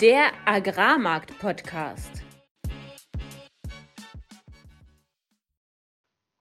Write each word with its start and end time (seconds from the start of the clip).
Der 0.00 0.32
Agrarmarkt-Podcast. 0.46 2.22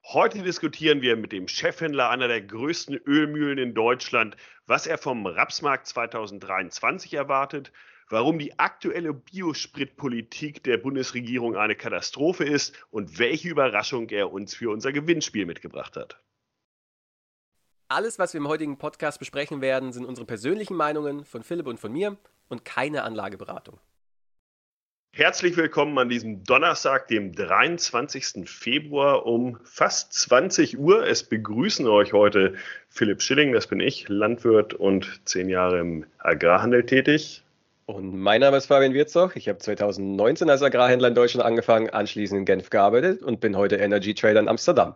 Heute 0.05 0.43
diskutieren 0.43 1.01
wir 1.01 1.17
mit 1.17 1.33
dem 1.33 1.49
Chefhändler 1.49 2.09
einer 2.09 2.29
der 2.29 2.39
größten 2.39 2.95
Ölmühlen 3.05 3.57
in 3.57 3.73
Deutschland, 3.73 4.37
was 4.65 4.87
er 4.87 4.97
vom 4.97 5.25
Rapsmarkt 5.25 5.87
2023 5.87 7.15
erwartet, 7.15 7.73
warum 8.07 8.39
die 8.39 8.57
aktuelle 8.57 9.13
Biospritpolitik 9.13 10.63
der 10.63 10.77
Bundesregierung 10.77 11.57
eine 11.57 11.75
Katastrophe 11.75 12.45
ist 12.45 12.73
und 12.91 13.19
welche 13.19 13.49
Überraschung 13.49 14.07
er 14.07 14.31
uns 14.31 14.55
für 14.55 14.71
unser 14.71 14.93
Gewinnspiel 14.93 15.45
mitgebracht 15.45 15.97
hat. 15.97 16.17
Alles, 17.89 18.19
was 18.19 18.33
wir 18.33 18.39
im 18.39 18.47
heutigen 18.47 18.77
Podcast 18.77 19.19
besprechen 19.19 19.59
werden, 19.59 19.91
sind 19.91 20.05
unsere 20.05 20.25
persönlichen 20.25 20.77
Meinungen 20.77 21.25
von 21.25 21.43
Philipp 21.43 21.67
und 21.67 21.81
von 21.81 21.91
mir 21.91 22.15
und 22.49 22.65
keine 22.65 23.03
Anlageberatung. 23.03 23.79
Herzlich 25.11 25.57
willkommen 25.57 25.97
an 25.97 26.07
diesem 26.07 26.43
Donnerstag, 26.43 27.07
dem 27.07 27.33
23. 27.33 28.47
Februar 28.47 29.25
um 29.25 29.57
fast 29.63 30.13
20 30.13 30.77
Uhr. 30.77 31.05
Es 31.05 31.23
begrüßen 31.23 31.87
euch 31.87 32.13
heute 32.13 32.53
Philipp 32.89 33.21
Schilling, 33.21 33.51
das 33.51 33.67
bin 33.67 33.79
ich, 33.79 34.07
Landwirt 34.07 34.75
und 34.75 35.21
zehn 35.25 35.49
Jahre 35.49 35.79
im 35.79 36.05
Agrarhandel 36.19 36.85
tätig. 36.85 37.43
Und 37.87 38.19
mein 38.19 38.39
Name 38.39 38.57
ist 38.57 38.67
Fabian 38.67 38.93
Wirzog. 38.93 39.35
Ich 39.35 39.49
habe 39.49 39.57
2019 39.57 40.47
als 40.47 40.61
Agrarhändler 40.61 41.07
in 41.07 41.15
Deutschland 41.15 41.43
angefangen, 41.43 41.89
anschließend 41.89 42.39
in 42.39 42.45
Genf 42.45 42.69
gearbeitet 42.69 43.23
und 43.23 43.39
bin 43.39 43.57
heute 43.57 43.77
Energy 43.77 44.13
Trader 44.13 44.41
in 44.41 44.47
Amsterdam. 44.47 44.93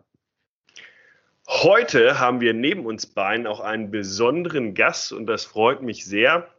Heute 1.48 2.20
haben 2.20 2.40
wir 2.40 2.54
neben 2.54 2.86
uns 2.86 3.08
beiden 3.08 3.48
auch 3.48 3.60
einen 3.60 3.90
besonderen 3.90 4.76
Gast 4.76 5.12
und 5.12 5.26
das 5.26 5.44
freut 5.44 5.82
mich 5.82 6.06
sehr 6.06 6.53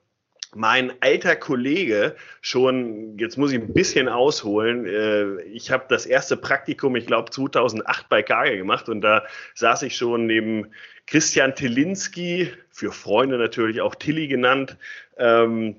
mein 0.54 0.92
alter 1.00 1.36
Kollege 1.36 2.16
schon, 2.40 3.18
jetzt 3.18 3.36
muss 3.36 3.52
ich 3.52 3.60
ein 3.60 3.72
bisschen 3.72 4.08
ausholen, 4.08 4.86
äh, 4.86 5.42
ich 5.42 5.70
habe 5.70 5.84
das 5.88 6.06
erste 6.06 6.36
Praktikum, 6.36 6.96
ich 6.96 7.06
glaube 7.06 7.30
2008 7.30 8.08
bei 8.08 8.22
Kage 8.22 8.56
gemacht 8.56 8.88
und 8.88 9.00
da 9.00 9.24
saß 9.54 9.82
ich 9.82 9.96
schon 9.96 10.26
neben 10.26 10.72
Christian 11.06 11.54
Tilinski, 11.54 12.50
für 12.70 12.92
Freunde 12.92 13.38
natürlich 13.38 13.80
auch 13.80 13.94
Tilly 13.94 14.26
genannt, 14.26 14.76
ähm, 15.16 15.76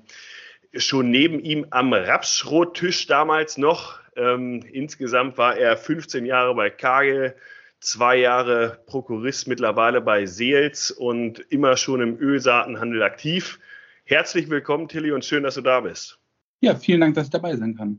schon 0.74 1.10
neben 1.10 1.40
ihm 1.40 1.66
am 1.70 1.92
Rapsschrottisch 1.92 3.06
damals 3.06 3.58
noch. 3.58 4.00
Ähm, 4.16 4.62
insgesamt 4.72 5.36
war 5.36 5.56
er 5.56 5.76
15 5.76 6.24
Jahre 6.24 6.54
bei 6.54 6.70
Kage, 6.70 7.34
zwei 7.80 8.16
Jahre 8.16 8.78
Prokurist 8.86 9.48
mittlerweile 9.48 10.00
bei 10.00 10.26
Seels 10.26 10.90
und 10.90 11.40
immer 11.50 11.76
schon 11.76 12.00
im 12.00 12.18
Ölsaatenhandel 12.18 13.02
aktiv. 13.02 13.58
Herzlich 14.08 14.48
willkommen, 14.48 14.86
Tilly, 14.86 15.10
und 15.10 15.24
schön, 15.24 15.42
dass 15.42 15.56
du 15.56 15.62
da 15.62 15.80
bist. 15.80 16.20
Ja, 16.60 16.76
vielen 16.76 17.00
Dank, 17.00 17.16
dass 17.16 17.24
ich 17.24 17.32
dabei 17.32 17.56
sein 17.56 17.76
kann. 17.76 17.98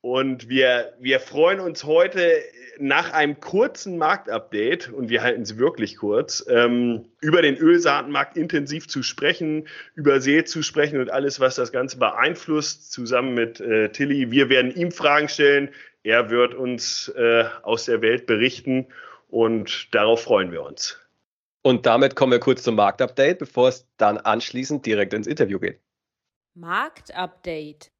Und 0.00 0.48
wir, 0.48 0.94
wir 0.98 1.20
freuen 1.20 1.60
uns 1.60 1.84
heute 1.84 2.42
nach 2.80 3.12
einem 3.12 3.38
kurzen 3.38 3.98
Marktupdate, 3.98 4.88
und 4.88 5.08
wir 5.08 5.22
halten 5.22 5.42
es 5.42 5.58
wirklich 5.58 5.98
kurz, 5.98 6.44
ähm, 6.48 7.04
über 7.20 7.40
den 7.40 7.56
Ölsaatenmarkt 7.56 8.36
intensiv 8.36 8.88
zu 8.88 9.04
sprechen, 9.04 9.68
über 9.94 10.20
See 10.20 10.42
zu 10.42 10.62
sprechen 10.62 11.00
und 11.00 11.08
alles, 11.08 11.38
was 11.38 11.54
das 11.54 11.70
Ganze 11.70 11.98
beeinflusst, 11.98 12.90
zusammen 12.90 13.34
mit 13.34 13.60
äh, 13.60 13.90
Tilly. 13.90 14.32
Wir 14.32 14.48
werden 14.48 14.74
ihm 14.74 14.90
Fragen 14.90 15.28
stellen, 15.28 15.68
er 16.02 16.30
wird 16.30 16.52
uns 16.52 17.10
äh, 17.16 17.44
aus 17.62 17.84
der 17.84 18.02
Welt 18.02 18.26
berichten 18.26 18.88
und 19.28 19.94
darauf 19.94 20.24
freuen 20.24 20.50
wir 20.50 20.64
uns. 20.64 20.98
Und 21.66 21.84
damit 21.84 22.14
kommen 22.14 22.30
wir 22.30 22.38
kurz 22.38 22.62
zum 22.62 22.76
Marktupdate, 22.76 23.40
bevor 23.40 23.70
es 23.70 23.88
dann 23.96 24.18
anschließend 24.18 24.86
direkt 24.86 25.12
ins 25.12 25.26
Interview 25.26 25.58
geht. 25.58 25.80
Marktupdate. 26.54 27.90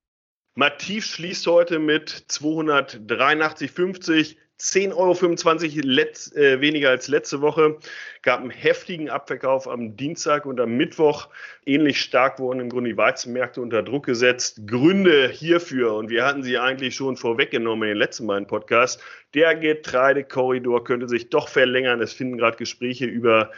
Mativ 0.55 1.05
schließt 1.05 1.49
heute 1.49 1.81
mit 1.81 2.11
283,50 2.29 4.37
10,25 4.59 4.95
Euro 4.95 5.87
letz, 5.87 6.35
äh, 6.35 6.61
weniger 6.61 6.91
als 6.91 7.09
letzte 7.09 7.43
Woche. 7.43 7.77
Gab 8.23 8.41
einen 8.41 8.51
heftigen 8.51 9.11
Abverkauf 9.11 9.69
am 9.69 9.97
Dienstag 9.97 10.47
und 10.47 10.59
am 10.61 10.77
Mittwoch. 10.77 11.29
Ähnlich 11.67 12.01
stark 12.01 12.39
wurden 12.39 12.61
im 12.61 12.71
Grunde 12.71 12.91
die 12.91 12.97
Weizenmärkte 12.97 13.61
unter 13.61 13.83
Druck 13.83 14.07
gesetzt. 14.07 14.67
Gründe 14.67 15.29
hierfür, 15.29 15.95
und 15.95 16.09
wir 16.09 16.25
hatten 16.25 16.43
sie 16.43 16.57
eigentlich 16.57 16.95
schon 16.95 17.17
vorweggenommen 17.17 17.89
in 17.89 17.95
den 17.95 17.99
letzten 17.99 18.27
beiden 18.27 18.47
Podcasts, 18.47 19.03
der 19.35 19.55
Getreidekorridor 19.55 20.85
könnte 20.85 21.09
sich 21.09 21.29
doch 21.29 21.49
verlängern. 21.49 22.01
Es 22.01 22.15
finden 22.15 22.39
gerade 22.39 22.57
Gespräche 22.57 23.05
über 23.05 23.51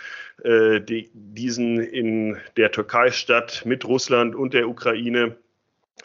äh, 0.43 0.81
die, 0.81 1.11
diesen 1.13 1.79
in 1.79 2.37
der 2.57 2.73
Türkei 2.73 3.13
statt 3.13 3.63
mit 3.65 3.85
Russland 3.85 4.35
und 4.35 4.55
der 4.55 4.69
Ukraine. 4.69 5.37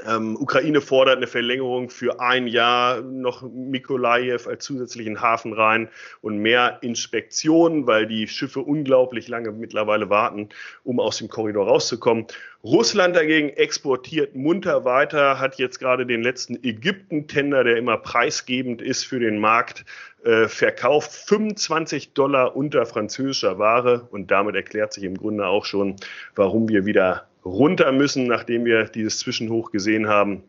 Ähm, 0.07 0.35
Ukraine 0.39 0.81
fordert 0.81 1.17
eine 1.17 1.27
Verlängerung 1.27 1.89
für 1.89 2.19
ein 2.19 2.47
Jahr, 2.47 3.01
noch 3.01 3.43
Mikolajew 3.43 4.47
als 4.47 4.65
zusätzlichen 4.65 5.21
Hafen 5.21 5.53
rein 5.53 5.89
und 6.21 6.39
mehr 6.39 6.79
Inspektionen, 6.81 7.85
weil 7.85 8.07
die 8.07 8.27
Schiffe 8.27 8.59
unglaublich 8.61 9.27
lange 9.27 9.51
mittlerweile 9.51 10.09
warten, 10.09 10.49
um 10.83 10.99
aus 10.99 11.17
dem 11.17 11.29
Korridor 11.29 11.67
rauszukommen. 11.67 12.25
Russland 12.63 13.15
dagegen 13.15 13.49
exportiert 13.49 14.35
munter 14.35 14.83
weiter, 14.83 15.39
hat 15.39 15.55
jetzt 15.59 15.79
gerade 15.79 16.05
den 16.05 16.23
letzten 16.23 16.55
Ägypten-Tender, 16.63 17.63
der 17.63 17.77
immer 17.77 17.97
preisgebend 17.97 18.81
ist 18.81 19.05
für 19.05 19.19
den 19.19 19.37
Markt, 19.37 19.85
äh, 20.23 20.47
verkauft 20.47 21.11
25 21.11 22.13
Dollar 22.13 22.55
unter 22.55 22.85
französischer 22.85 23.59
Ware 23.59 24.07
und 24.11 24.31
damit 24.31 24.55
erklärt 24.55 24.93
sich 24.93 25.03
im 25.03 25.17
Grunde 25.17 25.45
auch 25.45 25.65
schon, 25.65 25.97
warum 26.35 26.69
wir 26.69 26.85
wieder 26.85 27.27
runter 27.45 27.91
müssen, 27.91 28.27
nachdem 28.27 28.65
wir 28.65 28.85
dieses 28.85 29.19
Zwischenhoch 29.19 29.71
gesehen 29.71 30.07
haben. 30.07 30.43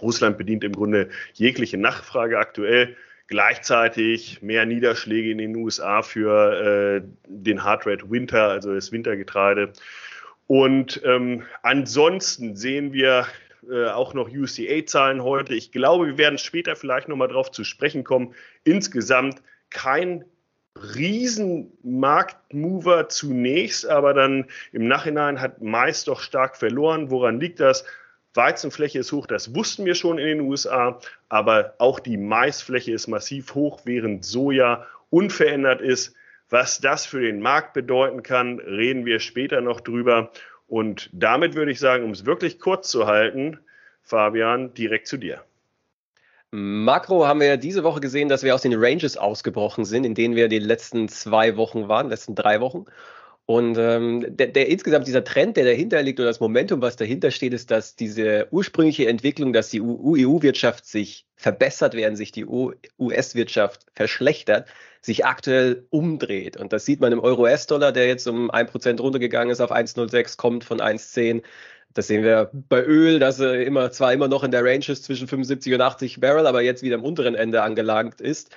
Russland 0.00 0.38
bedient 0.38 0.64
im 0.64 0.72
Grunde 0.72 1.08
jegliche 1.34 1.78
Nachfrage 1.78 2.38
aktuell. 2.38 2.96
Gleichzeitig 3.28 4.42
mehr 4.42 4.66
Niederschläge 4.66 5.30
in 5.30 5.38
den 5.38 5.56
USA 5.56 6.02
für 6.02 7.00
äh, 7.00 7.08
den 7.26 7.64
Hard 7.64 7.86
Red 7.86 8.10
Winter, 8.10 8.48
also 8.48 8.74
das 8.74 8.92
Wintergetreide. 8.92 9.72
Und 10.46 11.00
ähm, 11.04 11.44
ansonsten 11.62 12.56
sehen 12.56 12.92
wir 12.92 13.26
äh, 13.70 13.86
auch 13.86 14.12
noch 14.12 14.28
UCA-Zahlen 14.28 15.22
heute. 15.22 15.54
Ich 15.54 15.72
glaube, 15.72 16.06
wir 16.06 16.18
werden 16.18 16.36
später 16.36 16.76
vielleicht 16.76 17.08
nochmal 17.08 17.28
drauf 17.28 17.50
zu 17.50 17.64
sprechen 17.64 18.04
kommen. 18.04 18.34
Insgesamt 18.64 19.40
kein 19.70 20.24
Riesenmarktmover 20.94 23.08
zunächst, 23.08 23.86
aber 23.86 24.14
dann 24.14 24.46
im 24.72 24.88
Nachhinein 24.88 25.40
hat 25.40 25.62
Mais 25.62 26.04
doch 26.04 26.20
stark 26.20 26.56
verloren. 26.56 27.10
Woran 27.10 27.40
liegt 27.40 27.60
das? 27.60 27.84
Weizenfläche 28.34 29.00
ist 29.00 29.12
hoch, 29.12 29.26
das 29.26 29.54
wussten 29.54 29.84
wir 29.84 29.94
schon 29.94 30.18
in 30.18 30.26
den 30.26 30.40
USA, 30.40 30.98
aber 31.28 31.74
auch 31.78 32.00
die 32.00 32.16
Maisfläche 32.16 32.92
ist 32.92 33.06
massiv 33.06 33.54
hoch, 33.54 33.82
während 33.84 34.24
Soja 34.24 34.86
unverändert 35.10 35.82
ist. 35.82 36.14
Was 36.48 36.80
das 36.80 37.04
für 37.04 37.20
den 37.20 37.40
Markt 37.40 37.74
bedeuten 37.74 38.22
kann, 38.22 38.58
reden 38.58 39.04
wir 39.04 39.20
später 39.20 39.60
noch 39.60 39.80
drüber. 39.80 40.32
Und 40.66 41.10
damit 41.12 41.54
würde 41.54 41.72
ich 41.72 41.80
sagen, 41.80 42.04
um 42.04 42.12
es 42.12 42.24
wirklich 42.24 42.58
kurz 42.58 42.90
zu 42.90 43.06
halten, 43.06 43.58
Fabian, 44.02 44.72
direkt 44.74 45.08
zu 45.08 45.18
dir. 45.18 45.44
Makro 46.54 47.26
haben 47.26 47.40
wir 47.40 47.46
ja 47.46 47.56
diese 47.56 47.82
Woche 47.82 48.00
gesehen, 48.00 48.28
dass 48.28 48.42
wir 48.42 48.54
aus 48.54 48.60
den 48.60 48.74
Ranges 48.76 49.16
ausgebrochen 49.16 49.86
sind, 49.86 50.04
in 50.04 50.14
denen 50.14 50.36
wir 50.36 50.48
die 50.48 50.58
letzten 50.58 51.08
zwei 51.08 51.56
Wochen 51.56 51.88
waren, 51.88 52.10
letzten 52.10 52.34
drei 52.34 52.60
Wochen. 52.60 52.84
Und 53.46 53.76
ähm, 53.78 54.24
der, 54.28 54.48
der 54.48 54.68
insgesamt 54.68 55.06
dieser 55.06 55.24
Trend, 55.24 55.56
der 55.56 55.64
dahinter 55.64 56.02
liegt 56.02 56.20
oder 56.20 56.28
das 56.28 56.40
Momentum, 56.40 56.80
was 56.82 56.96
dahinter 56.96 57.30
steht, 57.30 57.54
ist, 57.54 57.70
dass 57.70 57.96
diese 57.96 58.46
ursprüngliche 58.50 59.08
Entwicklung, 59.08 59.52
dass 59.52 59.70
die 59.70 59.80
EU-Wirtschaft 59.80 60.86
sich 60.86 61.26
verbessert, 61.36 61.94
während 61.94 62.16
sich 62.18 62.32
die 62.32 62.46
US-Wirtschaft 62.46 63.86
verschlechtert, 63.94 64.68
sich 65.00 65.24
aktuell 65.24 65.86
umdreht. 65.90 66.56
Und 66.56 66.72
das 66.72 66.84
sieht 66.84 67.00
man 67.00 67.12
im 67.12 67.18
Euro-US-Dollar, 67.18 67.92
der 67.92 68.06
jetzt 68.06 68.28
um 68.28 68.50
ein 68.50 68.66
Prozent 68.66 69.00
runtergegangen 69.00 69.50
ist 69.50 69.60
auf 69.60 69.72
1,06, 69.72 70.36
kommt 70.36 70.64
von 70.64 70.80
1,10 70.80 71.42
das 71.94 72.06
sehen 72.06 72.22
wir 72.24 72.50
bei 72.52 72.82
Öl, 72.82 73.18
dass 73.18 73.40
er 73.40 73.64
immer 73.64 73.90
zwar 73.90 74.12
immer 74.12 74.28
noch 74.28 74.44
in 74.44 74.50
der 74.50 74.64
Range 74.64 74.84
ist 74.88 75.04
zwischen 75.04 75.28
75 75.28 75.74
und 75.74 75.80
80 75.80 76.20
Barrel, 76.20 76.46
aber 76.46 76.62
jetzt 76.62 76.82
wieder 76.82 76.96
am 76.96 77.04
unteren 77.04 77.34
Ende 77.34 77.62
angelangt 77.62 78.20
ist. 78.20 78.54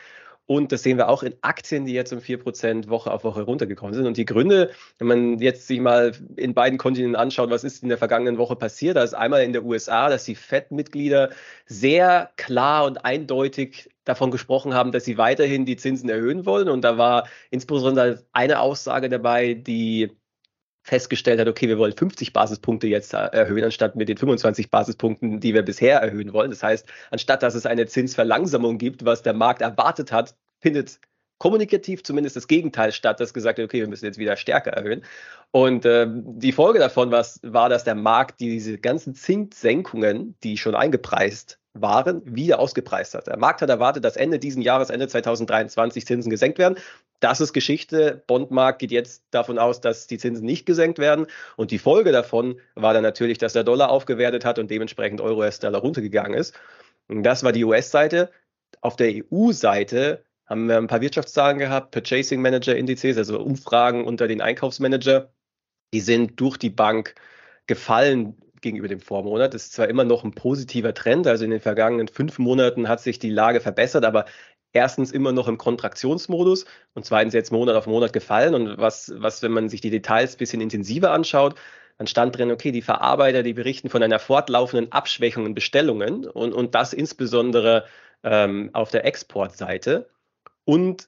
Und 0.47 0.71
das 0.71 0.83
sehen 0.83 0.97
wir 0.97 1.09
auch 1.09 1.23
in 1.23 1.35
Aktien, 1.41 1.85
die 1.85 1.93
jetzt 1.93 2.13
um 2.13 2.19
4% 2.19 2.87
Woche 2.87 3.11
auf 3.11 3.23
Woche 3.23 3.41
runtergekommen 3.41 3.95
sind. 3.95 4.05
Und 4.05 4.17
die 4.17 4.25
Gründe, 4.25 4.69
wenn 4.99 5.07
man 5.07 5.39
jetzt 5.39 5.65
sich 5.65 5.79
mal 5.79 6.11
in 6.35 6.53
beiden 6.53 6.77
Kontinenten 6.77 7.15
anschaut, 7.15 7.49
was 7.49 7.63
ist 7.63 7.81
in 7.81 7.89
der 7.89 7.97
vergangenen 7.97 8.37
Woche 8.37 8.55
passiert, 8.55 8.95
da 8.95 9.03
ist 9.03 9.15
einmal 9.15 9.43
in 9.43 9.53
der 9.53 9.65
USA, 9.65 10.07
dass 10.07 10.25
die 10.25 10.35
FED-Mitglieder 10.35 11.31
sehr 11.65 12.29
klar 12.35 12.85
und 12.85 13.03
eindeutig 13.03 13.89
davon 14.03 14.29
gesprochen 14.29 14.75
haben, 14.75 14.91
dass 14.91 15.05
sie 15.05 15.17
weiterhin 15.17 15.65
die 15.65 15.77
Zinsen 15.77 16.09
erhöhen 16.09 16.45
wollen. 16.45 16.69
Und 16.69 16.83
da 16.83 16.99
war 16.99 17.27
insbesondere 17.49 18.23
eine 18.31 18.59
Aussage 18.59 19.09
dabei, 19.09 19.55
die 19.55 20.11
festgestellt 20.85 21.39
hat, 21.39 21.47
okay, 21.47 21.67
wir 21.67 21.79
wollen 21.79 21.93
50 21.97 22.31
Basispunkte 22.31 22.85
jetzt 22.85 23.13
erhöhen, 23.13 23.63
anstatt 23.63 23.95
mit 23.95 24.07
den 24.07 24.17
25 24.17 24.69
Basispunkten, 24.69 25.39
die 25.39 25.55
wir 25.55 25.63
bisher 25.63 25.99
erhöhen 25.99 26.31
wollen. 26.31 26.51
Das 26.51 26.61
heißt, 26.61 26.87
anstatt 27.09 27.41
dass 27.41 27.55
es 27.55 27.65
eine 27.65 27.87
Zinsverlangsamung 27.87 28.77
gibt, 28.77 29.03
was 29.03 29.23
der 29.23 29.33
Markt 29.33 29.63
erwartet 29.63 30.11
hat, 30.11 30.35
findet 30.61 30.99
kommunikativ 31.39 32.03
zumindest 32.03 32.35
das 32.35 32.47
Gegenteil 32.47 32.91
statt, 32.91 33.19
dass 33.19 33.33
gesagt 33.33 33.57
wird, 33.57 33.67
okay, 33.67 33.79
wir 33.79 33.87
müssen 33.87 34.05
jetzt 34.05 34.19
wieder 34.19 34.37
stärker 34.37 34.71
erhöhen. 34.71 35.03
Und 35.49 35.85
äh, 35.85 36.05
die 36.07 36.51
Folge 36.51 36.77
davon 36.77 37.11
war, 37.11 37.69
dass 37.69 37.83
der 37.83 37.95
Markt 37.95 38.39
diese 38.39 38.77
ganzen 38.77 39.15
Zinssenkungen, 39.15 40.37
die 40.43 40.55
schon 40.55 40.75
eingepreist 40.75 41.59
waren, 41.75 42.21
wieder 42.25 42.59
ausgepreist 42.59 43.13
hat. 43.13 43.27
Der 43.27 43.37
Markt 43.37 43.61
hat 43.61 43.69
erwartet, 43.69 44.03
dass 44.05 44.15
Ende 44.15 44.39
diesen 44.39 44.61
Jahres, 44.61 44.89
Ende 44.89 45.07
2023, 45.07 46.05
Zinsen 46.05 46.29
gesenkt 46.29 46.57
werden. 46.57 46.77
Das 47.19 47.41
ist 47.41 47.53
Geschichte. 47.53 48.23
Bondmarkt 48.27 48.79
geht 48.79 48.91
jetzt 48.91 49.23
davon 49.31 49.59
aus, 49.59 49.81
dass 49.81 50.07
die 50.07 50.17
Zinsen 50.17 50.45
nicht 50.45 50.65
gesenkt 50.65 50.99
werden. 50.99 51.27
Und 51.57 51.71
die 51.71 51.77
Folge 51.77 52.11
davon 52.11 52.59
war 52.75 52.93
dann 52.93 53.03
natürlich, 53.03 53.37
dass 53.37 53.53
der 53.53 53.63
Dollar 53.63 53.89
aufgewertet 53.89 54.45
hat 54.45 54.57
und 54.57 54.71
dementsprechend 54.71 55.21
Euro-US-Dollar 55.21 55.81
runtergegangen 55.81 56.33
ist. 56.33 56.55
Und 57.07 57.23
das 57.23 57.43
war 57.43 57.51
die 57.51 57.65
US-Seite. 57.65 58.31
Auf 58.81 58.95
der 58.95 59.11
EU-Seite 59.13 60.23
haben 60.45 60.67
wir 60.67 60.77
ein 60.77 60.87
paar 60.87 61.01
Wirtschaftszahlen 61.01 61.57
gehabt, 61.57 61.91
Purchasing 61.91 62.41
Manager 62.41 62.75
Indizes, 62.75 63.17
also 63.17 63.39
Umfragen 63.39 64.05
unter 64.05 64.27
den 64.27 64.41
Einkaufsmanager. 64.41 65.29
Die 65.93 65.99
sind 65.99 66.39
durch 66.39 66.57
die 66.57 66.69
Bank 66.69 67.15
gefallen 67.67 68.35
gegenüber 68.65 68.87
dem 68.87 68.99
Vormonat. 68.99 69.53
Das 69.53 69.63
ist 69.63 69.73
zwar 69.73 69.87
immer 69.87 70.03
noch 70.03 70.23
ein 70.23 70.33
positiver 70.33 70.93
Trend, 70.93 71.27
also 71.27 71.45
in 71.45 71.51
den 71.51 71.61
vergangenen 71.61 72.07
fünf 72.07 72.39
Monaten 72.39 72.89
hat 72.89 72.99
sich 72.99 73.19
die 73.19 73.29
Lage 73.29 73.61
verbessert, 73.61 74.03
aber 74.03 74.25
erstens 74.73 75.11
immer 75.11 75.31
noch 75.31 75.47
im 75.47 75.57
Kontraktionsmodus 75.57 76.65
und 76.95 77.05
zweitens 77.05 77.33
jetzt 77.33 77.51
Monat 77.51 77.75
auf 77.75 77.87
Monat 77.87 78.11
gefallen. 78.11 78.55
Und 78.55 78.77
was, 78.77 79.13
was 79.17 79.43
wenn 79.43 79.51
man 79.51 79.69
sich 79.69 79.81
die 79.81 79.91
Details 79.91 80.35
ein 80.35 80.37
bisschen 80.39 80.61
intensiver 80.61 81.11
anschaut, 81.11 81.55
dann 81.97 82.07
stand 82.07 82.37
drin, 82.37 82.51
okay, 82.51 82.71
die 82.71 82.81
Verarbeiter, 82.81 83.43
die 83.43 83.53
berichten 83.53 83.89
von 83.89 84.03
einer 84.03 84.19
fortlaufenden 84.19 84.91
Abschwächung 84.91 85.45
in 85.45 85.53
Bestellungen 85.53 86.25
und, 86.25 86.53
und 86.53 86.75
das 86.75 86.91
insbesondere 86.91 87.85
ähm, 88.23 88.71
auf 88.73 88.89
der 88.91 89.05
Exportseite. 89.05 90.09
Und 90.65 91.07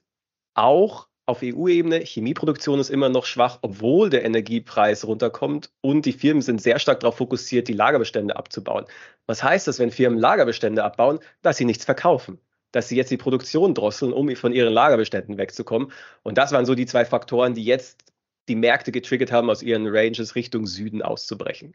auch 0.54 1.08
auf 1.28 1.42
EU-Ebene, 1.42 2.00
Chemieproduktion 2.00 2.80
ist 2.80 2.88
immer 2.88 3.10
noch 3.10 3.26
schwach, 3.26 3.58
obwohl 3.60 4.08
der 4.08 4.24
Energiepreis 4.24 5.06
runterkommt 5.06 5.70
und 5.82 6.06
die 6.06 6.12
Firmen 6.12 6.40
sind 6.40 6.62
sehr 6.62 6.78
stark 6.78 7.00
darauf 7.00 7.18
fokussiert, 7.18 7.68
die 7.68 7.74
Lagerbestände 7.74 8.34
abzubauen. 8.34 8.86
Was 9.26 9.42
heißt 9.42 9.68
das, 9.68 9.78
wenn 9.78 9.90
Firmen 9.90 10.18
Lagerbestände 10.18 10.82
abbauen, 10.82 11.18
dass 11.42 11.58
sie 11.58 11.66
nichts 11.66 11.84
verkaufen? 11.84 12.38
Dass 12.72 12.88
sie 12.88 12.96
jetzt 12.96 13.10
die 13.10 13.18
Produktion 13.18 13.74
drosseln, 13.74 14.14
um 14.14 14.34
von 14.36 14.52
ihren 14.54 14.72
Lagerbeständen 14.72 15.36
wegzukommen. 15.36 15.92
Und 16.22 16.38
das 16.38 16.52
waren 16.52 16.64
so 16.64 16.74
die 16.74 16.86
zwei 16.86 17.04
Faktoren, 17.04 17.52
die 17.52 17.64
jetzt 17.64 18.04
die 18.48 18.56
Märkte 18.56 18.90
getriggert 18.90 19.30
haben, 19.30 19.50
aus 19.50 19.62
ihren 19.62 19.86
Ranges 19.86 20.34
Richtung 20.34 20.66
Süden 20.66 21.02
auszubrechen. 21.02 21.74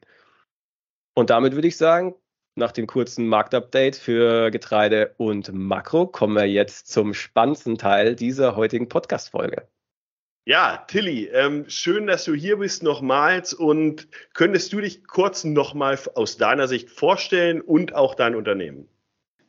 Und 1.14 1.30
damit 1.30 1.54
würde 1.54 1.68
ich 1.68 1.78
sagen, 1.78 2.16
nach 2.56 2.72
dem 2.72 2.88
kurzen 2.88 3.28
Marktupdate 3.28 3.96
für 3.96 4.52
Getreide 4.52 5.14
und 5.18 5.52
Makro 5.54 6.08
kommen 6.08 6.36
wir 6.36 6.46
jetzt 6.46 6.88
zum 6.88 7.14
spannendsten 7.14 7.78
Teil 7.78 8.16
dieser 8.16 8.56
heutigen 8.56 8.90
Podcast-Folge. 8.90 9.68
Ja, 10.46 10.84
Tilly, 10.88 11.28
ähm, 11.28 11.66
schön, 11.70 12.06
dass 12.06 12.26
du 12.26 12.34
hier 12.34 12.58
bist 12.58 12.84
nochmals 12.84 13.54
und 13.54 14.10
könntest 14.34 14.74
du 14.74 14.82
dich 14.82 15.08
kurz 15.08 15.46
nochmal 15.46 15.98
aus 16.16 16.36
deiner 16.36 16.68
Sicht 16.68 16.90
vorstellen 16.90 17.62
und 17.62 17.96
auch 17.96 18.14
dein 18.14 18.36
Unternehmen? 18.36 18.90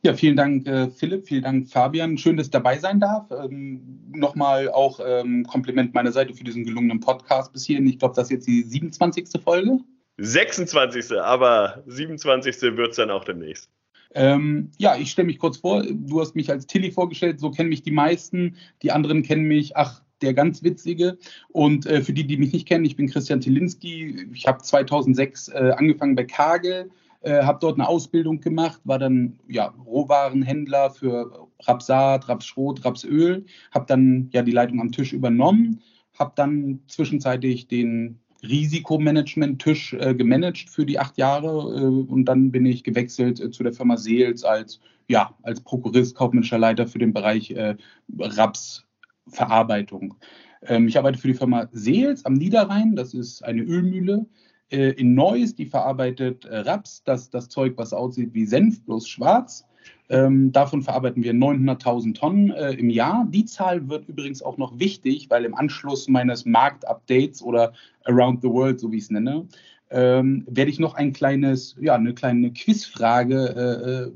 Ja, 0.03 0.13
vielen 0.13 0.37
Dank, 0.37 0.67
äh, 0.67 0.87
Philipp, 0.89 1.27
vielen 1.27 1.43
Dank, 1.43 1.67
Fabian. 1.67 2.17
Schön, 2.17 2.37
dass 2.37 2.47
ich 2.47 2.51
dabei 2.51 2.77
sein 2.77 2.99
darf. 2.99 3.29
Ähm, 3.31 4.03
Nochmal 4.13 4.69
auch 4.69 4.99
ähm, 5.03 5.45
Kompliment 5.45 5.93
meiner 5.93 6.11
Seite 6.13 6.33
für 6.33 6.43
diesen 6.43 6.63
gelungenen 6.63 7.01
Podcast 7.01 7.51
bis 7.51 7.65
hierhin. 7.65 7.87
Ich 7.87 7.99
glaube, 7.99 8.15
das 8.15 8.27
ist 8.27 8.31
jetzt 8.31 8.47
die 8.47 8.61
27. 8.61 9.41
Folge. 9.43 9.79
26. 10.17 11.19
Aber 11.19 11.83
27. 11.87 12.61
wird 12.77 12.91
es 12.91 12.97
dann 12.97 13.11
auch 13.11 13.23
demnächst. 13.23 13.69
Ähm, 14.13 14.71
ja, 14.77 14.95
ich 14.95 15.11
stelle 15.11 15.27
mich 15.27 15.39
kurz 15.39 15.57
vor. 15.57 15.83
Du 15.83 16.21
hast 16.21 16.35
mich 16.35 16.49
als 16.49 16.67
Tilly 16.67 16.91
vorgestellt, 16.91 17.39
so 17.39 17.51
kennen 17.51 17.69
mich 17.69 17.83
die 17.83 17.91
meisten. 17.91 18.55
Die 18.81 18.91
anderen 18.91 19.23
kennen 19.23 19.43
mich, 19.43 19.75
ach, 19.75 20.01
der 20.21 20.33
ganz 20.33 20.63
witzige. 20.63 21.17
Und 21.49 21.85
äh, 21.85 22.01
für 22.01 22.13
die, 22.13 22.25
die 22.25 22.37
mich 22.37 22.53
nicht 22.53 22.67
kennen, 22.67 22.85
ich 22.85 22.95
bin 22.95 23.09
Christian 23.09 23.41
Tilinski. 23.41 24.29
Ich 24.33 24.47
habe 24.47 24.61
2006 24.61 25.49
äh, 25.49 25.73
angefangen 25.75 26.15
bei 26.15 26.23
Kagel, 26.23 26.89
äh, 27.21 27.43
habe 27.43 27.59
dort 27.59 27.77
eine 27.77 27.87
Ausbildung 27.87 28.39
gemacht, 28.39 28.79
war 28.85 28.99
dann 28.99 29.37
ja, 29.47 29.73
Rohwarenhändler 29.85 30.91
für 30.91 31.49
Rapsat, 31.63 32.29
Rapsschrot, 32.29 32.85
Rapsöl, 32.85 33.45
habe 33.71 33.85
dann 33.87 34.29
ja 34.31 34.41
die 34.43 34.51
Leitung 34.51 34.79
am 34.79 34.91
Tisch 34.91 35.11
übernommen, 35.11 35.81
habe 36.17 36.31
dann 36.35 36.79
zwischenzeitlich 36.87 37.67
den 37.67 38.19
Risikomanagement-Tisch 38.47 39.93
äh, 39.93 40.13
gemanagt 40.15 40.69
für 40.69 40.85
die 40.85 40.99
acht 40.99 41.17
Jahre 41.17 41.47
äh, 41.47 42.11
und 42.11 42.25
dann 42.25 42.51
bin 42.51 42.65
ich 42.65 42.83
gewechselt 42.83 43.39
äh, 43.39 43.51
zu 43.51 43.63
der 43.63 43.73
Firma 43.73 43.97
Seels 43.97 44.43
als, 44.43 44.79
ja, 45.07 45.33
als 45.43 45.61
Prokurist, 45.61 46.15
kaufmännischer 46.15 46.57
Leiter 46.57 46.87
für 46.87 46.99
den 46.99 47.13
Bereich 47.13 47.51
äh, 47.51 47.75
Rapsverarbeitung. 48.19 50.15
Ähm, 50.63 50.87
ich 50.87 50.97
arbeite 50.97 51.17
für 51.17 51.27
die 51.27 51.33
Firma 51.33 51.67
Seels 51.71 52.25
am 52.25 52.33
Niederrhein, 52.33 52.95
das 52.95 53.13
ist 53.13 53.43
eine 53.43 53.61
Ölmühle 53.61 54.25
äh, 54.69 54.91
in 54.91 55.13
Neuss, 55.13 55.55
die 55.55 55.65
verarbeitet 55.65 56.45
äh, 56.45 56.57
Raps, 56.57 57.03
das, 57.03 57.29
das 57.29 57.49
Zeug, 57.49 57.73
was 57.77 57.93
aussieht 57.93 58.33
wie 58.33 58.45
Senf, 58.45 58.83
bloß 58.83 59.07
schwarz. 59.07 59.65
Ähm, 60.07 60.51
davon 60.51 60.83
verarbeiten 60.83 61.23
wir 61.23 61.33
900.000 61.33 62.13
Tonnen 62.13 62.51
äh, 62.51 62.73
im 62.73 62.89
Jahr. 62.89 63.27
Die 63.29 63.45
Zahl 63.45 63.89
wird 63.89 64.07
übrigens 64.07 64.43
auch 64.43 64.57
noch 64.57 64.79
wichtig, 64.79 65.29
weil 65.29 65.45
im 65.45 65.55
Anschluss 65.55 66.07
meines 66.07 66.45
Marktupdates 66.45 67.41
oder 67.41 67.73
Around 68.03 68.41
the 68.41 68.49
World, 68.49 68.79
so 68.79 68.91
wie 68.91 68.97
ich 68.97 69.03
es 69.03 69.09
nenne, 69.09 69.47
ähm, 69.89 70.43
werde 70.47 70.71
ich 70.71 70.79
noch 70.79 70.95
ein 70.95 71.13
kleines, 71.13 71.75
ja, 71.79 71.95
eine 71.95 72.13
kleine 72.13 72.51
Quizfrage 72.51 73.55
äh, 73.55 74.03
äh, 74.03 74.11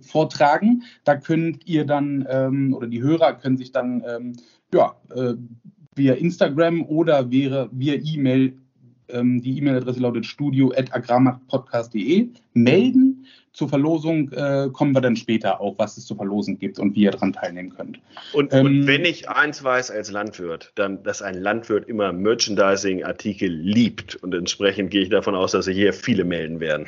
vortragen. 0.00 0.84
Da 1.04 1.16
könnt 1.16 1.66
ihr 1.66 1.84
dann 1.84 2.26
ähm, 2.30 2.74
oder 2.74 2.86
die 2.86 3.02
Hörer 3.02 3.34
können 3.34 3.56
sich 3.56 3.72
dann 3.72 4.04
ähm, 4.06 4.34
ja, 4.72 4.94
äh, 5.14 5.34
via 5.94 6.14
Instagram 6.14 6.86
oder 6.86 7.30
via, 7.30 7.68
E-Mail 7.72 8.56
ähm, 9.08 9.40
die 9.40 9.56
E-Mail-Adresse 9.58 10.00
lautet 10.00 10.26
studio.agrarmarktpodcast.de 10.26 12.28
melden 12.52 13.17
zur 13.58 13.68
Verlosung 13.68 14.30
äh, 14.30 14.68
kommen 14.72 14.92
wir 14.92 15.00
dann 15.00 15.16
später 15.16 15.60
auch, 15.60 15.74
was 15.78 15.96
es 15.96 16.06
zu 16.06 16.14
verlosen 16.14 16.60
gibt 16.60 16.78
und 16.78 16.94
wie 16.94 17.00
ihr 17.00 17.10
daran 17.10 17.32
teilnehmen 17.32 17.74
könnt. 17.74 17.98
Und, 18.32 18.52
ähm, 18.52 18.66
und 18.66 18.86
wenn 18.86 19.04
ich 19.04 19.28
eins 19.28 19.64
weiß 19.64 19.90
als 19.90 20.12
Landwirt, 20.12 20.70
dann, 20.76 21.02
dass 21.02 21.22
ein 21.22 21.34
Landwirt 21.34 21.88
immer 21.88 22.12
Merchandising-Artikel 22.12 23.50
liebt. 23.50 24.14
Und 24.14 24.32
entsprechend 24.32 24.92
gehe 24.92 25.02
ich 25.02 25.08
davon 25.08 25.34
aus, 25.34 25.50
dass 25.50 25.64
sich 25.64 25.76
hier 25.76 25.92
viele 25.92 26.24
melden 26.24 26.60
werden. 26.60 26.86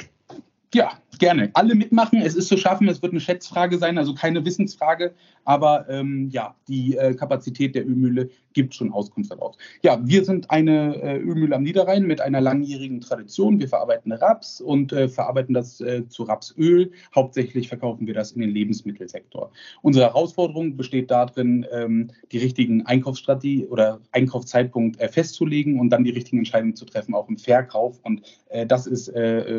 Ja, 0.72 0.92
gerne. 1.18 1.50
Alle 1.54 1.74
mitmachen. 1.74 2.20
Es 2.22 2.36
ist 2.36 2.48
zu 2.48 2.56
schaffen. 2.56 2.88
Es 2.88 3.02
wird 3.02 3.12
eine 3.12 3.20
Schätzfrage 3.20 3.78
sein, 3.78 3.98
also 3.98 4.14
keine 4.14 4.44
Wissensfrage. 4.44 5.14
Aber 5.44 5.88
ähm, 5.88 6.28
ja, 6.30 6.54
die 6.68 6.96
äh, 6.96 7.14
Kapazität 7.14 7.74
der 7.74 7.86
Ölmühle 7.86 8.30
gibt 8.52 8.74
schon 8.74 8.92
Auskunft 8.92 9.30
daraus. 9.30 9.56
Ja, 9.82 10.00
wir 10.02 10.24
sind 10.24 10.50
eine 10.50 10.96
äh, 10.96 11.18
Ölmühle 11.18 11.54
am 11.56 11.62
Niederrhein 11.62 12.04
mit 12.06 12.20
einer 12.20 12.40
langjährigen 12.40 13.00
Tradition. 13.00 13.58
Wir 13.58 13.68
verarbeiten 13.68 14.12
Raps 14.12 14.60
und 14.60 14.92
äh, 14.92 15.08
verarbeiten 15.08 15.54
das 15.54 15.80
äh, 15.80 16.08
zu 16.08 16.24
Rapsöl. 16.24 16.90
Hauptsächlich 17.14 17.68
verkaufen 17.68 18.06
wir 18.06 18.14
das 18.14 18.32
in 18.32 18.40
den 18.40 18.50
Lebensmittelsektor. 18.50 19.52
Unsere 19.82 20.06
Herausforderung 20.06 20.76
besteht 20.76 21.10
darin, 21.10 21.66
ähm, 21.72 22.10
die 22.32 22.38
richtigen 22.38 22.86
Einkaufsstrategie 22.86 23.66
oder 23.66 24.00
Einkaufszeitpunkt 24.12 25.00
äh, 25.00 25.08
festzulegen 25.08 25.78
und 25.78 25.90
dann 25.90 26.04
die 26.04 26.10
richtigen 26.10 26.38
Entscheidungen 26.38 26.76
zu 26.76 26.84
treffen, 26.84 27.14
auch 27.14 27.28
im 27.28 27.38
Verkauf. 27.38 28.00
Und 28.02 28.22
äh, 28.48 28.66
das 28.66 28.86
ist 28.86 29.12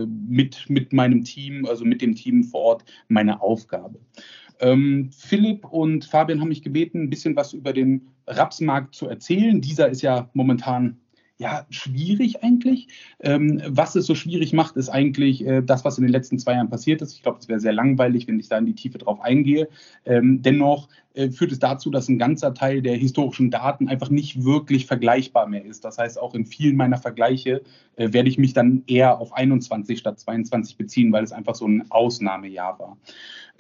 mit, 0.08 0.70
mit 0.70 0.94
Team, 1.24 1.66
also 1.66 1.86
mit 1.86 2.02
dem 2.02 2.16
Team 2.16 2.44
vor 2.44 2.62
Ort, 2.62 2.86
meine 3.08 3.42
Aufgabe. 3.42 4.00
Ähm, 4.60 5.10
Philipp 5.12 5.66
und 5.66 6.06
Fabian 6.06 6.40
haben 6.40 6.50
mich 6.50 6.62
gebeten, 6.62 7.04
ein 7.04 7.10
bisschen 7.10 7.36
was 7.36 7.54
über 7.54 7.74
den 7.74 8.08
Rapsmarkt 8.28 8.96
zu 8.96 9.08
erzählen. 9.08 9.60
Dieser 9.60 9.90
ist 9.90 10.02
ja 10.02 10.30
momentan 10.34 10.98
ja, 11.42 11.66
schwierig 11.72 12.44
eigentlich. 12.44 12.88
Ähm, 13.20 13.64
was 13.66 13.96
es 13.96 14.06
so 14.06 14.14
schwierig 14.14 14.54
macht, 14.54 14.78
ist 14.78 14.90
eigentlich 14.90 15.44
äh, 15.44 15.64
das, 15.64 15.84
was 15.84 15.98
in 15.98 16.04
den 16.04 16.12
letzten 16.12 16.38
zwei 16.38 16.54
Jahren 16.54 16.70
passiert 16.70 17.02
ist. 17.02 17.16
Ich 17.16 17.24
glaube, 17.24 17.40
es 17.40 17.48
wäre 17.48 17.60
sehr 17.60 17.74
langweilig, 17.74 18.28
wenn 18.28 18.40
ich 18.40 18.48
da 18.48 18.60
in 18.60 18.68
die 18.68 18.76
Tiefe 18.76 19.00
drauf 19.00 19.20
eingehe. 19.22 19.68
Ähm, 20.06 20.44
dennoch 20.44 20.88
äh, 21.16 21.32
führt 21.32 21.52
es 21.52 21.58
dazu, 21.58 21.90
dass 21.90 22.08
ein 22.10 22.20
ganzer 22.20 22.54
Teil 22.54 22.84
der 22.84 22.96
historischen 22.96 23.50
Daten 23.50 23.88
einfach 23.88 24.12
nicht 24.12 24.44
wirklich 24.44 24.86
vergleichbar 24.86 25.48
mehr 25.48 25.66
ist. 25.66 25.84
Das 25.84 25.98
heißt, 25.98 26.22
auch 26.22 26.36
in 26.36 26.46
vielen 26.46 26.76
meiner 26.76 27.00
Vergleiche 27.00 27.64
äh, 27.96 28.14
werde 28.14 28.30
ich 28.30 28.38
mich 28.38 28.54
dann 28.54 28.84
eher 28.86 29.20
auf 29.20 29.34
21 29.34 29.98
statt 29.98 30.20
22 30.20 30.78
beziehen, 30.78 31.12
weil 31.12 31.24
es 31.24 31.32
einfach 31.32 31.56
so 31.56 31.68
ein 31.68 31.90
Ausnahmejahr 31.90 32.78
war. 32.78 32.98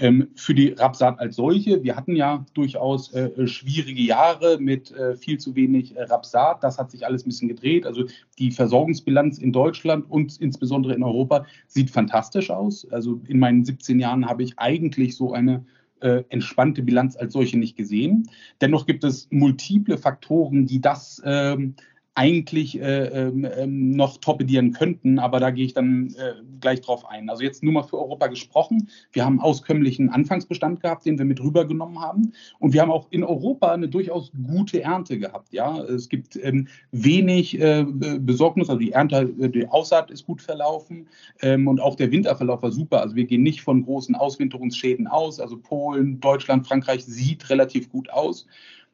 Ähm, 0.01 0.29
für 0.33 0.55
die 0.55 0.69
Rapsaat 0.69 1.19
als 1.19 1.35
solche, 1.35 1.83
wir 1.83 1.95
hatten 1.95 2.15
ja 2.15 2.43
durchaus 2.55 3.13
äh, 3.13 3.45
schwierige 3.45 4.01
Jahre 4.01 4.57
mit 4.59 4.91
äh, 4.91 5.15
viel 5.15 5.37
zu 5.37 5.55
wenig 5.55 5.95
äh, 5.95 6.01
Rapsaat. 6.01 6.63
Das 6.63 6.79
hat 6.79 6.89
sich 6.89 7.05
alles 7.05 7.23
ein 7.23 7.29
bisschen 7.29 7.49
gedreht. 7.49 7.85
Also 7.85 8.05
die 8.39 8.49
Versorgungsbilanz 8.49 9.37
in 9.37 9.53
Deutschland 9.53 10.09
und 10.09 10.41
insbesondere 10.41 10.95
in 10.95 11.03
Europa 11.03 11.45
sieht 11.67 11.91
fantastisch 11.91 12.49
aus. 12.49 12.87
Also 12.89 13.21
in 13.27 13.37
meinen 13.37 13.63
17 13.63 13.99
Jahren 13.99 14.27
habe 14.27 14.41
ich 14.41 14.57
eigentlich 14.57 15.15
so 15.15 15.33
eine 15.33 15.63
äh, 15.99 16.23
entspannte 16.29 16.81
Bilanz 16.81 17.15
als 17.15 17.33
solche 17.33 17.59
nicht 17.59 17.77
gesehen. 17.77 18.27
Dennoch 18.59 18.87
gibt 18.87 19.03
es 19.03 19.27
multiple 19.29 19.99
Faktoren, 19.99 20.65
die 20.65 20.81
das 20.81 21.21
ähm, 21.23 21.75
eigentlich 22.13 22.79
äh, 22.79 23.05
ähm, 23.05 23.47
ähm, 23.57 23.91
noch 23.91 24.17
torpedieren 24.17 24.73
könnten, 24.73 25.17
aber 25.17 25.39
da 25.39 25.49
gehe 25.49 25.65
ich 25.65 25.73
dann 25.73 26.13
äh, 26.17 26.33
gleich 26.59 26.81
drauf 26.81 27.05
ein. 27.07 27.29
Also 27.29 27.43
jetzt 27.43 27.63
nur 27.63 27.71
mal 27.71 27.83
für 27.83 27.97
Europa 27.97 28.27
gesprochen. 28.27 28.89
Wir 29.13 29.23
haben 29.23 29.39
auskömmlichen 29.39 30.09
Anfangsbestand 30.09 30.81
gehabt, 30.81 31.05
den 31.05 31.17
wir 31.17 31.23
mit 31.23 31.41
rübergenommen 31.41 32.01
haben. 32.01 32.33
Und 32.59 32.73
wir 32.73 32.81
haben 32.81 32.91
auch 32.91 33.07
in 33.11 33.23
Europa 33.23 33.71
eine 33.71 33.87
durchaus 33.87 34.31
gute 34.45 34.81
Ernte 34.81 35.19
gehabt. 35.19 35.53
Ja, 35.53 35.81
es 35.83 36.09
gibt 36.09 36.35
ähm, 36.35 36.67
wenig 36.91 37.59
äh, 37.59 37.85
Besorgnis, 37.87 38.69
also 38.69 38.79
die 38.79 38.91
Ernte, 38.91 39.27
die 39.27 39.67
Aussaat 39.69 40.11
ist 40.11 40.25
gut 40.25 40.41
verlaufen 40.41 41.07
ähm, 41.41 41.67
und 41.69 41.79
auch 41.79 41.95
der 41.95 42.11
Winterverlauf 42.11 42.61
war 42.61 42.71
super. 42.71 43.01
Also 43.01 43.15
wir 43.15 43.25
gehen 43.25 43.43
nicht 43.43 43.61
von 43.61 43.83
großen 43.83 44.15
Auswinterungsschäden 44.15 45.07
aus. 45.07 45.39
Also 45.39 45.57
Polen, 45.57 46.19
Deutschland, 46.19 46.67
Frankreich 46.67 47.05
sieht 47.05 47.49
relativ 47.49 47.89
gut 47.89 48.09
aus. 48.09 48.47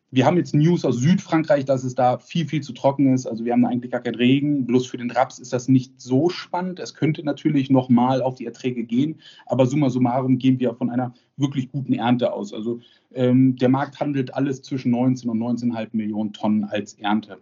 Wir 0.10 0.26
haben 0.26 0.38
jetzt 0.38 0.54
News 0.54 0.86
aus 0.86 0.98
Südfrankreich, 0.98 1.66
dass 1.66 1.84
es 1.84 1.94
da 1.94 2.18
viel, 2.18 2.48
viel 2.48 2.62
zu 2.62 2.72
trocken 2.72 3.14
ist. 3.14 3.26
Also 3.26 3.44
wir 3.44 3.52
haben 3.52 3.64
da 3.64 3.68
eigentlich 3.68 3.92
gar 3.92 4.00
keinen 4.00 4.16
Regen. 4.16 4.66
Bloß 4.66 4.88
für 4.88 4.98
den 4.98 5.12
Raps 5.12 5.38
ist 5.38 5.52
das 5.52 5.68
nicht 5.68 6.00
so 6.00 6.30
spannend. 6.30 6.80
Es 6.80 6.94
könnte 6.94 7.24
natürlich 7.24 7.70
nochmal 7.70 8.22
auf 8.22 8.36
die 8.36 8.46
Erträge 8.46 8.86
gehen. 8.86 9.20
Aber 9.48 9.66
summa 9.66 9.90
summarum 9.90 10.38
gehen 10.38 10.60
wir 10.60 10.74
von 10.76 10.90
einer 10.90 11.14
wirklich 11.36 11.70
guten 11.72 11.92
Ernte 11.92 12.32
aus. 12.32 12.54
Also 12.54 12.80
ähm, 13.14 13.58
der 13.58 13.68
Markt 13.68 14.00
handelt 14.00 14.34
alles 14.34 14.62
zwischen 14.62 14.92
19 14.92 15.30
und 15.30 15.40
19,5 15.40 15.90
Millionen 15.92 16.32
Tonnen 16.32 16.64
als 16.64 16.94
Ernte. 16.94 17.40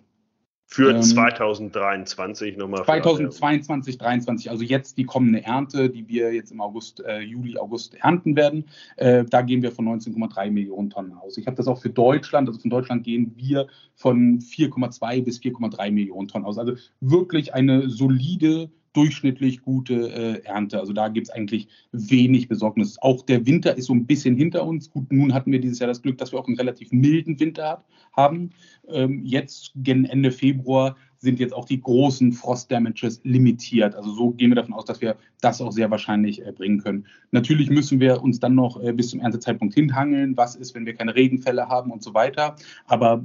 Für 0.67 0.91
ähm, 0.91 1.01
2023 1.01 2.57
nochmal. 2.57 2.83
2022, 2.83 3.97
2023, 3.97 4.49
also 4.49 4.63
jetzt 4.63 4.97
die 4.97 5.03
kommende 5.03 5.43
Ernte, 5.43 5.89
die 5.89 6.07
wir 6.07 6.33
jetzt 6.33 6.51
im 6.51 6.59
August, 6.59 7.01
äh, 7.01 7.19
Juli, 7.19 7.57
August 7.57 7.95
ernten 7.95 8.35
werden. 8.35 8.65
Äh, 8.97 9.25
da 9.25 9.41
gehen 9.41 9.61
wir 9.61 9.71
von 9.71 9.87
19,3 9.87 10.49
Millionen 10.49 10.89
Tonnen 10.89 11.13
aus. 11.13 11.37
Ich 11.37 11.45
habe 11.45 11.55
das 11.55 11.67
auch 11.67 11.79
für 11.79 11.91
Deutschland, 11.91 12.47
also 12.47 12.59
von 12.59 12.71
Deutschland 12.71 13.03
gehen 13.03 13.33
wir 13.37 13.67
von 13.93 14.39
4,2 14.39 15.23
bis 15.23 15.39
4,3 15.39 15.91
Millionen 15.91 16.27
Tonnen 16.27 16.45
aus. 16.45 16.57
Also 16.57 16.73
wirklich 16.99 17.53
eine 17.53 17.87
solide 17.87 18.69
durchschnittlich 18.95 19.61
gute 19.61 20.09
äh, 20.11 20.45
Ernte. 20.45 20.79
Also 20.79 20.93
da 20.93 21.09
gibt 21.09 21.27
es 21.27 21.33
eigentlich 21.33 21.67
wenig 21.91 22.47
Besorgnis. 22.47 22.97
Auch 23.01 23.23
der 23.23 23.45
Winter 23.45 23.77
ist 23.77 23.85
so 23.85 23.93
ein 23.93 24.05
bisschen 24.05 24.35
hinter 24.35 24.65
uns. 24.65 24.89
Gut, 24.89 25.11
nun 25.11 25.33
hatten 25.33 25.51
wir 25.51 25.59
dieses 25.59 25.79
Jahr 25.79 25.87
das 25.87 26.01
Glück, 26.01 26.17
dass 26.17 26.31
wir 26.31 26.39
auch 26.39 26.47
einen 26.47 26.57
relativ 26.57 26.91
milden 26.91 27.39
Winter 27.39 27.83
haben. 28.13 28.51
Ähm, 28.89 29.21
jetzt 29.23 29.71
gen 29.75 30.05
Ende 30.05 30.31
Februar 30.31 30.95
sind 31.17 31.39
jetzt 31.39 31.53
auch 31.53 31.65
die 31.65 31.81
großen 31.81 32.31
Frost-Damages 32.31 33.21
limitiert. 33.23 33.95
Also 33.95 34.11
so 34.11 34.31
gehen 34.31 34.51
wir 34.51 34.55
davon 34.55 34.73
aus, 34.73 34.85
dass 34.85 35.01
wir 35.01 35.17
das 35.41 35.59
auch 35.59 35.71
sehr 35.71 35.89
wahrscheinlich 35.91 36.45
äh, 36.45 36.51
bringen 36.51 36.79
können. 36.79 37.05
Natürlich 37.31 37.69
müssen 37.69 37.99
wir 37.99 38.21
uns 38.21 38.39
dann 38.39 38.55
noch 38.55 38.81
äh, 38.81 38.93
bis 38.93 39.09
zum 39.09 39.19
Erntezeitpunkt 39.19 39.73
hinhangeln. 39.73 40.37
Was 40.37 40.55
ist, 40.55 40.75
wenn 40.75 40.85
wir 40.85 40.93
keine 40.93 41.15
Regenfälle 41.15 41.67
haben 41.67 41.91
und 41.91 42.03
so 42.03 42.13
weiter. 42.13 42.55
Aber 42.85 43.23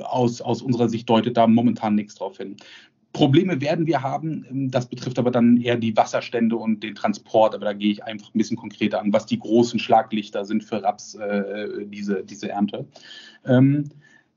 aus, 0.00 0.40
aus 0.40 0.62
unserer 0.62 0.88
Sicht 0.88 1.08
deutet 1.08 1.36
da 1.36 1.46
momentan 1.46 1.94
nichts 1.94 2.14
drauf 2.16 2.38
hin. 2.38 2.56
Probleme 3.12 3.60
werden 3.60 3.86
wir 3.86 4.02
haben. 4.02 4.44
Ähm, 4.50 4.70
das 4.70 4.86
betrifft 4.86 5.18
aber 5.18 5.30
dann 5.30 5.56
eher 5.56 5.76
die 5.76 5.96
Wasserstände 5.96 6.56
und 6.56 6.82
den 6.82 6.94
Transport. 6.94 7.54
Aber 7.54 7.64
da 7.64 7.72
gehe 7.72 7.92
ich 7.92 8.04
einfach 8.04 8.34
ein 8.34 8.38
bisschen 8.38 8.56
konkreter 8.56 9.00
an, 9.00 9.12
was 9.12 9.26
die 9.26 9.38
großen 9.38 9.78
Schlaglichter 9.78 10.44
sind 10.44 10.64
für 10.64 10.82
Raps, 10.82 11.14
äh, 11.14 11.86
diese, 11.86 12.24
diese 12.24 12.50
Ernte. 12.50 12.86
Ähm, 13.46 13.90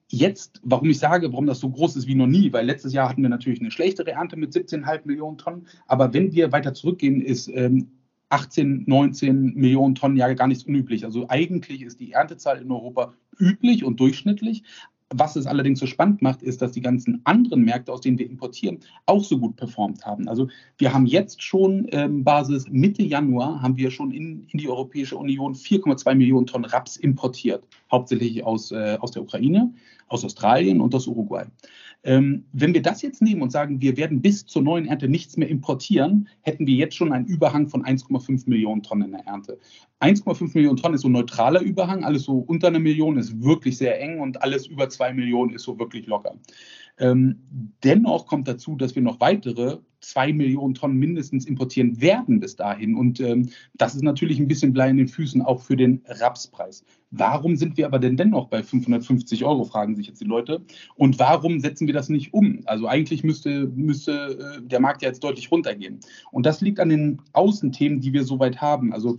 jetzt, 0.09 0.61
warum 0.63 0.89
ich 0.89 0.99
sage, 0.99 1.31
warum 1.31 1.47
das 1.47 1.59
so 1.59 1.69
groß 1.69 1.95
ist 1.97 2.07
wie 2.07 2.15
noch 2.15 2.27
nie, 2.27 2.53
weil 2.53 2.65
letztes 2.65 2.93
Jahr 2.93 3.09
hatten 3.09 3.21
wir 3.21 3.29
natürlich 3.29 3.59
eine 3.59 3.71
schlechtere 3.71 4.11
Ernte 4.11 4.37
mit 4.37 4.53
17,5 4.53 5.01
Millionen 5.05 5.37
Tonnen. 5.37 5.67
Aber 5.85 6.13
wenn 6.13 6.31
wir 6.33 6.51
weiter 6.51 6.73
zurückgehen, 6.73 7.21
ist 7.21 7.49
ähm, 7.49 7.91
18, 8.29 8.83
19 8.87 9.55
Millionen 9.55 9.95
Tonnen 9.95 10.17
ja 10.17 10.31
gar 10.33 10.47
nicht 10.47 10.67
unüblich. 10.67 11.05
Also 11.05 11.27
eigentlich 11.29 11.81
ist 11.81 11.99
die 11.99 12.11
Erntezahl 12.11 12.61
in 12.61 12.71
Europa 12.71 13.13
üblich 13.39 13.83
und 13.83 13.99
durchschnittlich, 13.99 14.63
was 15.09 15.35
es 15.35 15.47
allerdings 15.47 15.79
so 15.79 15.85
spannend 15.85 16.21
macht, 16.21 16.41
ist, 16.41 16.61
dass 16.61 16.73
die 16.73 16.81
ganzen 16.81 17.21
anderen 17.23 17.63
Märkte, 17.63 17.93
aus 17.93 18.01
denen 18.01 18.19
wir 18.19 18.29
importieren, 18.29 18.79
auch 19.05 19.23
so 19.23 19.37
gut 19.37 19.55
performt 19.55 20.05
haben. 20.05 20.27
Also 20.27 20.49
wir 20.77 20.93
haben 20.93 21.05
jetzt 21.05 21.41
schon 21.41 21.87
ähm, 21.91 22.23
Basis 22.23 22.65
Mitte 22.69 23.03
Januar, 23.03 23.61
haben 23.61 23.77
wir 23.77 23.89
schon 23.89 24.11
in, 24.11 24.45
in 24.49 24.59
die 24.59 24.67
Europäische 24.67 25.15
Union 25.15 25.53
4,2 25.53 26.15
Millionen 26.15 26.45
Tonnen 26.45 26.65
Raps 26.65 26.97
importiert, 26.97 27.63
hauptsächlich 27.89 28.43
aus, 28.43 28.71
äh, 28.71 28.97
aus 28.99 29.11
der 29.11 29.21
Ukraine, 29.21 29.73
aus 30.09 30.25
Australien 30.25 30.81
und 30.81 30.93
aus 30.93 31.07
Uruguay. 31.07 31.45
Ähm, 32.07 32.45
wenn 32.53 32.73
wir 32.73 32.81
das 32.81 33.01
jetzt 33.01 33.21
nehmen 33.21 33.41
und 33.41 33.51
sagen, 33.51 33.81
wir 33.81 33.97
werden 33.97 34.21
bis 34.21 34.45
zur 34.45 34.61
neuen 34.61 34.85
Ernte 34.85 35.09
nichts 35.09 35.35
mehr 35.35 35.49
importieren, 35.49 36.29
hätten 36.39 36.65
wir 36.65 36.73
jetzt 36.73 36.95
schon 36.95 37.11
einen 37.11 37.25
Überhang 37.25 37.67
von 37.67 37.83
1,5 37.83 38.49
Millionen 38.49 38.81
Tonnen 38.81 39.07
in 39.07 39.11
der 39.11 39.27
Ernte. 39.27 39.59
1,5 39.99 40.51
Millionen 40.53 40.77
Tonnen 40.77 40.95
ist 40.95 41.01
so 41.01 41.09
ein 41.09 41.11
neutraler 41.11 41.59
Überhang, 41.59 42.05
alles 42.05 42.23
so 42.23 42.37
unter 42.37 42.67
einer 42.67 42.79
Million 42.79 43.17
ist 43.17 43.43
wirklich 43.43 43.77
sehr 43.77 43.99
eng 43.99 44.21
und 44.21 44.41
alles 44.41 44.67
über 44.67 44.87
zwei 44.87 45.11
Millionen 45.11 45.53
ist 45.53 45.63
so 45.63 45.77
wirklich 45.79 46.07
locker. 46.07 46.35
Ähm, 46.97 47.41
dennoch 47.83 48.25
kommt 48.25 48.47
dazu, 48.47 48.77
dass 48.77 48.95
wir 48.95 49.01
noch 49.01 49.19
weitere 49.19 49.79
zwei 49.99 50.31
Millionen 50.31 50.73
Tonnen 50.73 50.97
mindestens 50.97 51.45
importieren 51.45 51.99
werden 52.01 52.39
bis 52.39 52.55
dahin. 52.55 52.95
Und 52.95 53.19
ähm, 53.19 53.49
das 53.75 53.95
ist 53.95 54.03
natürlich 54.03 54.39
ein 54.39 54.47
bisschen 54.47 54.73
Blei 54.73 54.89
in 54.89 54.97
den 54.97 55.07
Füßen 55.07 55.41
auch 55.41 55.61
für 55.61 55.75
den 55.75 56.03
Rapspreis. 56.07 56.83
Warum 57.11 57.55
sind 57.55 57.77
wir 57.77 57.85
aber 57.85 57.99
denn 57.99 58.17
dennoch 58.17 58.47
bei 58.49 58.61
550 58.61 59.45
Euro, 59.45 59.63
fragen 59.63 59.95
sich 59.95 60.07
jetzt 60.07 60.19
die 60.21 60.25
Leute. 60.25 60.61
Und 60.95 61.19
warum 61.19 61.59
setzen 61.59 61.87
wir 61.87 61.93
das 61.93 62.09
nicht 62.09 62.33
um? 62.33 62.61
Also 62.65 62.87
eigentlich 62.87 63.23
müsste, 63.23 63.67
müsste 63.67 64.57
äh, 64.57 64.67
der 64.67 64.79
Markt 64.79 65.01
ja 65.01 65.07
jetzt 65.07 65.23
deutlich 65.23 65.51
runtergehen. 65.51 65.99
Und 66.31 66.45
das 66.45 66.61
liegt 66.61 66.79
an 66.79 66.89
den 66.89 67.21
Außenthemen, 67.33 68.01
die 68.01 68.13
wir 68.13 68.23
soweit 68.23 68.61
haben. 68.61 68.93
Also 68.93 69.17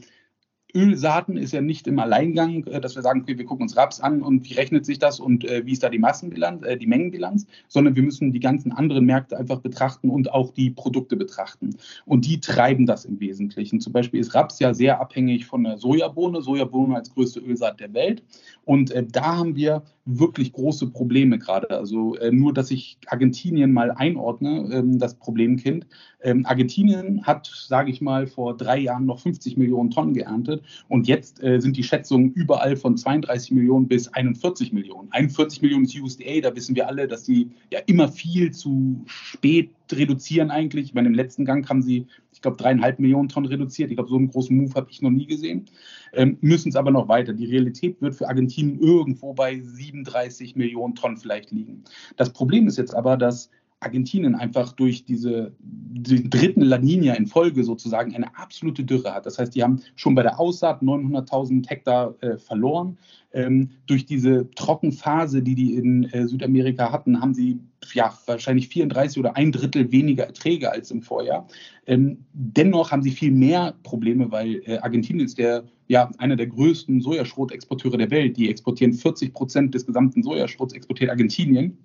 Ölsaaten 0.75 1.37
ist 1.37 1.53
ja 1.53 1.61
nicht 1.61 1.87
im 1.87 1.99
Alleingang, 1.99 2.65
äh, 2.65 2.81
dass 2.81 2.95
wir 2.95 3.03
sagen, 3.03 3.23
okay, 3.23 3.39
wir 3.39 3.45
gucken 3.45 3.63
uns 3.63 3.77
Raps 3.77 4.01
an 4.01 4.23
und 4.23 4.49
wie 4.49 4.55
rechnet 4.55 4.85
sich 4.85 4.99
das 4.99 5.19
und 5.19 5.45
äh, 5.45 5.65
wie 5.65 5.73
ist 5.73 5.83
da 5.83 5.89
die 5.89 5.99
Massenbilanz, 5.99 6.63
äh, 6.65 6.77
die 6.77 6.87
Mengenbilanz, 6.87 7.47
sondern 7.69 7.97
wir 7.97 8.03
müssen 8.03 8.33
die 8.33 8.41
ganzen 8.41 8.73
anderen 8.73 9.07
Märkte 9.07 9.39
einfach 9.39 9.61
betrachten 9.61 10.11
und 10.11 10.33
auch 10.33 10.53
die 10.53 10.71
Produkte 10.71 11.17
betrachten. 11.17 11.77
Und 12.05 12.27
die 12.27 12.41
treiben 12.41 12.87
das 12.87 13.05
im 13.05 13.19
Wesentlichen. 13.21 13.81
Zum 13.81 13.93
Beispiel 13.93 14.21
ist 14.21 14.35
Raps 14.35 14.59
ja 14.59 14.75
sehr 14.75 15.01
abhängig 15.01 15.47
von 15.47 15.65
der 15.65 15.79
Sojabohne, 15.79 16.43
Sojabohne 16.43 16.97
als 16.97 17.13
größte 17.15 17.41
Ölsaat 17.41 17.81
der 17.81 17.95
Welt. 17.95 18.23
Und 18.65 18.91
äh, 18.91 19.05
da 19.05 19.37
haben 19.37 19.57
wir 19.57 19.83
wirklich 20.11 20.53
große 20.53 20.91
Probleme 20.91 21.39
gerade. 21.39 21.71
Also 21.71 22.15
äh, 22.17 22.33
nur, 22.33 22.55
dass 22.55 22.71
ich 22.71 22.99
Argentinien 23.07 23.73
mal 23.73 23.91
einordne, 23.91 24.69
ähm, 24.73 24.99
das 24.99 25.15
Problemkind. 25.15 25.87
Ähm, 26.23 26.47
Argentinien 26.47 27.25
hat, 27.25 27.47
sage 27.47 27.91
ich 27.91 28.01
mal, 28.01 28.27
vor 28.27 28.57
drei 28.57 28.79
Jahren 28.79 29.05
noch 29.05 29.21
50 29.21 29.59
Millionen 29.59 29.91
Tonnen 29.91 30.15
geerntet 30.15 30.63
und 30.89 31.07
jetzt 31.07 31.43
äh, 31.43 31.61
sind 31.61 31.77
die 31.77 31.83
Schätzungen 31.83 32.33
überall 32.33 32.77
von 32.77 32.97
32 32.97 33.53
Millionen 33.53 33.87
bis 33.87 34.09
41 34.09 34.73
Millionen. 34.73 35.13
41 35.13 35.61
Millionen 35.61 35.85
ist 35.85 36.01
USDA, 36.01 36.41
da 36.41 36.57
wissen 36.57 36.75
wir 36.75 36.89
alle, 36.89 37.07
dass 37.07 37.25
die 37.25 37.51
ja 37.71 37.81
immer 37.87 38.09
viel 38.09 38.51
zu 38.53 39.03
spät 39.07 39.71
reduzieren 39.97 40.51
eigentlich. 40.51 40.87
Ich 40.87 40.95
meine, 40.95 41.09
im 41.09 41.15
letzten 41.15 41.45
Gang 41.45 41.69
haben 41.69 41.83
sie, 41.83 42.07
ich 42.33 42.43
glaube, 42.43 42.57
dreieinhalb 42.57 42.99
Millionen 42.99 43.29
Tonnen 43.29 43.47
reduziert. 43.47 43.91
Ich 43.91 43.97
glaube, 43.97 44.11
so 44.11 44.17
einen 44.17 44.31
großen 44.31 44.57
Move 44.57 44.75
habe 44.75 44.91
ich 44.91 45.03
noch 45.03 45.11
nie 45.11 45.27
gesehen. 45.27 45.67
Ähm, 46.13 46.39
müssen 46.41 46.71
es 46.71 46.77
aber 46.77 46.91
noch 46.91 47.09
weiter. 47.09 47.33
Die 47.33 47.47
Realität 47.47 48.01
wird 48.01 48.15
für 48.15 48.29
Argentinien 48.29 48.81
irgendwo 48.81 49.35
bei 49.35 49.61
37 49.61 50.57
Millionen 50.57 50.95
Tonnen 50.95 51.17
vielleicht 51.17 51.51
liegen. 51.51 51.85
Das 52.17 52.33
Problem 52.33 52.67
ist 52.67 52.79
jetzt 52.79 52.95
aber, 52.95 53.17
dass 53.17 53.51
Argentinien 53.81 54.35
einfach 54.35 54.73
durch 54.73 55.05
diese 55.05 55.53
die 55.61 56.29
dritten 56.29 56.63
La 56.63 56.79
Nina 56.79 57.15
in 57.15 57.27
Folge 57.27 57.65
sozusagen 57.65 58.15
eine 58.15 58.37
absolute 58.37 58.85
Dürre 58.85 59.15
hat. 59.15 59.27
Das 59.27 59.39
heißt, 59.39 59.55
die 59.55 59.63
haben 59.63 59.81
schon 59.97 60.15
bei 60.15 60.23
der 60.23 60.39
Aussaat 60.39 60.83
900.000 60.83 61.69
Hektar 61.69 62.15
äh, 62.21 62.39
verloren. 62.39 62.99
Ähm, 63.33 63.71
durch 63.87 64.07
diese 64.07 64.49
Trockenphase, 64.53 65.43
die 65.43 65.55
die 65.55 65.75
in 65.75 66.05
äh, 66.05 66.27
Südamerika 66.27 66.93
hatten, 66.93 67.21
haben 67.21 67.35
sie 67.35 67.61
ja 67.93 68.17
wahrscheinlich 68.27 68.69
34 68.69 69.19
oder 69.19 69.37
ein 69.37 69.53
Drittel 69.53 69.91
weniger 69.93 70.25
Erträge 70.25 70.71
als 70.71 70.91
im 70.91 71.03
Vorjahr. 71.03 71.47
Ähm, 71.87 72.25
dennoch 72.33 72.91
haben 72.91 73.03
sie 73.03 73.11
viel 73.11 73.33
mehr 73.33 73.75
Probleme, 73.83 74.31
weil 74.31 74.63
äh, 74.67 74.79
Argentinien 74.79 75.27
ist 75.27 75.39
der 75.39 75.65
ja 75.89 76.11
einer 76.19 76.37
der 76.37 76.47
größten 76.47 77.01
Sojaschrotexporteure 77.01 77.99
der 77.99 78.11
Welt. 78.11 78.37
Die 78.37 78.49
exportieren 78.49 78.93
40 78.93 79.33
Prozent 79.33 79.75
des 79.75 79.87
gesamten 79.87 80.23
Sojaschrots 80.23 80.75
exportiert 80.75 81.11
Argentinien. 81.11 81.79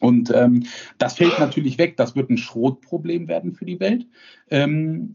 Und 0.00 0.30
ähm, 0.34 0.64
das 0.98 1.14
fällt 1.14 1.38
natürlich 1.38 1.78
weg. 1.78 1.96
Das 1.96 2.16
wird 2.16 2.30
ein 2.30 2.38
Schrotproblem 2.38 3.28
werden 3.28 3.52
für 3.52 3.64
die 3.64 3.80
Welt. 3.80 4.06
Ähm, 4.50 5.12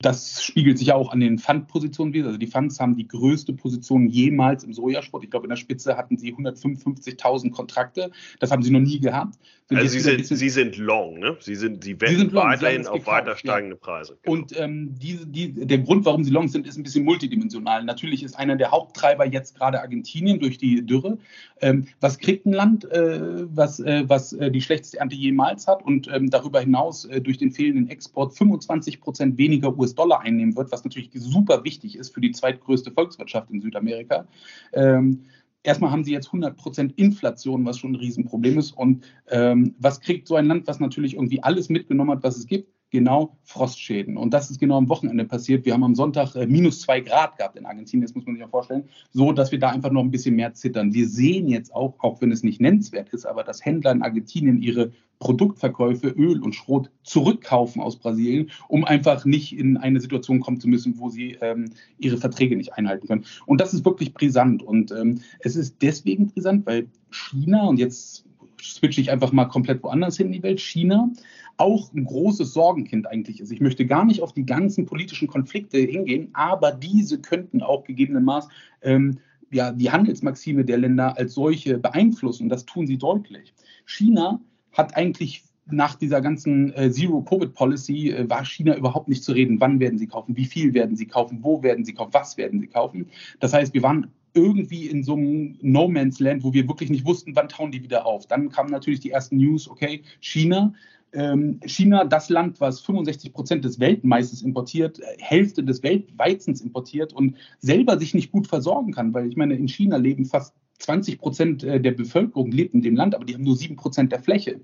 das 0.00 0.42
spiegelt 0.42 0.78
sich 0.78 0.92
auch 0.92 1.12
an 1.12 1.20
den 1.20 1.38
Pfandpositionen 1.38 2.12
wieder. 2.12 2.26
Also 2.26 2.38
die 2.38 2.46
Funds 2.46 2.80
haben 2.80 2.96
die 2.96 3.08
größte 3.08 3.52
Position 3.52 4.08
jemals 4.08 4.64
im 4.64 4.74
Sojasport. 4.74 5.24
Ich 5.24 5.30
glaube, 5.30 5.46
in 5.46 5.50
der 5.50 5.56
Spitze 5.56 5.96
hatten 5.96 6.18
sie 6.18 6.34
155.000 6.34 7.50
Kontrakte. 7.50 8.10
Das 8.40 8.50
haben 8.50 8.62
sie 8.62 8.70
noch 8.70 8.80
nie 8.80 9.00
gehabt. 9.00 9.38
Sind 9.66 9.78
also 9.78 9.90
sie 9.90 10.00
sind, 10.00 10.26
sie 10.26 10.48
sind 10.50 10.76
long, 10.76 11.18
ne? 11.18 11.38
Sie 11.40 11.54
sind, 11.54 11.84
sie 11.84 11.98
wetten 11.98 12.28
sie 12.28 12.34
weiterhin 12.34 12.86
auf 12.86 12.98
gekauft, 12.98 13.26
weiter 13.26 13.36
steigende. 13.36 13.76
Preise. 13.76 14.18
Genau. 14.22 14.36
Und 14.36 14.60
ähm, 14.60 14.94
diese, 14.98 15.26
die, 15.26 15.52
der 15.52 15.78
Grund, 15.78 16.04
warum 16.04 16.22
sie 16.22 16.30
long 16.30 16.48
sind, 16.48 16.66
ist 16.66 16.76
ein 16.76 16.82
bisschen 16.82 17.04
multidimensional. 17.06 17.82
Natürlich 17.82 18.22
ist 18.22 18.38
einer 18.38 18.56
der 18.56 18.72
Haupttreiber 18.72 19.24
jetzt 19.24 19.56
gerade 19.56 19.80
Argentinien 19.80 20.38
durch 20.38 20.58
die 20.58 20.84
Dürre. 20.84 21.16
Ähm, 21.62 21.86
was 22.00 22.18
kriegt 22.18 22.44
ein 22.44 22.52
Land, 22.52 22.84
äh, 22.92 23.46
was, 23.56 23.80
äh, 23.80 24.04
was 24.06 24.34
äh, 24.34 24.50
die 24.50 24.60
schlechteste 24.60 24.98
Ernte 24.98 25.16
jemals 25.16 25.66
hat 25.66 25.82
und 25.82 26.08
ähm, 26.12 26.28
darüber 26.28 26.60
hinaus 26.60 27.06
äh, 27.06 27.22
durch 27.22 27.38
den 27.38 27.50
fehlenden 27.50 27.88
Export 27.88 28.36
25 28.36 29.00
Prozent 29.00 29.38
weniger 29.38 29.72
US-Dollar 29.94 30.20
einnehmen 30.20 30.56
wird, 30.56 30.72
was 30.72 30.84
natürlich 30.84 31.10
super 31.14 31.64
wichtig 31.64 31.96
ist 31.96 32.12
für 32.12 32.20
die 32.20 32.32
zweitgrößte 32.32 32.90
Volkswirtschaft 32.90 33.50
in 33.50 33.60
Südamerika? 33.60 34.26
Ähm, 34.72 35.22
erstmal 35.62 35.90
haben 35.90 36.04
sie 36.04 36.12
jetzt 36.12 36.28
100% 36.28 36.92
Inflation, 36.96 37.64
was 37.64 37.78
schon 37.78 37.92
ein 37.92 37.96
Riesenproblem 37.96 38.58
ist. 38.58 38.72
Und 38.72 39.04
ähm, 39.28 39.74
was 39.78 40.00
kriegt 40.00 40.28
so 40.28 40.36
ein 40.36 40.46
Land, 40.46 40.66
was 40.66 40.80
natürlich 40.80 41.14
irgendwie 41.14 41.42
alles 41.42 41.68
mitgenommen 41.68 42.10
hat, 42.10 42.22
was 42.22 42.36
es 42.36 42.46
gibt? 42.46 42.73
Genau 42.94 43.36
Frostschäden. 43.42 44.16
Und 44.16 44.32
das 44.32 44.52
ist 44.52 44.60
genau 44.60 44.76
am 44.76 44.88
Wochenende 44.88 45.24
passiert. 45.24 45.64
Wir 45.64 45.72
haben 45.72 45.82
am 45.82 45.96
Sonntag 45.96 46.36
äh, 46.36 46.46
minus 46.46 46.80
zwei 46.80 47.00
Grad 47.00 47.36
gehabt 47.36 47.56
in 47.56 47.66
Argentinien, 47.66 48.06
das 48.06 48.14
muss 48.14 48.24
man 48.24 48.36
sich 48.36 48.40
ja 48.40 48.46
vorstellen, 48.46 48.84
so 49.10 49.32
dass 49.32 49.50
wir 49.50 49.58
da 49.58 49.70
einfach 49.70 49.90
noch 49.90 50.00
ein 50.02 50.12
bisschen 50.12 50.36
mehr 50.36 50.54
zittern. 50.54 50.94
Wir 50.94 51.08
sehen 51.08 51.48
jetzt 51.48 51.74
auch, 51.74 51.96
auch 51.98 52.20
wenn 52.20 52.30
es 52.30 52.44
nicht 52.44 52.60
nennenswert 52.60 53.08
ist, 53.08 53.26
aber 53.26 53.42
dass 53.42 53.64
Händler 53.64 53.90
in 53.90 54.02
Argentinien 54.02 54.62
ihre 54.62 54.92
Produktverkäufe, 55.18 56.06
Öl 56.06 56.40
und 56.40 56.54
Schrot 56.54 56.92
zurückkaufen 57.02 57.82
aus 57.82 57.96
Brasilien, 57.96 58.52
um 58.68 58.84
einfach 58.84 59.24
nicht 59.24 59.58
in 59.58 59.76
eine 59.76 60.00
Situation 60.00 60.38
kommen 60.38 60.60
zu 60.60 60.68
müssen, 60.68 60.96
wo 61.00 61.08
sie 61.08 61.36
ähm, 61.40 61.72
ihre 61.98 62.18
Verträge 62.18 62.54
nicht 62.54 62.74
einhalten 62.74 63.08
können. 63.08 63.24
Und 63.44 63.60
das 63.60 63.74
ist 63.74 63.84
wirklich 63.84 64.14
brisant. 64.14 64.62
Und 64.62 64.92
ähm, 64.92 65.20
es 65.40 65.56
ist 65.56 65.82
deswegen 65.82 66.28
brisant, 66.28 66.64
weil 66.64 66.86
China, 67.10 67.66
und 67.66 67.80
jetzt 67.80 68.24
switche 68.62 69.00
ich 69.00 69.10
einfach 69.10 69.32
mal 69.32 69.46
komplett 69.46 69.82
woanders 69.82 70.16
hin 70.16 70.28
in 70.28 70.32
die 70.34 70.42
Welt, 70.44 70.60
China 70.60 71.10
auch 71.56 71.92
ein 71.92 72.04
großes 72.04 72.52
Sorgenkind 72.52 73.06
eigentlich 73.06 73.40
ist. 73.40 73.52
Ich 73.52 73.60
möchte 73.60 73.86
gar 73.86 74.04
nicht 74.04 74.22
auf 74.22 74.32
die 74.32 74.46
ganzen 74.46 74.86
politischen 74.86 75.28
Konflikte 75.28 75.78
hingehen, 75.78 76.30
aber 76.32 76.72
diese 76.72 77.20
könnten 77.20 77.62
auch 77.62 77.84
gegebenermaßen 77.84 78.50
ähm, 78.82 79.18
ja, 79.50 79.72
die 79.72 79.90
Handelsmaxime 79.90 80.64
der 80.64 80.78
Länder 80.78 81.16
als 81.16 81.34
solche 81.34 81.78
beeinflussen. 81.78 82.48
Das 82.48 82.64
tun 82.66 82.86
sie 82.86 82.98
deutlich. 82.98 83.54
China 83.86 84.40
hat 84.72 84.96
eigentlich 84.96 85.44
nach 85.66 85.94
dieser 85.94 86.20
ganzen 86.20 86.74
äh, 86.74 86.90
Zero-Covid-Policy 86.90 88.10
äh, 88.10 88.28
war 88.28 88.44
China 88.44 88.76
überhaupt 88.76 89.08
nicht 89.08 89.24
zu 89.24 89.32
reden. 89.32 89.60
Wann 89.60 89.80
werden 89.80 89.98
sie 89.98 90.06
kaufen? 90.06 90.36
Wie 90.36 90.44
viel 90.44 90.74
werden 90.74 90.96
sie 90.96 91.06
kaufen? 91.06 91.38
Wo 91.42 91.62
werden 91.62 91.84
sie 91.84 91.94
kaufen? 91.94 92.12
Was 92.12 92.36
werden 92.36 92.60
sie 92.60 92.66
kaufen? 92.66 93.06
Das 93.40 93.52
heißt, 93.52 93.72
wir 93.72 93.82
waren 93.82 94.08
irgendwie 94.34 94.86
in 94.86 95.02
so 95.02 95.14
einem 95.14 95.56
No 95.62 95.88
Man's 95.88 96.20
Land, 96.20 96.42
wo 96.42 96.52
wir 96.52 96.68
wirklich 96.68 96.90
nicht 96.90 97.06
wussten, 97.06 97.34
wann 97.36 97.48
tauen 97.48 97.70
die 97.70 97.82
wieder 97.82 98.04
auf. 98.04 98.26
Dann 98.26 98.50
kamen 98.50 98.70
natürlich 98.70 99.00
die 99.00 99.10
ersten 99.10 99.36
News, 99.36 99.68
okay, 99.68 100.02
China. 100.20 100.74
Ähm, 101.14 101.60
China, 101.64 102.04
das 102.04 102.28
Land, 102.28 102.60
was 102.60 102.80
65 102.80 103.32
Prozent 103.32 103.64
des 103.64 103.78
Weltmaises 103.78 104.42
importiert, 104.42 104.98
äh, 104.98 105.16
Hälfte 105.18 105.62
des 105.62 105.82
Weltweizens 105.82 106.60
importiert 106.60 107.12
und 107.12 107.36
selber 107.60 107.98
sich 107.98 108.14
nicht 108.14 108.32
gut 108.32 108.48
versorgen 108.48 108.92
kann, 108.92 109.14
weil 109.14 109.28
ich 109.28 109.36
meine, 109.36 109.54
in 109.54 109.68
China 109.68 109.96
leben 109.96 110.24
fast 110.24 110.54
20 110.80 111.18
Prozent 111.18 111.62
äh, 111.62 111.80
der 111.80 111.92
Bevölkerung 111.92 112.50
lebt 112.50 112.74
in 112.74 112.82
dem 112.82 112.96
Land, 112.96 113.14
aber 113.14 113.24
die 113.24 113.34
haben 113.34 113.44
nur 113.44 113.56
7 113.56 113.76
Prozent 113.76 114.12
der 114.12 114.20
Fläche. 114.20 114.60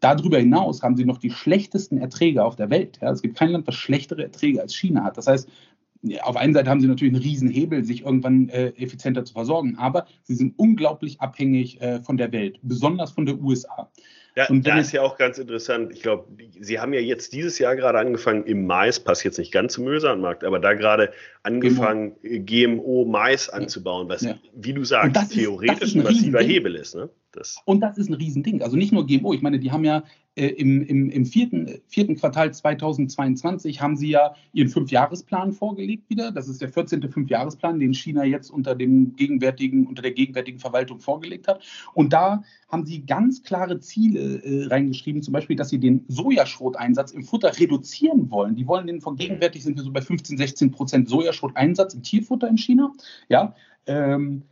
Darüber 0.00 0.38
hinaus 0.38 0.82
haben 0.82 0.96
sie 0.96 1.04
noch 1.04 1.18
die 1.18 1.30
schlechtesten 1.30 1.98
Erträge 1.98 2.44
auf 2.44 2.54
der 2.54 2.70
Welt. 2.70 2.98
Ja, 3.02 3.10
es 3.10 3.22
gibt 3.22 3.36
kein 3.36 3.50
Land, 3.50 3.66
das 3.66 3.74
schlechtere 3.74 4.22
Erträge 4.22 4.62
als 4.62 4.74
China 4.76 5.02
hat. 5.02 5.16
Das 5.16 5.26
heißt, 5.26 5.48
auf 6.22 6.36
einer 6.36 6.52
Seite 6.52 6.70
haben 6.70 6.80
sie 6.80 6.86
natürlich 6.86 7.14
einen 7.14 7.22
riesen 7.22 7.48
Hebel, 7.48 7.84
sich 7.84 8.02
irgendwann 8.02 8.48
äh, 8.50 8.68
effizienter 8.76 9.24
zu 9.24 9.32
versorgen, 9.32 9.76
aber 9.76 10.06
sie 10.22 10.36
sind 10.36 10.54
unglaublich 10.56 11.20
abhängig 11.20 11.80
äh, 11.80 12.00
von 12.00 12.16
der 12.16 12.30
Welt, 12.30 12.60
besonders 12.62 13.10
von 13.10 13.26
der 13.26 13.40
USA. 13.40 13.90
Ja, 14.38 14.46
und 14.50 14.64
da 14.64 14.78
ist 14.78 14.92
ja 14.92 15.02
auch 15.02 15.18
ganz 15.18 15.36
interessant. 15.38 15.90
Ich 15.92 16.00
glaube, 16.00 16.28
Sie 16.60 16.78
haben 16.78 16.92
ja 16.92 17.00
jetzt 17.00 17.32
dieses 17.32 17.58
Jahr 17.58 17.74
gerade 17.74 17.98
angefangen 17.98 18.44
im 18.44 18.66
Mais, 18.66 19.00
passt 19.00 19.24
jetzt 19.24 19.36
nicht 19.36 19.50
ganz 19.50 19.72
zum 19.72 19.82
Möhrenmarkt, 19.82 20.44
aber 20.44 20.60
da 20.60 20.74
gerade 20.74 21.12
angefangen, 21.42 22.14
GMO, 22.22 23.04
Mais 23.04 23.48
anzubauen, 23.48 24.08
was, 24.08 24.22
ja. 24.22 24.38
wie 24.54 24.72
du 24.72 24.84
sagst, 24.84 25.32
theoretisch 25.32 25.88
ist, 25.88 25.94
ein, 25.96 26.02
ein 26.02 26.04
massiver 26.04 26.40
Hebel 26.40 26.76
ist. 26.76 26.94
Ne? 26.94 27.08
Das 27.32 27.58
und 27.66 27.80
das 27.80 27.98
ist 27.98 28.08
ein 28.08 28.14
Riesending. 28.14 28.62
Also 28.62 28.76
nicht 28.76 28.92
nur 28.92 29.06
GMO, 29.06 29.34
ich 29.34 29.42
meine, 29.42 29.58
die 29.58 29.70
haben 29.70 29.84
ja 29.84 30.02
äh, 30.34 30.46
im, 30.46 30.82
im, 30.82 31.10
im 31.10 31.26
vierten, 31.26 31.80
vierten 31.88 32.16
Quartal 32.16 32.54
2022 32.54 33.82
haben 33.82 33.96
sie 33.96 34.10
ja 34.10 34.34
ihren 34.52 34.68
Fünfjahresplan 34.68 35.52
vorgelegt 35.52 36.08
wieder. 36.08 36.32
Das 36.32 36.48
ist 36.48 36.62
der 36.62 36.68
14. 36.68 37.10
Fünfjahresplan, 37.10 37.80
den 37.80 37.92
China 37.92 38.24
jetzt 38.24 38.50
unter, 38.50 38.74
dem 38.74 39.16
gegenwärtigen, 39.16 39.86
unter 39.86 40.00
der 40.00 40.12
gegenwärtigen 40.12 40.58
Verwaltung 40.58 41.00
vorgelegt 41.00 41.48
hat. 41.48 41.62
Und 41.92 42.12
da 42.12 42.42
haben 42.70 42.86
sie 42.86 43.04
ganz 43.04 43.42
klare 43.42 43.80
Ziele 43.80 44.42
äh, 44.42 44.66
reingeschrieben, 44.66 45.22
zum 45.22 45.32
Beispiel, 45.32 45.56
dass 45.56 45.70
sie 45.70 45.80
den 45.80 46.04
Sojaschroteinsatz 46.08 47.10
im 47.10 47.24
Futter 47.24 47.58
reduzieren 47.58 48.30
wollen. 48.30 48.54
Die 48.54 48.66
wollen 48.66 48.86
den 48.86 49.00
von 49.00 49.16
gegenwärtig 49.16 49.64
sind 49.64 49.76
wir 49.76 49.82
so 49.82 49.92
bei 49.92 50.02
15, 50.02 50.38
16 50.38 50.70
Prozent 50.70 51.08
Sojaschroteinsatz 51.08 51.94
im 51.94 52.02
Tierfutter 52.02 52.48
in 52.48 52.58
China. 52.58 52.92
Ja, 53.28 53.54
ähm, 53.86 54.44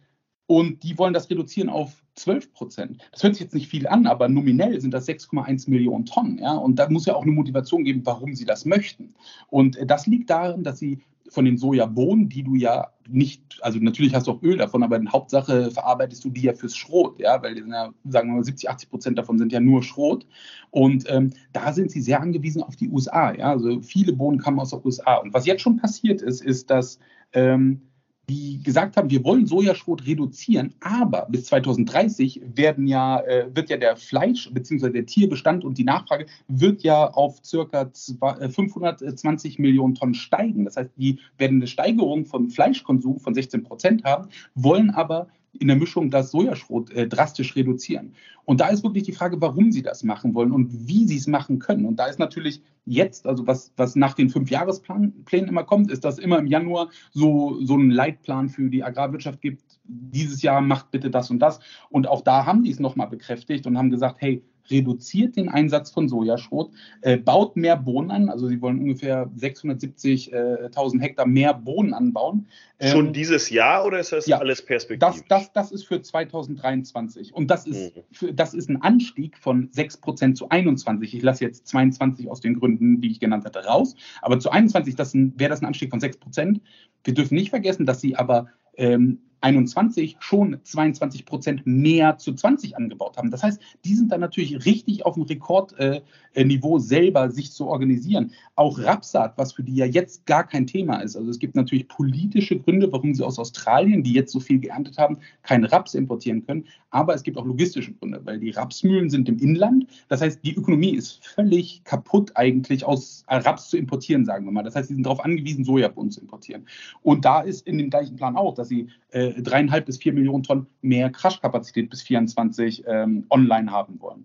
und 0.46 0.82
die 0.82 0.96
wollen 0.98 1.14
das 1.14 1.28
reduzieren 1.28 1.68
auf 1.68 2.02
12 2.14 2.52
Prozent. 2.52 3.02
Das 3.12 3.22
hört 3.22 3.34
sich 3.34 3.42
jetzt 3.42 3.54
nicht 3.54 3.68
viel 3.68 3.86
an, 3.86 4.06
aber 4.06 4.28
nominell 4.28 4.80
sind 4.80 4.94
das 4.94 5.08
6,1 5.08 5.68
Millionen 5.68 6.06
Tonnen. 6.06 6.38
Ja? 6.38 6.52
Und 6.52 6.78
da 6.78 6.88
muss 6.88 7.06
ja 7.06 7.14
auch 7.14 7.22
eine 7.22 7.32
Motivation 7.32 7.84
geben, 7.84 8.02
warum 8.04 8.34
sie 8.34 8.44
das 8.44 8.64
möchten. 8.64 9.14
Und 9.48 9.78
das 9.84 10.06
liegt 10.06 10.30
darin, 10.30 10.62
dass 10.62 10.78
sie 10.78 11.02
von 11.28 11.44
den 11.44 11.58
Sojabohnen, 11.58 12.28
die 12.28 12.44
du 12.44 12.54
ja 12.54 12.92
nicht, 13.08 13.58
also 13.60 13.78
natürlich 13.80 14.14
hast 14.14 14.28
du 14.28 14.32
auch 14.32 14.42
Öl 14.42 14.56
davon, 14.56 14.84
aber 14.84 14.96
in 14.96 15.12
Hauptsache 15.12 15.70
verarbeitest 15.72 16.24
du 16.24 16.30
die 16.30 16.42
ja 16.42 16.54
fürs 16.54 16.76
Schrot, 16.76 17.18
ja, 17.18 17.42
weil 17.42 17.58
ja, 17.58 17.92
sagen 18.04 18.28
wir 18.28 18.36
mal 18.36 18.44
70, 18.44 18.70
80 18.70 18.90
Prozent 18.90 19.18
davon 19.18 19.38
sind 19.38 19.52
ja 19.52 19.60
nur 19.60 19.82
Schrot. 19.82 20.26
Und 20.70 21.04
ähm, 21.08 21.32
da 21.52 21.72
sind 21.72 21.90
sie 21.90 22.00
sehr 22.00 22.20
angewiesen 22.20 22.62
auf 22.62 22.76
die 22.76 22.88
USA, 22.88 23.32
ja. 23.32 23.50
Also 23.50 23.80
viele 23.80 24.12
Bohnen 24.12 24.38
kommen 24.38 24.60
aus 24.60 24.70
der 24.70 24.84
USA. 24.84 25.16
Und 25.16 25.34
was 25.34 25.46
jetzt 25.46 25.62
schon 25.62 25.76
passiert 25.76 26.22
ist, 26.22 26.42
ist, 26.42 26.70
dass 26.70 26.98
ähm, 27.32 27.82
die 28.28 28.60
gesagt 28.62 28.96
haben, 28.96 29.10
wir 29.10 29.22
wollen 29.24 29.46
Sojaschrot 29.46 30.06
reduzieren, 30.06 30.74
aber 30.80 31.26
bis 31.30 31.46
2030 31.46 32.42
werden 32.54 32.86
ja, 32.86 33.20
äh, 33.20 33.54
wird 33.54 33.70
ja 33.70 33.76
der 33.76 33.96
Fleisch- 33.96 34.50
bzw. 34.52 34.90
der 34.90 35.06
Tierbestand 35.06 35.64
und 35.64 35.78
die 35.78 35.84
Nachfrage 35.84 36.26
wird 36.48 36.82
ja 36.82 37.06
auf 37.06 37.40
circa 37.44 37.88
520 37.94 39.58
äh, 39.58 39.62
Millionen 39.62 39.94
Tonnen 39.94 40.14
steigen. 40.14 40.64
Das 40.64 40.76
heißt, 40.76 40.90
die 40.96 41.20
werden 41.38 41.58
eine 41.58 41.68
Steigerung 41.68 42.26
vom 42.26 42.50
Fleischkonsum 42.50 43.20
von 43.20 43.34
16 43.34 43.62
Prozent 43.62 44.04
haben, 44.04 44.28
wollen 44.54 44.90
aber 44.90 45.28
in 45.60 45.68
der 45.68 45.76
Mischung 45.76 46.10
das 46.10 46.30
Sojaschrot 46.30 46.90
äh, 46.90 47.08
drastisch 47.08 47.56
reduzieren. 47.56 48.14
Und 48.44 48.60
da 48.60 48.68
ist 48.68 48.84
wirklich 48.84 49.04
die 49.04 49.12
Frage, 49.12 49.40
warum 49.40 49.72
sie 49.72 49.82
das 49.82 50.04
machen 50.04 50.34
wollen 50.34 50.52
und 50.52 50.88
wie 50.88 51.06
sie 51.06 51.16
es 51.16 51.26
machen 51.26 51.58
können. 51.58 51.84
Und 51.84 51.96
da 51.96 52.06
ist 52.06 52.18
natürlich 52.18 52.62
jetzt, 52.84 53.26
also 53.26 53.46
was, 53.46 53.72
was 53.76 53.96
nach 53.96 54.14
den 54.14 54.30
Fünfjahresplänen 54.30 55.48
immer 55.48 55.64
kommt, 55.64 55.90
ist, 55.90 56.04
dass 56.04 56.18
immer 56.18 56.38
im 56.38 56.46
Januar 56.46 56.90
so, 57.10 57.58
so 57.64 57.74
einen 57.74 57.90
Leitplan 57.90 58.48
für 58.48 58.70
die 58.70 58.84
Agrarwirtschaft 58.84 59.40
gibt. 59.40 59.62
Dieses 59.84 60.42
Jahr 60.42 60.60
macht 60.60 60.90
bitte 60.90 61.10
das 61.10 61.30
und 61.30 61.40
das. 61.40 61.60
Und 61.90 62.06
auch 62.06 62.22
da 62.22 62.46
haben 62.46 62.62
die 62.62 62.70
es 62.70 62.80
nochmal 62.80 63.08
bekräftigt 63.08 63.66
und 63.66 63.76
haben 63.76 63.90
gesagt, 63.90 64.16
hey, 64.20 64.42
reduziert 64.70 65.36
den 65.36 65.48
Einsatz 65.48 65.90
von 65.90 66.08
Sojaschrot, 66.08 66.70
äh, 67.02 67.16
baut 67.16 67.56
mehr 67.56 67.76
Bohnen 67.76 68.10
an. 68.10 68.28
Also 68.28 68.48
sie 68.48 68.60
wollen 68.60 68.78
ungefähr 68.78 69.30
670.000 69.36 71.00
Hektar 71.00 71.26
mehr 71.26 71.54
Bohnen 71.54 71.94
anbauen. 71.94 72.48
Ähm, 72.78 72.92
Schon 72.92 73.12
dieses 73.12 73.50
Jahr 73.50 73.86
oder 73.86 73.98
ist 74.00 74.12
das 74.12 74.26
ja, 74.26 74.38
alles 74.38 74.62
perspektivisch? 74.62 75.24
Das, 75.28 75.28
das, 75.28 75.52
das 75.52 75.72
ist 75.72 75.86
für 75.86 76.02
2023. 76.02 77.34
Und 77.34 77.50
das 77.50 77.66
ist, 77.66 77.96
mhm. 77.96 78.02
für, 78.12 78.32
das 78.32 78.54
ist 78.54 78.68
ein 78.68 78.82
Anstieg 78.82 79.38
von 79.38 79.70
6% 79.70 80.34
zu 80.34 80.48
21. 80.48 81.14
Ich 81.14 81.22
lasse 81.22 81.44
jetzt 81.44 81.66
22 81.68 82.28
aus 82.28 82.40
den 82.40 82.58
Gründen, 82.58 83.00
die 83.00 83.10
ich 83.10 83.20
genannt 83.20 83.44
hatte, 83.44 83.64
raus. 83.64 83.94
Aber 84.20 84.38
zu 84.38 84.50
21 84.50 84.96
wäre 85.38 85.50
das 85.50 85.62
ein 85.62 85.66
Anstieg 85.66 85.90
von 85.90 86.00
6%. 86.00 86.60
Wir 87.04 87.14
dürfen 87.14 87.34
nicht 87.34 87.50
vergessen, 87.50 87.86
dass 87.86 88.00
sie 88.00 88.16
aber 88.16 88.48
ähm, 88.76 89.20
21 89.46 90.16
schon 90.18 90.58
22 90.64 91.24
Prozent 91.24 91.62
mehr 91.66 92.18
zu 92.18 92.34
20 92.34 92.76
angebaut 92.76 93.16
haben. 93.16 93.30
Das 93.30 93.44
heißt, 93.44 93.60
die 93.84 93.94
sind 93.94 94.10
dann 94.10 94.20
natürlich 94.20 94.66
richtig 94.66 95.06
auf 95.06 95.14
dem 95.14 95.22
Rekordniveau 95.22 96.76
äh, 96.76 96.80
selber 96.80 97.30
sich 97.30 97.52
zu 97.52 97.68
organisieren. 97.68 98.32
Auch 98.56 98.80
Rapsat, 98.80 99.38
was 99.38 99.52
für 99.52 99.62
die 99.62 99.76
ja 99.76 99.86
jetzt 99.86 100.26
gar 100.26 100.44
kein 100.44 100.66
Thema 100.66 100.98
ist. 100.98 101.14
Also 101.14 101.30
es 101.30 101.38
gibt 101.38 101.54
natürlich 101.54 101.86
politische 101.86 102.58
Gründe, 102.58 102.90
warum 102.90 103.14
sie 103.14 103.24
aus 103.24 103.38
Australien, 103.38 104.02
die 104.02 104.14
jetzt 104.14 104.32
so 104.32 104.40
viel 104.40 104.58
geerntet 104.58 104.98
haben, 104.98 105.18
keinen 105.44 105.64
Raps 105.64 105.94
importieren 105.94 106.44
können. 106.44 106.64
Aber 106.90 107.14
es 107.14 107.22
gibt 107.22 107.38
auch 107.38 107.44
logistische 107.44 107.92
Gründe, 107.92 108.20
weil 108.24 108.40
die 108.40 108.50
Rapsmühlen 108.50 109.10
sind 109.10 109.28
im 109.28 109.38
Inland. 109.38 109.86
Das 110.08 110.22
heißt, 110.22 110.42
die 110.42 110.56
Ökonomie 110.56 110.96
ist 110.96 111.24
völlig 111.24 111.84
kaputt 111.84 112.32
eigentlich 112.34 112.84
aus 112.84 113.24
Raps 113.28 113.68
zu 113.68 113.76
importieren, 113.76 114.24
sagen 114.24 114.44
wir 114.44 114.52
mal. 114.52 114.62
Das 114.62 114.74
heißt, 114.74 114.88
sie 114.88 114.94
sind 114.94 115.04
darauf 115.04 115.24
angewiesen, 115.24 115.64
Sojabohnen 115.64 116.10
zu 116.10 116.20
importieren. 116.20 116.66
Und 117.02 117.24
da 117.24 117.42
ist 117.42 117.66
in 117.66 117.78
dem 117.78 117.90
gleichen 117.90 118.16
Plan 118.16 118.36
auch, 118.36 118.54
dass 118.54 118.68
sie 118.68 118.88
äh, 119.10 119.35
dreieinhalb 119.42 119.86
bis 119.86 119.98
vier 119.98 120.12
Millionen 120.12 120.42
Tonnen 120.42 120.66
mehr 120.82 121.10
Crush-Kapazität 121.10 121.90
bis 121.90 122.02
24 122.02 122.84
ähm, 122.86 123.26
online 123.30 123.70
haben 123.70 124.00
wollen. 124.00 124.24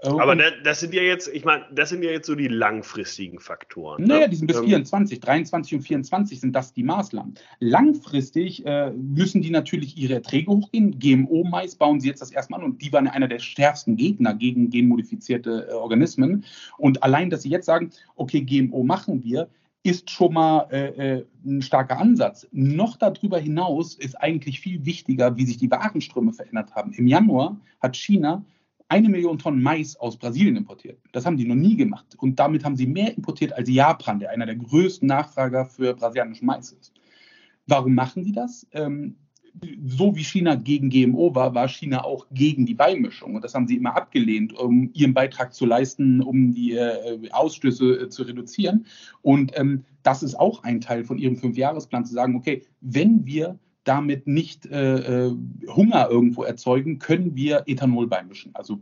Äh, 0.00 0.08
Aber 0.08 0.36
das, 0.36 0.52
das 0.64 0.80
sind 0.80 0.94
ja 0.94 1.02
jetzt, 1.02 1.28
ich 1.28 1.44
meine, 1.44 1.64
das 1.72 1.90
sind 1.90 2.02
ja 2.02 2.10
jetzt 2.10 2.26
so 2.26 2.34
die 2.34 2.48
langfristigen 2.48 3.38
Faktoren. 3.38 4.04
Naja, 4.04 4.22
ne? 4.22 4.28
die 4.30 4.36
sind 4.36 4.46
bis 4.46 4.58
ähm, 4.58 4.66
24, 4.66 5.20
23 5.20 5.74
und 5.74 5.82
24 5.82 6.40
sind 6.40 6.54
das 6.54 6.72
die 6.72 6.82
Maßnahmen. 6.82 7.34
Langfristig 7.60 8.64
äh, 8.66 8.90
müssen 8.90 9.42
die 9.42 9.50
natürlich 9.50 9.96
ihre 9.96 10.14
Erträge 10.14 10.50
hochgehen. 10.50 10.98
GMO-Mais 10.98 11.76
bauen 11.76 12.00
sie 12.00 12.08
jetzt 12.08 12.22
das 12.22 12.32
erste 12.32 12.52
Mal 12.52 12.58
an 12.58 12.64
und 12.64 12.82
die 12.82 12.92
waren 12.92 13.08
einer 13.08 13.28
der 13.28 13.38
stärksten 13.38 13.96
Gegner 13.96 14.34
gegen 14.34 14.70
genmodifizierte 14.70 15.68
äh, 15.70 15.72
Organismen. 15.72 16.44
Und 16.78 17.02
allein, 17.02 17.30
dass 17.30 17.42
sie 17.42 17.50
jetzt 17.50 17.66
sagen, 17.66 17.90
okay, 18.16 18.40
GMO 18.40 18.82
machen 18.82 19.22
wir, 19.22 19.48
ist 19.82 20.10
schon 20.10 20.34
mal 20.34 20.68
äh, 20.70 21.16
äh, 21.16 21.26
ein 21.44 21.62
starker 21.62 21.98
Ansatz. 21.98 22.46
Noch 22.52 22.96
darüber 22.96 23.38
hinaus 23.38 23.94
ist 23.94 24.14
eigentlich 24.20 24.60
viel 24.60 24.84
wichtiger, 24.84 25.36
wie 25.36 25.44
sich 25.44 25.56
die 25.56 25.70
Warenströme 25.70 26.32
verändert 26.32 26.74
haben. 26.74 26.92
Im 26.92 27.08
Januar 27.08 27.56
hat 27.80 27.96
China 27.96 28.44
eine 28.88 29.08
Million 29.08 29.38
Tonnen 29.38 29.62
Mais 29.62 29.96
aus 29.96 30.16
Brasilien 30.16 30.56
importiert. 30.56 31.00
Das 31.12 31.26
haben 31.26 31.36
die 31.36 31.46
noch 31.46 31.56
nie 31.56 31.76
gemacht. 31.76 32.14
Und 32.18 32.38
damit 32.38 32.64
haben 32.64 32.76
sie 32.76 32.86
mehr 32.86 33.16
importiert 33.16 33.54
als 33.54 33.68
Japan, 33.68 34.20
der 34.20 34.30
einer 34.30 34.46
der 34.46 34.56
größten 34.56 35.08
Nachfrager 35.08 35.64
für 35.64 35.94
brasilianischen 35.94 36.46
Mais 36.46 36.72
ist. 36.72 36.92
Warum 37.66 37.94
machen 37.94 38.22
die 38.22 38.32
das? 38.32 38.66
Ähm, 38.72 39.16
so 39.86 40.16
wie 40.16 40.24
China 40.24 40.54
gegen 40.54 40.90
GMO 40.90 41.34
war, 41.34 41.54
war 41.54 41.68
China 41.68 42.04
auch 42.04 42.26
gegen 42.32 42.66
die 42.66 42.74
Beimischung. 42.74 43.34
Und 43.34 43.44
das 43.44 43.54
haben 43.54 43.66
sie 43.66 43.76
immer 43.76 43.94
abgelehnt, 43.96 44.52
um 44.54 44.90
ihren 44.94 45.14
Beitrag 45.14 45.54
zu 45.54 45.66
leisten, 45.66 46.22
um 46.22 46.52
die 46.52 46.72
äh, 46.72 47.30
Ausstöße 47.30 48.02
äh, 48.02 48.08
zu 48.08 48.22
reduzieren. 48.22 48.86
Und 49.20 49.52
ähm, 49.58 49.84
das 50.02 50.22
ist 50.22 50.38
auch 50.38 50.62
ein 50.64 50.80
Teil 50.80 51.04
von 51.04 51.18
ihrem 51.18 51.36
Fünfjahresplan, 51.36 52.04
zu 52.04 52.14
sagen, 52.14 52.34
okay, 52.34 52.62
wenn 52.80 53.26
wir 53.26 53.58
damit 53.84 54.26
nicht 54.26 54.66
äh, 54.66 55.26
äh, 55.26 55.36
Hunger 55.66 56.08
irgendwo 56.08 56.44
erzeugen, 56.44 56.98
können 56.98 57.34
wir 57.34 57.64
Ethanol 57.66 58.06
beimischen. 58.06 58.54
Also 58.54 58.80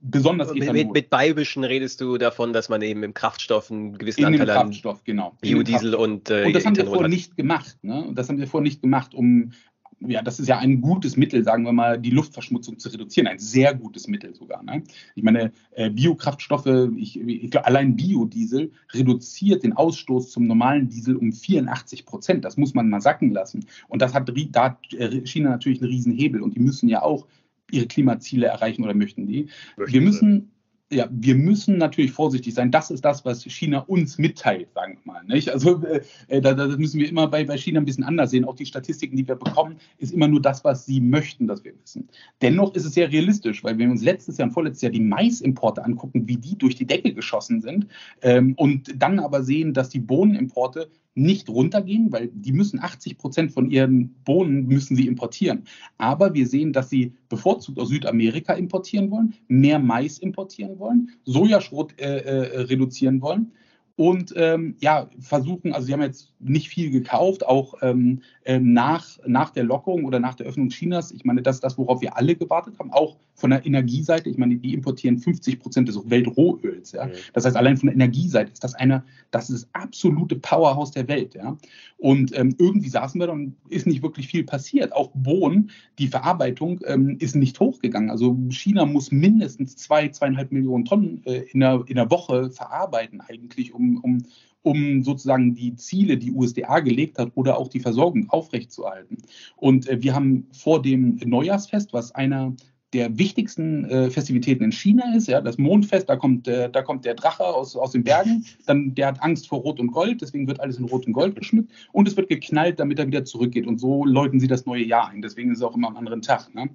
besonders 0.00 0.50
Ethanol. 0.50 0.72
Mit, 0.72 0.92
mit 0.92 1.10
beimischen 1.10 1.64
redest 1.64 2.00
du 2.00 2.16
davon, 2.16 2.52
dass 2.52 2.68
man 2.68 2.80
eben 2.82 3.02
im 3.02 3.12
Kraftstoff 3.12 3.70
einen 3.70 3.98
gewissen 3.98 4.20
in 4.20 4.26
Anteil 4.26 4.50
an 4.50 4.66
Kraftstoff, 4.66 5.02
genau. 5.04 5.36
Biodiesel 5.40 5.94
und 5.94 6.30
äh, 6.30 6.44
Und 6.46 6.54
das 6.54 6.64
haben 6.64 6.76
wir 6.76 6.86
vorher 6.86 7.08
nicht 7.08 7.36
gemacht. 7.36 7.76
Ne? 7.82 8.12
Das 8.14 8.28
haben 8.28 8.38
wir 8.38 8.46
vorher 8.46 8.64
nicht 8.64 8.82
gemacht, 8.82 9.14
um 9.14 9.50
ja, 10.00 10.22
das 10.22 10.40
ist 10.40 10.48
ja 10.48 10.58
ein 10.58 10.80
gutes 10.80 11.16
Mittel, 11.16 11.42
sagen 11.44 11.64
wir 11.64 11.72
mal, 11.72 11.98
die 11.98 12.10
Luftverschmutzung 12.10 12.78
zu 12.78 12.88
reduzieren. 12.88 13.26
Ein 13.26 13.38
sehr 13.38 13.74
gutes 13.74 14.08
Mittel 14.08 14.34
sogar. 14.34 14.62
Ne? 14.62 14.82
Ich 15.14 15.22
meine, 15.22 15.52
äh, 15.72 15.90
Biokraftstoffe, 15.90 16.90
ich, 16.96 17.20
ich 17.20 17.64
allein 17.64 17.96
Biodiesel 17.96 18.72
reduziert 18.92 19.62
den 19.62 19.72
Ausstoß 19.72 20.30
zum 20.30 20.46
normalen 20.46 20.88
Diesel 20.88 21.16
um 21.16 21.32
84 21.32 22.06
Prozent. 22.06 22.44
Das 22.44 22.56
muss 22.56 22.74
man 22.74 22.88
mal 22.88 23.00
sacken 23.00 23.30
lassen. 23.30 23.66
Und 23.88 24.02
das 24.02 24.14
hat, 24.14 24.30
da 24.52 24.64
hat 24.64 24.92
äh, 24.92 25.26
China 25.26 25.50
natürlich 25.50 25.80
einen 25.80 25.90
Riesenhebel. 25.90 26.42
Und 26.42 26.54
die 26.54 26.60
müssen 26.60 26.88
ja 26.88 27.02
auch 27.02 27.26
ihre 27.70 27.86
Klimaziele 27.86 28.46
erreichen 28.46 28.84
oder 28.84 28.94
möchten 28.94 29.26
die. 29.26 29.48
Möchten 29.76 29.92
wir 29.92 30.00
müssen 30.00 30.50
ja, 30.92 31.08
wir 31.10 31.34
müssen 31.34 31.78
natürlich 31.78 32.12
vorsichtig 32.12 32.54
sein. 32.54 32.70
Das 32.70 32.90
ist 32.90 33.04
das, 33.04 33.24
was 33.24 33.42
China 33.42 33.80
uns 33.80 34.18
mitteilt, 34.18 34.72
sagen 34.74 34.98
wir 35.02 35.12
mal. 35.12 35.24
Nicht? 35.24 35.48
Also 35.48 35.82
äh, 36.28 36.40
da, 36.40 36.52
da, 36.52 36.66
müssen 36.76 37.00
wir 37.00 37.08
immer 37.08 37.26
bei, 37.26 37.44
bei 37.44 37.56
China 37.56 37.80
ein 37.80 37.86
bisschen 37.86 38.04
anders 38.04 38.30
sehen. 38.30 38.44
Auch 38.44 38.54
die 38.54 38.66
Statistiken, 38.66 39.16
die 39.16 39.26
wir 39.26 39.34
bekommen, 39.34 39.76
ist 39.98 40.12
immer 40.12 40.28
nur 40.28 40.42
das, 40.42 40.62
was 40.62 40.84
sie 40.84 41.00
möchten, 41.00 41.46
dass 41.46 41.64
wir 41.64 41.72
wissen. 41.82 42.08
Dennoch 42.42 42.74
ist 42.74 42.84
es 42.84 42.94
sehr 42.94 43.10
realistisch, 43.10 43.64
weil 43.64 43.78
wenn 43.78 43.88
wir 43.88 43.92
uns 43.92 44.04
letztes 44.04 44.36
Jahr 44.36 44.48
und 44.48 44.52
vorletztes 44.52 44.82
Jahr 44.82 44.92
die 44.92 45.00
Maisimporte 45.00 45.84
angucken, 45.84 46.28
wie 46.28 46.36
die 46.36 46.56
durch 46.56 46.74
die 46.74 46.86
Decke 46.86 47.14
geschossen 47.14 47.62
sind 47.62 47.86
ähm, 48.22 48.54
und 48.56 48.94
dann 49.02 49.18
aber 49.18 49.42
sehen, 49.42 49.72
dass 49.72 49.88
die 49.88 50.00
Bohnenimporte 50.00 50.90
nicht 51.14 51.48
runtergehen, 51.48 52.12
weil 52.12 52.28
die 52.28 52.52
müssen 52.52 52.80
80 52.80 53.18
Prozent 53.18 53.52
von 53.52 53.70
ihren 53.70 54.10
Bohnen 54.24 54.66
müssen 54.66 54.96
sie 54.96 55.06
importieren. 55.06 55.64
Aber 55.96 56.34
wir 56.34 56.46
sehen, 56.46 56.72
dass 56.72 56.90
sie 56.90 57.12
bevorzugt 57.28 57.78
aus 57.78 57.88
Südamerika 57.88 58.54
importieren 58.54 59.10
wollen, 59.10 59.34
mehr 59.46 59.78
Mais 59.78 60.18
importieren 60.18 60.73
wollen, 60.78 61.12
Sojaschrot 61.24 62.00
äh, 62.00 62.18
äh, 62.18 62.60
reduzieren 62.62 63.20
wollen 63.20 63.52
und 63.96 64.32
ähm, 64.36 64.76
ja, 64.80 65.08
versuchen, 65.20 65.72
also 65.72 65.86
sie 65.86 65.92
haben 65.92 66.02
jetzt 66.02 66.32
nicht 66.40 66.68
viel 66.68 66.90
gekauft, 66.90 67.46
auch 67.46 67.74
ähm, 67.80 68.22
ähm, 68.44 68.72
nach, 68.72 69.06
nach 69.24 69.50
der 69.50 69.62
Lockerung 69.62 70.04
oder 70.04 70.18
nach 70.18 70.34
der 70.34 70.46
Öffnung 70.46 70.68
Chinas. 70.68 71.12
Ich 71.12 71.24
meine, 71.24 71.42
das 71.42 71.56
ist 71.56 71.64
das, 71.64 71.78
worauf 71.78 72.00
wir 72.00 72.16
alle 72.16 72.34
gewartet 72.34 72.78
haben, 72.78 72.92
auch 72.92 73.16
von 73.34 73.50
der 73.50 73.66
Energieseite. 73.66 74.30
Ich 74.30 74.38
meine, 74.38 74.56
die 74.56 74.72
importieren 74.72 75.18
50 75.18 75.58
Prozent 75.60 75.88
des 75.88 75.98
Weltrohöls. 76.08 76.92
Ja? 76.92 77.06
Mhm. 77.06 77.12
Das 77.32 77.44
heißt, 77.44 77.56
allein 77.56 77.76
von 77.76 77.88
der 77.88 77.94
Energieseite 77.94 78.52
ist 78.52 78.62
das 78.62 78.74
eine, 78.74 79.04
das 79.30 79.50
ist 79.50 79.64
das 79.64 79.68
absolute 79.72 80.36
Powerhouse 80.36 80.92
der 80.92 81.08
Welt. 81.08 81.34
Ja? 81.34 81.56
Und 81.98 82.36
ähm, 82.38 82.54
irgendwie 82.58 82.88
saßen 82.88 83.20
wir 83.20 83.26
da 83.26 83.32
und 83.32 83.56
ist 83.68 83.86
nicht 83.86 84.02
wirklich 84.02 84.28
viel 84.28 84.44
passiert. 84.44 84.92
Auch 84.92 85.10
Bohnen, 85.14 85.70
die 85.98 86.08
Verarbeitung 86.08 86.80
ähm, 86.86 87.16
ist 87.18 87.34
nicht 87.34 87.58
hochgegangen. 87.58 88.10
Also 88.10 88.36
China 88.50 88.86
muss 88.86 89.10
mindestens 89.10 89.76
zwei, 89.76 90.08
zweieinhalb 90.08 90.52
Millionen 90.52 90.84
Tonnen 90.84 91.22
äh, 91.24 91.42
in, 91.52 91.60
der, 91.60 91.82
in 91.86 91.96
der 91.96 92.10
Woche 92.10 92.50
verarbeiten 92.50 93.20
eigentlich, 93.20 93.74
um, 93.74 93.98
um, 93.98 94.22
um 94.62 95.02
sozusagen 95.02 95.54
die 95.54 95.74
Ziele, 95.74 96.16
die 96.16 96.32
USDA 96.32 96.80
gelegt 96.80 97.18
hat, 97.18 97.32
oder 97.34 97.58
auch 97.58 97.68
die 97.68 97.80
Versorgung 97.80 98.30
aufrechtzuerhalten. 98.30 99.18
Und 99.56 99.88
äh, 99.88 100.00
wir 100.02 100.14
haben 100.14 100.46
vor 100.52 100.80
dem 100.80 101.16
Neujahrsfest, 101.24 101.92
was 101.92 102.14
einer 102.14 102.54
der 102.94 103.18
wichtigsten 103.18 103.84
äh, 103.86 104.10
Festivitäten 104.10 104.64
in 104.64 104.72
China 104.72 105.14
ist, 105.14 105.28
ja, 105.28 105.40
das 105.40 105.58
Mondfest, 105.58 106.08
da 106.08 106.16
kommt, 106.16 106.48
äh, 106.48 106.70
da 106.70 106.80
kommt 106.80 107.04
der 107.04 107.14
Drache 107.14 107.44
aus, 107.44 107.76
aus 107.76 107.90
den 107.90 108.04
Bergen, 108.04 108.46
dann 108.66 108.94
der 108.94 109.08
hat 109.08 109.22
Angst 109.22 109.48
vor 109.48 109.58
Rot 109.60 109.80
und 109.80 109.90
Gold, 109.90 110.22
deswegen 110.22 110.46
wird 110.46 110.60
alles 110.60 110.78
in 110.78 110.84
Rot 110.84 111.06
und 111.06 111.12
Gold 111.12 111.36
geschmückt 111.36 111.70
und 111.92 112.08
es 112.08 112.16
wird 112.16 112.28
geknallt, 112.28 112.78
damit 112.78 112.98
er 113.00 113.06
wieder 113.06 113.24
zurückgeht 113.24 113.66
und 113.66 113.78
so 113.78 114.04
läuten 114.04 114.40
sie 114.40 114.46
das 114.46 114.64
neue 114.64 114.84
Jahr 114.84 115.08
ein, 115.08 115.20
deswegen 115.20 115.50
ist 115.50 115.58
es 115.58 115.64
auch 115.64 115.74
immer 115.74 115.88
am 115.88 115.96
anderen 115.96 116.22
Tag. 116.22 116.54
Ne? 116.54 116.70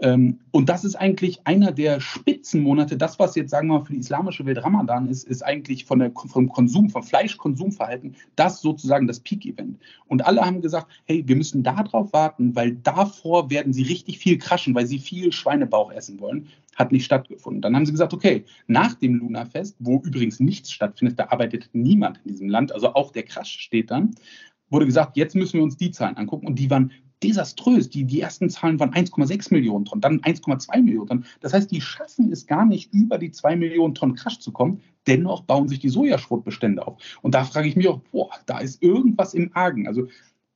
Ähm, 0.00 0.40
und 0.50 0.68
das 0.68 0.84
ist 0.84 0.96
eigentlich 0.96 1.46
einer 1.46 1.70
der 1.70 2.00
Spitzenmonate. 2.00 2.96
Das, 2.96 3.18
was 3.18 3.36
jetzt, 3.36 3.50
sagen 3.50 3.68
wir 3.68 3.78
mal, 3.78 3.84
für 3.84 3.92
die 3.92 4.00
islamische 4.00 4.44
Welt 4.44 4.62
Ramadan 4.62 5.08
ist, 5.08 5.24
ist 5.24 5.42
eigentlich 5.42 5.84
von 5.84 6.00
der, 6.00 6.12
vom 6.12 6.48
Konsum, 6.48 6.90
vom 6.90 7.02
Fleischkonsumverhalten, 7.02 8.16
das 8.34 8.60
sozusagen 8.60 9.06
das 9.06 9.20
Peak-Event. 9.20 9.78
Und 10.06 10.26
alle 10.26 10.40
haben 10.40 10.60
gesagt, 10.60 10.88
hey, 11.04 11.22
wir 11.26 11.36
müssen 11.36 11.62
darauf 11.62 12.12
warten, 12.12 12.56
weil 12.56 12.72
davor 12.72 13.50
werden 13.50 13.72
sie 13.72 13.84
richtig 13.84 14.18
viel 14.18 14.38
kraschen, 14.38 14.74
weil 14.74 14.86
sie 14.86 14.98
viel 14.98 15.32
Schweinebauch 15.32 15.92
essen 15.92 16.18
wollen. 16.20 16.48
Hat 16.74 16.90
nicht 16.90 17.04
stattgefunden. 17.04 17.62
Dann 17.62 17.76
haben 17.76 17.86
sie 17.86 17.92
gesagt, 17.92 18.12
okay, 18.12 18.44
nach 18.66 18.94
dem 18.94 19.14
Lunafest, 19.14 19.76
wo 19.78 20.02
übrigens 20.02 20.40
nichts 20.40 20.72
stattfindet, 20.72 21.20
da 21.20 21.28
arbeitet 21.28 21.70
niemand 21.72 22.18
in 22.24 22.32
diesem 22.32 22.48
Land, 22.48 22.72
also 22.72 22.94
auch 22.94 23.12
der 23.12 23.22
Crash 23.22 23.60
steht 23.60 23.92
dann, 23.92 24.16
wurde 24.70 24.86
gesagt, 24.86 25.16
jetzt 25.16 25.36
müssen 25.36 25.54
wir 25.54 25.62
uns 25.62 25.76
die 25.76 25.92
Zahlen 25.92 26.16
angucken. 26.16 26.48
Und 26.48 26.58
die 26.58 26.68
waren 26.68 26.90
desaströs. 27.22 27.88
Die, 27.88 28.04
die 28.04 28.20
ersten 28.20 28.50
Zahlen 28.50 28.78
waren 28.80 28.92
1,6 28.92 29.52
Millionen 29.52 29.84
Tonnen, 29.84 30.00
dann 30.00 30.20
1,2 30.20 30.82
Millionen 30.82 31.08
Tonnen. 31.08 31.26
Das 31.40 31.52
heißt, 31.52 31.70
die 31.70 31.80
schaffen 31.80 32.30
es 32.32 32.46
gar 32.46 32.64
nicht, 32.64 32.92
über 32.92 33.18
die 33.18 33.30
2 33.30 33.56
Millionen 33.56 33.94
Tonnen 33.94 34.14
Crash 34.14 34.38
zu 34.38 34.52
kommen. 34.52 34.80
Dennoch 35.06 35.42
bauen 35.42 35.68
sich 35.68 35.78
die 35.78 35.88
Sojaschrotbestände 35.88 36.86
auf. 36.86 36.98
Und 37.22 37.34
da 37.34 37.44
frage 37.44 37.68
ich 37.68 37.76
mich 37.76 37.88
auch, 37.88 38.00
boah, 38.12 38.30
da 38.46 38.58
ist 38.58 38.82
irgendwas 38.82 39.34
im 39.34 39.50
Argen. 39.54 39.86
Also 39.86 40.08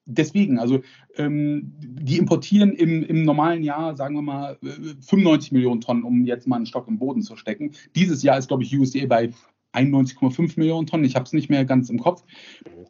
deswegen, 0.09 0.59
also 0.59 0.81
ähm, 1.17 1.73
die 1.79 2.19
importieren 2.19 2.73
im, 2.73 3.03
im 3.03 3.25
normalen 3.25 3.63
Jahr, 3.63 3.97
sagen 3.97 4.15
wir 4.15 4.23
mal, 4.23 4.59
95 4.63 5.53
Millionen 5.53 5.81
Tonnen, 5.81 6.03
um 6.03 6.25
jetzt 6.25 6.47
mal 6.47 6.57
einen 6.57 6.67
Stock 6.67 6.89
im 6.89 6.99
Boden 6.99 7.23
zu 7.23 7.37
stecken. 7.37 7.73
Dieses 7.95 8.23
Jahr 8.23 8.39
ist, 8.39 8.49
glaube 8.49 8.63
ich, 8.63 8.77
USDA 8.77 9.07
bei 9.07 9.31
91,5 9.75 10.55
Millionen 10.57 10.87
Tonnen. 10.87 11.05
Ich 11.05 11.15
habe 11.15 11.25
es 11.25 11.33
nicht 11.33 11.51
mehr 11.51 11.65
ganz 11.65 11.91
im 11.91 11.99
Kopf. 11.99 12.25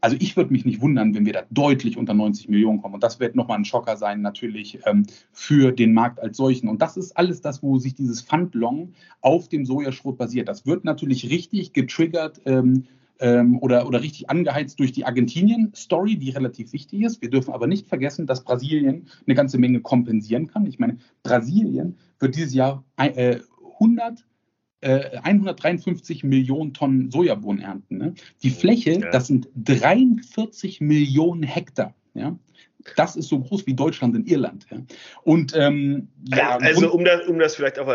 Also 0.00 0.16
ich 0.20 0.36
würde 0.36 0.52
mich 0.52 0.64
nicht 0.64 0.80
wundern, 0.80 1.14
wenn 1.14 1.26
wir 1.26 1.32
da 1.32 1.42
deutlich 1.50 1.96
unter 1.96 2.14
90 2.14 2.48
Millionen 2.48 2.80
kommen. 2.80 2.94
Und 2.94 3.02
das 3.02 3.20
wird 3.20 3.34
nochmal 3.34 3.58
ein 3.58 3.64
Schocker 3.64 3.96
sein, 3.96 4.22
natürlich 4.22 4.78
ähm, 4.86 5.06
für 5.32 5.72
den 5.72 5.92
Markt 5.92 6.20
als 6.20 6.36
solchen. 6.36 6.68
Und 6.68 6.82
das 6.82 6.96
ist 6.96 7.16
alles 7.16 7.40
das, 7.40 7.62
wo 7.62 7.78
sich 7.78 7.94
dieses 7.94 8.20
Fundlong 8.20 8.92
auf 9.20 9.48
dem 9.48 9.64
Sojaschrot 9.64 10.18
basiert. 10.18 10.48
Das 10.48 10.66
wird 10.66 10.84
natürlich 10.84 11.30
richtig 11.30 11.72
getriggert. 11.72 12.40
Ähm, 12.44 12.84
ähm, 13.20 13.58
oder, 13.60 13.86
oder 13.88 14.00
richtig 14.00 14.30
angeheizt 14.30 14.78
durch 14.78 14.92
die 14.92 15.04
Argentinien-Story, 15.04 16.16
die 16.16 16.30
relativ 16.30 16.72
wichtig 16.72 17.02
ist. 17.02 17.20
Wir 17.20 17.30
dürfen 17.30 17.52
aber 17.52 17.66
nicht 17.66 17.88
vergessen, 17.88 18.26
dass 18.26 18.44
Brasilien 18.44 19.08
eine 19.26 19.34
ganze 19.34 19.58
Menge 19.58 19.80
kompensieren 19.80 20.46
kann. 20.46 20.66
Ich 20.66 20.78
meine, 20.78 20.98
Brasilien 21.24 21.96
wird 22.20 22.36
dieses 22.36 22.54
Jahr 22.54 22.84
äh, 24.80 25.18
100 25.18 25.64
153 25.64 26.22
äh, 26.22 26.26
Millionen 26.26 26.74
Tonnen 26.74 27.10
Sojabohnen 27.10 27.62
ernten. 27.62 27.98
Ne? 27.98 28.14
Die 28.42 28.50
Fläche, 28.50 28.92
ja. 28.92 29.10
das 29.10 29.26
sind 29.26 29.48
43 29.56 30.80
Millionen 30.80 31.42
Hektar. 31.42 31.94
Ja? 32.14 32.38
Das 32.96 33.16
ist 33.16 33.28
so 33.28 33.40
groß 33.40 33.66
wie 33.66 33.74
Deutschland 33.74 34.14
in 34.16 34.24
Irland. 34.24 34.66
Ja? 34.70 34.78
Und 35.24 35.54
ähm, 35.56 36.08
ja, 36.28 36.56
also 36.58 36.92
um 36.92 37.04
das, 37.04 37.26
um 37.26 37.38
das 37.38 37.56
vielleicht 37.56 37.78
auf, 37.78 37.88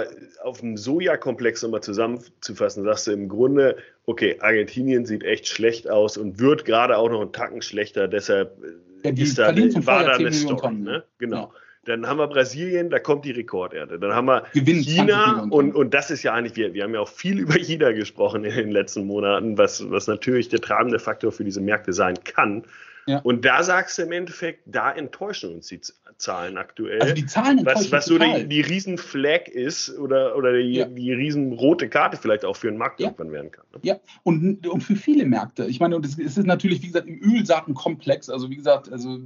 auf 0.44 0.60
dem 0.60 0.78
Sojakomplex 0.78 1.64
nochmal 1.64 1.82
zusammenzufassen, 1.82 2.84
sagst 2.84 3.08
du 3.08 3.12
im 3.12 3.30
Grunde, 3.30 3.78
okay, 4.06 4.38
Argentinien 4.40 5.06
sieht 5.06 5.24
echt 5.24 5.48
schlecht 5.48 5.90
aus 5.90 6.18
und 6.18 6.40
wird 6.40 6.66
gerade 6.66 6.98
auch 6.98 7.10
noch 7.10 7.22
einen 7.22 7.32
Tacken 7.32 7.62
schlechter, 7.62 8.08
deshalb 8.08 8.58
ja, 9.04 9.12
die 9.12 9.24
ist 9.24 9.38
da, 9.38 9.56
war 9.86 10.04
da 10.06 10.14
eine 10.14 10.32
Story. 10.32 10.62
Tonnen, 10.62 10.84
ne? 10.84 11.04
Genau. 11.18 11.52
Dann 11.86 12.08
haben 12.08 12.18
wir 12.18 12.28
Brasilien, 12.28 12.90
da 12.90 13.00
kommt 13.00 13.26
die 13.26 13.32
Rekordernte. 13.32 14.00
Dann 14.00 14.14
haben 14.14 14.26
wir 14.26 14.46
Gewinnt 14.54 14.86
China 14.86 15.46
und, 15.50 15.76
und 15.76 15.94
das 15.94 16.12
ist 16.12 16.24
ja 16.24 16.34
eigentlich, 16.34 16.56
wir, 16.56 16.74
wir 16.74 16.84
haben 16.84 16.94
ja 16.94 17.02
auch 17.02 17.10
viel 17.10 17.40
über 17.42 17.56
China 17.56 17.92
gesprochen 17.92 18.46
in 18.46 18.56
den 18.56 18.72
letzten 18.72 19.06
Monaten, 19.06 19.58
was, 19.58 19.90
was 19.92 20.08
natürlich 20.08 20.50
der 20.50 20.62
tragende 20.62 21.00
Faktor 21.00 21.32
für 21.32 21.44
diese 21.44 21.62
Märkte 21.62 21.94
sein 21.94 22.16
kann. 22.24 22.64
Ja. 23.06 23.20
Und 23.20 23.44
da 23.46 23.64
sagst 23.64 23.98
du 23.98 24.04
im 24.04 24.12
Endeffekt, 24.12 24.62
da 24.66 24.92
enttäuschen 24.92 25.54
uns 25.54 25.68
die 25.68 25.82
Zahlen 26.18 26.58
aktuell. 26.58 27.02
Also 27.02 27.14
die 27.14 27.26
Zahlen 27.26 27.60
enttäuschen 27.60 27.92
Was, 27.92 27.92
was 27.92 28.06
so 28.06 28.18
die, 28.18 28.48
die 28.48 28.62
Riesenflag 28.62 29.48
ist 29.48 29.98
oder, 29.98 30.38
oder 30.38 30.54
die, 30.54 30.74
ja. 30.74 30.86
die 30.86 31.12
riesenrote 31.12 31.90
Karte 31.90 32.18
vielleicht 32.18 32.46
auch 32.46 32.56
für 32.56 32.70
einen 32.70 32.78
Markt 32.78 33.00
ja. 33.00 33.08
irgendwann 33.08 33.32
werden 33.32 33.52
kann. 33.52 33.66
Ne? 33.74 33.80
Ja, 33.84 33.96
und, 34.24 34.66
und 34.68 34.82
für 34.82 34.96
viele 34.96 35.26
Märkte. 35.26 35.66
Ich 35.66 35.80
meine, 35.80 35.96
und 35.96 36.06
es 36.06 36.18
ist 36.18 36.38
natürlich, 36.38 36.82
wie 36.82 36.88
gesagt, 36.88 37.08
im 37.08 37.20
Ölsaatenkomplex, 37.22 38.30
also 38.30 38.50
wie 38.50 38.56
gesagt, 38.56 38.92
also 38.92 39.20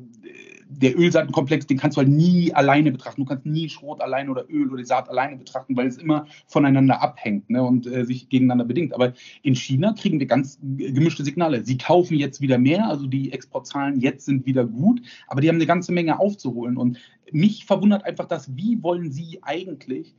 der 0.70 0.98
Ölsaatenkomplex, 0.98 1.68
den 1.68 1.78
kannst 1.78 1.98
du 1.98 2.00
halt 2.00 2.10
nie 2.10 2.54
alleine 2.54 2.92
betrachten. 2.92 3.22
Du 3.22 3.28
kannst 3.28 3.46
nie 3.46 3.70
Schrot 3.70 4.02
alleine 4.02 4.30
oder 4.30 4.46
Öl 4.50 4.72
oder 4.72 4.84
Saat 4.84 5.10
alleine 5.10 5.38
betrachten, 5.38 5.76
weil 5.78 5.88
es 5.88 5.98
immer 5.98 6.28
voneinander 6.48 7.02
abhängt 7.02 7.50
ne, 7.50 7.64
und 7.64 7.88
äh, 7.88 8.06
sich 8.06 8.30
gegeneinander 8.30 8.66
bedingt. 8.66 8.94
Aber 8.94 9.14
in 9.44 9.56
China 9.56 9.94
kriegen 9.98 10.20
wir 10.20 10.28
ganz 10.28 10.60
gemischte 10.62 11.24
Signale. 11.24 11.64
Sie 11.64 11.78
kaufen 11.78 12.16
jetzt 12.16 12.42
wieder 12.42 12.58
mehr, 12.58 12.88
also 12.88 13.08
die 13.08 13.32
Exportzahlen 13.68 14.00
jetzt 14.00 14.26
sind 14.26 14.46
wieder 14.46 14.66
gut, 14.66 15.02
aber 15.28 15.42
die 15.42 15.50
haben 15.50 15.56
eine 15.56 15.66
ganze 15.66 15.92
Menge 15.92 16.20
aufzuholen. 16.20 16.78
Und 16.78 17.00
mich 17.32 17.66
verwundert 17.66 18.06
einfach 18.06 18.26
das, 18.26 18.56
wie 18.56 18.82
wollen 18.82 19.12
sie 19.12 19.40
eigentlich 19.42 20.16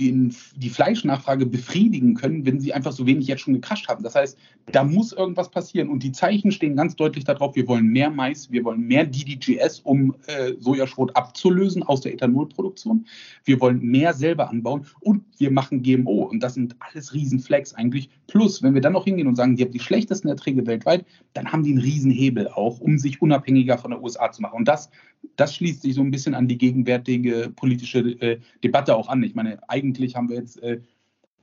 den, 0.00 0.34
die 0.56 0.70
Fleischnachfrage 0.70 1.46
befriedigen 1.46 2.14
können, 2.14 2.46
wenn 2.46 2.58
sie 2.58 2.72
einfach 2.72 2.92
so 2.92 3.06
wenig 3.06 3.26
jetzt 3.26 3.42
schon 3.42 3.54
gekrascht 3.54 3.88
haben. 3.88 4.02
Das 4.02 4.14
heißt, 4.14 4.38
da 4.72 4.82
muss 4.82 5.12
irgendwas 5.12 5.50
passieren. 5.50 5.88
Und 5.88 6.02
die 6.02 6.12
Zeichen 6.12 6.50
stehen 6.50 6.76
ganz 6.76 6.96
deutlich 6.96 7.24
darauf, 7.24 7.54
wir 7.54 7.68
wollen 7.68 7.86
mehr 7.86 8.10
Mais, 8.10 8.50
wir 8.50 8.64
wollen 8.64 8.80
mehr 8.80 9.04
DDGS, 9.04 9.80
um 9.80 10.14
äh, 10.26 10.52
Sojaschrot 10.58 11.14
abzulösen 11.14 11.82
aus 11.82 12.00
der 12.00 12.14
Ethanolproduktion. 12.14 13.06
Wir 13.44 13.60
wollen 13.60 13.80
mehr 13.80 14.14
selber 14.14 14.48
anbauen 14.48 14.86
und 15.00 15.22
wir 15.38 15.50
machen 15.50 15.82
GMO. 15.82 16.24
Und 16.24 16.40
das 16.40 16.54
sind 16.54 16.76
alles 16.80 17.12
Riesenflex 17.12 17.74
eigentlich. 17.74 18.08
Plus, 18.26 18.62
wenn 18.62 18.74
wir 18.74 18.80
dann 18.80 18.94
noch 18.94 19.04
hingehen 19.04 19.26
und 19.26 19.36
sagen, 19.36 19.56
die 19.56 19.64
haben 19.64 19.72
die 19.72 19.80
schlechtesten 19.80 20.28
Erträge 20.28 20.66
weltweit, 20.66 21.04
dann 21.34 21.52
haben 21.52 21.62
die 21.62 21.72
einen 21.72 21.80
Riesenhebel 21.80 22.48
auch, 22.48 22.80
um 22.80 22.98
sich 22.98 23.20
unabhängiger 23.20 23.76
von 23.76 23.90
der 23.90 24.02
USA 24.02 24.32
zu 24.32 24.40
machen. 24.40 24.56
Und 24.56 24.68
das, 24.68 24.90
das 25.36 25.54
schließt 25.56 25.82
sich 25.82 25.94
so 25.94 26.02
ein 26.02 26.10
bisschen 26.10 26.34
an 26.34 26.48
die 26.48 26.58
gegenwärtige 26.58 27.50
politische 27.54 28.00
äh, 28.00 28.40
Debatte 28.62 28.96
auch 28.96 29.08
an. 29.08 29.22
Ich 29.22 29.34
meine, 29.34 29.58
eigentlich 29.68 30.16
haben 30.16 30.28
wir 30.28 30.36
jetzt 30.36 30.62
äh, 30.62 30.80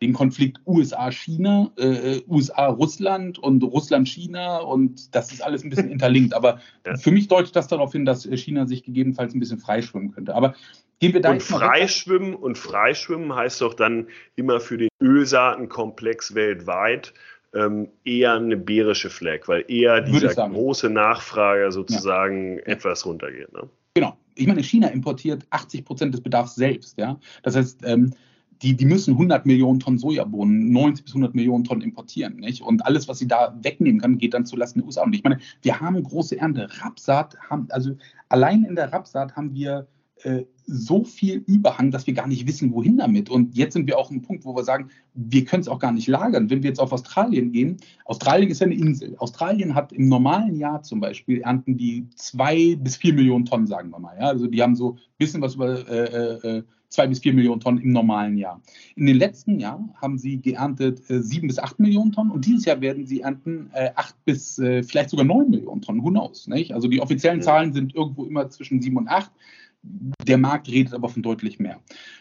den 0.01 0.13
Konflikt 0.13 0.59
USA-China, 0.65 1.71
äh, 1.77 2.21
USA-Russland 2.27 3.39
und 3.39 3.63
Russland-China 3.63 4.59
und 4.59 5.15
das 5.15 5.31
ist 5.31 5.41
alles 5.41 5.63
ein 5.63 5.69
bisschen 5.69 5.89
interlinkt. 5.91 6.33
Aber 6.33 6.59
ja. 6.85 6.95
für 6.95 7.11
mich 7.11 7.27
deutet 7.27 7.55
das 7.55 7.67
darauf 7.67 7.91
hin, 7.91 8.05
dass 8.05 8.23
China 8.23 8.67
sich 8.67 8.83
gegebenenfalls 8.83 9.33
ein 9.33 9.39
bisschen 9.39 9.59
freischwimmen 9.59 10.11
könnte. 10.11 10.35
Aber 10.35 10.55
gehen 10.99 11.13
wir 11.13 11.21
da 11.21 11.31
und 11.31 11.43
freischwimmen 11.43 12.35
und 12.35 12.57
freischwimmen 12.57 13.33
heißt 13.33 13.61
doch 13.61 13.73
dann 13.73 14.07
immer 14.35 14.59
für 14.59 14.77
den 14.77 14.89
Ölsaatenkomplex 15.01 16.35
weltweit 16.35 17.13
ähm, 17.53 17.87
eher 18.03 18.33
eine 18.33 18.57
bärische 18.57 19.09
Flag, 19.09 19.47
weil 19.47 19.65
eher 19.67 20.01
dieser 20.01 20.33
große 20.33 20.89
Nachfrager 20.89 21.71
sozusagen 21.71 22.57
ja. 22.57 22.63
etwas 22.65 23.05
runtergeht. 23.05 23.51
Ne? 23.53 23.69
Genau. 23.93 24.17
Ich 24.35 24.47
meine, 24.47 24.61
China 24.61 24.89
importiert 24.89 25.45
80 25.49 25.85
Prozent 25.85 26.13
des 26.13 26.21
Bedarfs 26.21 26.55
selbst. 26.55 26.97
Ja? 26.97 27.19
Das 27.43 27.55
heißt, 27.55 27.81
ähm, 27.85 28.13
die, 28.61 28.75
die 28.75 28.85
müssen 28.85 29.13
100 29.13 29.45
Millionen 29.45 29.79
Tonnen 29.79 29.97
Sojabohnen, 29.97 30.71
90 30.71 31.05
bis 31.05 31.13
100 31.13 31.35
Millionen 31.35 31.63
Tonnen 31.63 31.81
importieren. 31.81 32.37
Nicht? 32.37 32.61
Und 32.61 32.85
alles, 32.85 33.07
was 33.07 33.19
sie 33.19 33.27
da 33.27 33.57
wegnehmen 33.61 34.01
kann, 34.01 34.17
geht 34.17 34.33
dann 34.33 34.45
zulasten 34.45 34.81
der 34.81 34.87
USA. 34.87 35.03
Und 35.03 35.13
ich 35.13 35.23
meine, 35.23 35.39
wir 35.61 35.79
haben 35.79 36.01
große 36.01 36.37
Ernte. 36.39 36.67
Rapsaat 36.81 37.37
haben, 37.49 37.67
also 37.71 37.95
allein 38.29 38.63
in 38.63 38.75
der 38.75 38.91
Rapsaat 38.91 39.35
haben 39.35 39.53
wir 39.53 39.87
äh, 40.23 40.45
so 40.65 41.05
viel 41.05 41.43
Überhang, 41.47 41.91
dass 41.91 42.07
wir 42.07 42.13
gar 42.13 42.27
nicht 42.27 42.45
wissen, 42.45 42.73
wohin 42.73 42.97
damit. 42.97 43.29
Und 43.29 43.55
jetzt 43.55 43.73
sind 43.73 43.87
wir 43.87 43.97
auch 43.97 44.11
im 44.11 44.21
Punkt, 44.21 44.43
wo 44.43 44.55
wir 44.55 44.65
sagen, 44.65 44.89
wir 45.13 45.45
können 45.45 45.61
es 45.61 45.69
auch 45.69 45.79
gar 45.79 45.93
nicht 45.93 46.07
lagern. 46.07 46.49
Wenn 46.49 46.61
wir 46.61 46.69
jetzt 46.69 46.79
auf 46.79 46.91
Australien 46.91 47.53
gehen, 47.53 47.77
Australien 48.03 48.49
ist 48.49 48.59
ja 48.59 48.65
eine 48.65 48.75
Insel. 48.75 49.15
Australien 49.17 49.75
hat 49.75 49.93
im 49.93 50.09
normalen 50.09 50.57
Jahr 50.57 50.83
zum 50.83 50.99
Beispiel 50.99 51.39
ernten 51.41 51.77
die 51.77 52.07
zwei 52.15 52.75
bis 52.75 52.97
vier 52.97 53.13
Millionen 53.13 53.45
Tonnen, 53.45 53.67
sagen 53.67 53.91
wir 53.91 53.99
mal. 53.99 54.17
Ja? 54.19 54.27
Also 54.27 54.47
die 54.47 54.61
haben 54.61 54.75
so 54.75 54.93
ein 54.93 54.99
bisschen 55.17 55.41
was 55.41 55.55
über 55.55 55.87
äh, 55.87 56.57
äh, 56.57 56.63
zwei 56.89 57.07
bis 57.07 57.19
vier 57.19 57.33
Millionen 57.33 57.61
Tonnen 57.61 57.79
im 57.79 57.91
normalen 57.91 58.37
Jahr. 58.37 58.61
In 58.95 59.05
den 59.05 59.17
letzten 59.17 59.59
Jahren 59.59 59.93
haben 60.01 60.17
sie 60.17 60.41
geerntet 60.41 61.09
äh, 61.09 61.21
sieben 61.21 61.47
bis 61.47 61.59
acht 61.59 61.79
Millionen 61.79 62.11
Tonnen 62.11 62.31
und 62.31 62.45
dieses 62.45 62.65
Jahr 62.65 62.81
werden 62.81 63.05
sie 63.05 63.21
ernten 63.21 63.69
äh, 63.73 63.91
acht 63.95 64.15
bis 64.25 64.59
äh, 64.59 64.83
vielleicht 64.83 65.09
sogar 65.09 65.25
neun 65.25 65.49
Millionen 65.49 65.81
Tonnen. 65.81 66.03
Who 66.03 66.09
knows? 66.09 66.47
Nicht? 66.47 66.73
Also 66.73 66.87
die 66.87 67.01
offiziellen 67.01 67.41
Zahlen 67.41 67.73
sind 67.73 67.95
irgendwo 67.95 68.25
immer 68.25 68.49
zwischen 68.49 68.81
sieben 68.81 68.97
und 68.97 69.07
acht. 69.07 69.31
Der 69.83 70.37
Markt 70.37 70.67
redet 70.67 70.93
aber 70.93 71.09
von 71.09 71.23
deutlich 71.23 71.59
mehr. 71.59 71.79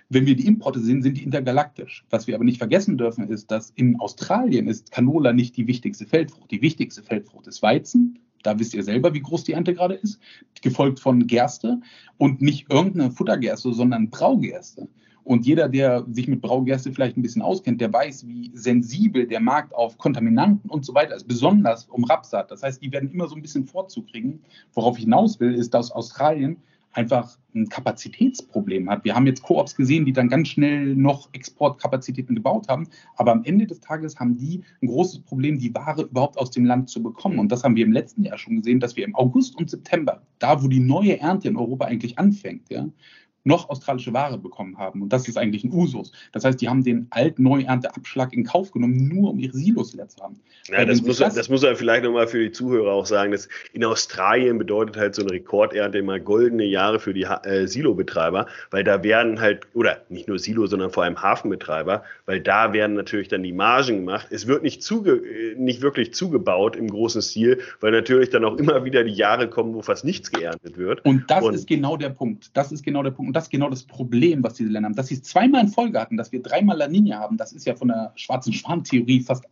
Wenn 0.08 0.26
wir 0.26 0.36
die 0.36 0.46
Importe 0.46 0.80
sehen, 0.80 1.02
sind 1.02 1.16
die 1.16 1.24
intergalaktisch. 1.24 2.04
Was 2.10 2.26
wir 2.26 2.34
aber 2.34 2.44
nicht 2.44 2.58
vergessen 2.58 2.96
dürfen, 2.98 3.28
ist, 3.28 3.50
dass 3.50 3.70
in 3.70 3.98
Australien 3.98 4.68
ist 4.68 4.92
Canola 4.92 5.32
nicht 5.32 5.56
die 5.56 5.66
wichtigste 5.66 6.06
Feldfrucht. 6.06 6.50
Die 6.50 6.62
wichtigste 6.62 7.02
Feldfrucht 7.02 7.46
ist 7.46 7.62
Weizen. 7.62 8.20
Da 8.42 8.58
wisst 8.58 8.74
ihr 8.74 8.84
selber, 8.84 9.12
wie 9.14 9.22
groß 9.22 9.44
die 9.44 9.52
Ernte 9.52 9.74
gerade 9.74 9.94
ist. 9.94 10.20
Gefolgt 10.62 11.00
von 11.00 11.26
Gerste 11.26 11.80
und 12.18 12.40
nicht 12.40 12.70
irgendeine 12.70 13.10
Futtergerste, 13.10 13.72
sondern 13.72 14.10
Braugerste. 14.10 14.88
Und 15.24 15.44
jeder, 15.44 15.68
der 15.68 16.06
sich 16.08 16.28
mit 16.28 16.40
Braugerste 16.40 16.92
vielleicht 16.92 17.16
ein 17.16 17.22
bisschen 17.22 17.42
auskennt, 17.42 17.80
der 17.80 17.92
weiß, 17.92 18.28
wie 18.28 18.52
sensibel 18.54 19.26
der 19.26 19.40
Markt 19.40 19.74
auf 19.74 19.98
Kontaminanten 19.98 20.70
und 20.70 20.84
so 20.84 20.94
weiter 20.94 21.16
ist, 21.16 21.26
besonders 21.26 21.86
um 21.86 22.04
Rapsat. 22.04 22.52
Das 22.52 22.62
heißt, 22.62 22.80
die 22.80 22.92
werden 22.92 23.10
immer 23.10 23.26
so 23.26 23.34
ein 23.34 23.42
bisschen 23.42 23.66
Vorzug 23.66 24.06
kriegen. 24.06 24.42
Worauf 24.72 24.98
ich 24.98 25.02
hinaus 25.02 25.40
will, 25.40 25.52
ist, 25.52 25.74
dass 25.74 25.90
Australien 25.90 26.58
einfach 26.96 27.38
ein 27.54 27.68
Kapazitätsproblem 27.68 28.88
hat. 28.88 29.04
Wir 29.04 29.14
haben 29.14 29.26
jetzt 29.26 29.42
Koops 29.42 29.76
gesehen, 29.76 30.04
die 30.04 30.12
dann 30.12 30.28
ganz 30.28 30.48
schnell 30.48 30.94
noch 30.94 31.28
Exportkapazitäten 31.32 32.34
gebaut 32.34 32.68
haben, 32.68 32.88
aber 33.16 33.32
am 33.32 33.44
Ende 33.44 33.66
des 33.66 33.80
Tages 33.80 34.18
haben 34.18 34.36
die 34.36 34.62
ein 34.82 34.88
großes 34.88 35.20
Problem, 35.20 35.58
die 35.58 35.74
Ware 35.74 36.02
überhaupt 36.02 36.38
aus 36.38 36.50
dem 36.50 36.64
Land 36.64 36.90
zu 36.90 37.02
bekommen. 37.02 37.38
Und 37.38 37.52
das 37.52 37.64
haben 37.64 37.76
wir 37.76 37.84
im 37.84 37.92
letzten 37.92 38.24
Jahr 38.24 38.38
schon 38.38 38.56
gesehen, 38.56 38.80
dass 38.80 38.96
wir 38.96 39.04
im 39.04 39.14
August 39.14 39.56
und 39.56 39.70
September, 39.70 40.22
da 40.38 40.62
wo 40.62 40.68
die 40.68 40.80
neue 40.80 41.20
Ernte 41.20 41.48
in 41.48 41.56
Europa 41.56 41.86
eigentlich 41.86 42.18
anfängt, 42.18 42.70
ja, 42.70 42.86
noch 43.46 43.68
australische 43.68 44.12
Ware 44.12 44.38
bekommen 44.38 44.76
haben. 44.76 45.02
Und 45.02 45.12
das 45.12 45.28
ist 45.28 45.38
eigentlich 45.38 45.62
ein 45.64 45.72
Usus. 45.72 46.10
Das 46.32 46.44
heißt, 46.44 46.60
die 46.60 46.68
haben 46.68 46.82
den 46.82 47.06
Alt-Neuernteabschlag 47.10 48.32
in 48.32 48.44
Kauf 48.44 48.72
genommen, 48.72 49.08
nur 49.08 49.30
um 49.30 49.38
ihre 49.38 49.56
Silos 49.56 49.94
leer 49.94 50.08
zu 50.08 50.22
haben. 50.22 50.40
Ja, 50.68 50.84
das 50.84 51.00
muss, 51.00 51.18
das, 51.18 51.34
das 51.34 51.48
muss 51.48 51.62
er 51.62 51.76
vielleicht 51.76 52.02
nochmal 52.04 52.26
für 52.26 52.40
die 52.40 52.50
Zuhörer 52.50 52.92
auch 52.92 53.06
sagen. 53.06 53.30
Dass 53.30 53.48
in 53.72 53.84
Australien 53.84 54.58
bedeutet 54.58 54.96
halt 54.96 55.14
so 55.14 55.22
eine 55.22 55.30
Rekordernte 55.30 55.98
immer 55.98 56.18
goldene 56.18 56.64
Jahre 56.64 56.98
für 56.98 57.14
die 57.14 57.22
äh, 57.22 57.66
Silobetreiber, 57.66 58.46
weil 58.72 58.82
da 58.82 59.04
werden 59.04 59.40
halt, 59.40 59.68
oder 59.74 60.02
nicht 60.08 60.26
nur 60.26 60.40
Silo, 60.40 60.66
sondern 60.66 60.90
vor 60.90 61.04
allem 61.04 61.22
Hafenbetreiber, 61.22 62.02
weil 62.26 62.40
da 62.40 62.72
werden 62.72 62.96
natürlich 62.96 63.28
dann 63.28 63.44
die 63.44 63.52
Margen 63.52 63.98
gemacht. 63.98 64.26
Es 64.30 64.48
wird 64.48 64.64
nicht, 64.64 64.82
zuge, 64.82 65.12
äh, 65.12 65.54
nicht 65.54 65.82
wirklich 65.82 66.14
zugebaut 66.14 66.74
im 66.74 66.88
großen 66.88 67.22
Stil, 67.22 67.60
weil 67.80 67.92
natürlich 67.92 68.30
dann 68.30 68.44
auch 68.44 68.56
immer 68.56 68.84
wieder 68.84 69.04
die 69.04 69.12
Jahre 69.12 69.48
kommen, 69.48 69.72
wo 69.72 69.82
fast 69.82 70.04
nichts 70.04 70.32
geerntet 70.32 70.76
wird. 70.76 71.04
Und 71.04 71.30
das 71.30 71.44
Und, 71.44 71.54
ist 71.54 71.68
genau 71.68 71.96
der 71.96 72.10
Punkt. 72.10 72.50
Das 72.54 72.72
ist 72.72 72.82
genau 72.82 73.04
der 73.04 73.12
Punkt 73.12 73.35
das 73.36 73.50
genau 73.50 73.70
das 73.70 73.84
Problem, 73.84 74.42
was 74.42 74.54
diese 74.54 74.70
Länder 74.70 74.88
haben. 74.88 74.96
Dass 74.96 75.08
sie 75.08 75.14
es 75.14 75.22
zweimal 75.22 75.62
in 75.62 75.68
Folge 75.68 76.00
hatten, 76.00 76.16
dass 76.16 76.32
wir 76.32 76.42
dreimal 76.42 76.76
La 76.76 76.88
Nina 76.88 77.18
haben, 77.18 77.36
das 77.36 77.52
ist 77.52 77.66
ja 77.66 77.76
von 77.76 77.88
der 77.88 78.12
schwarzen 78.16 78.52
Schwan-Theorie 78.52 79.20
fast 79.20 79.44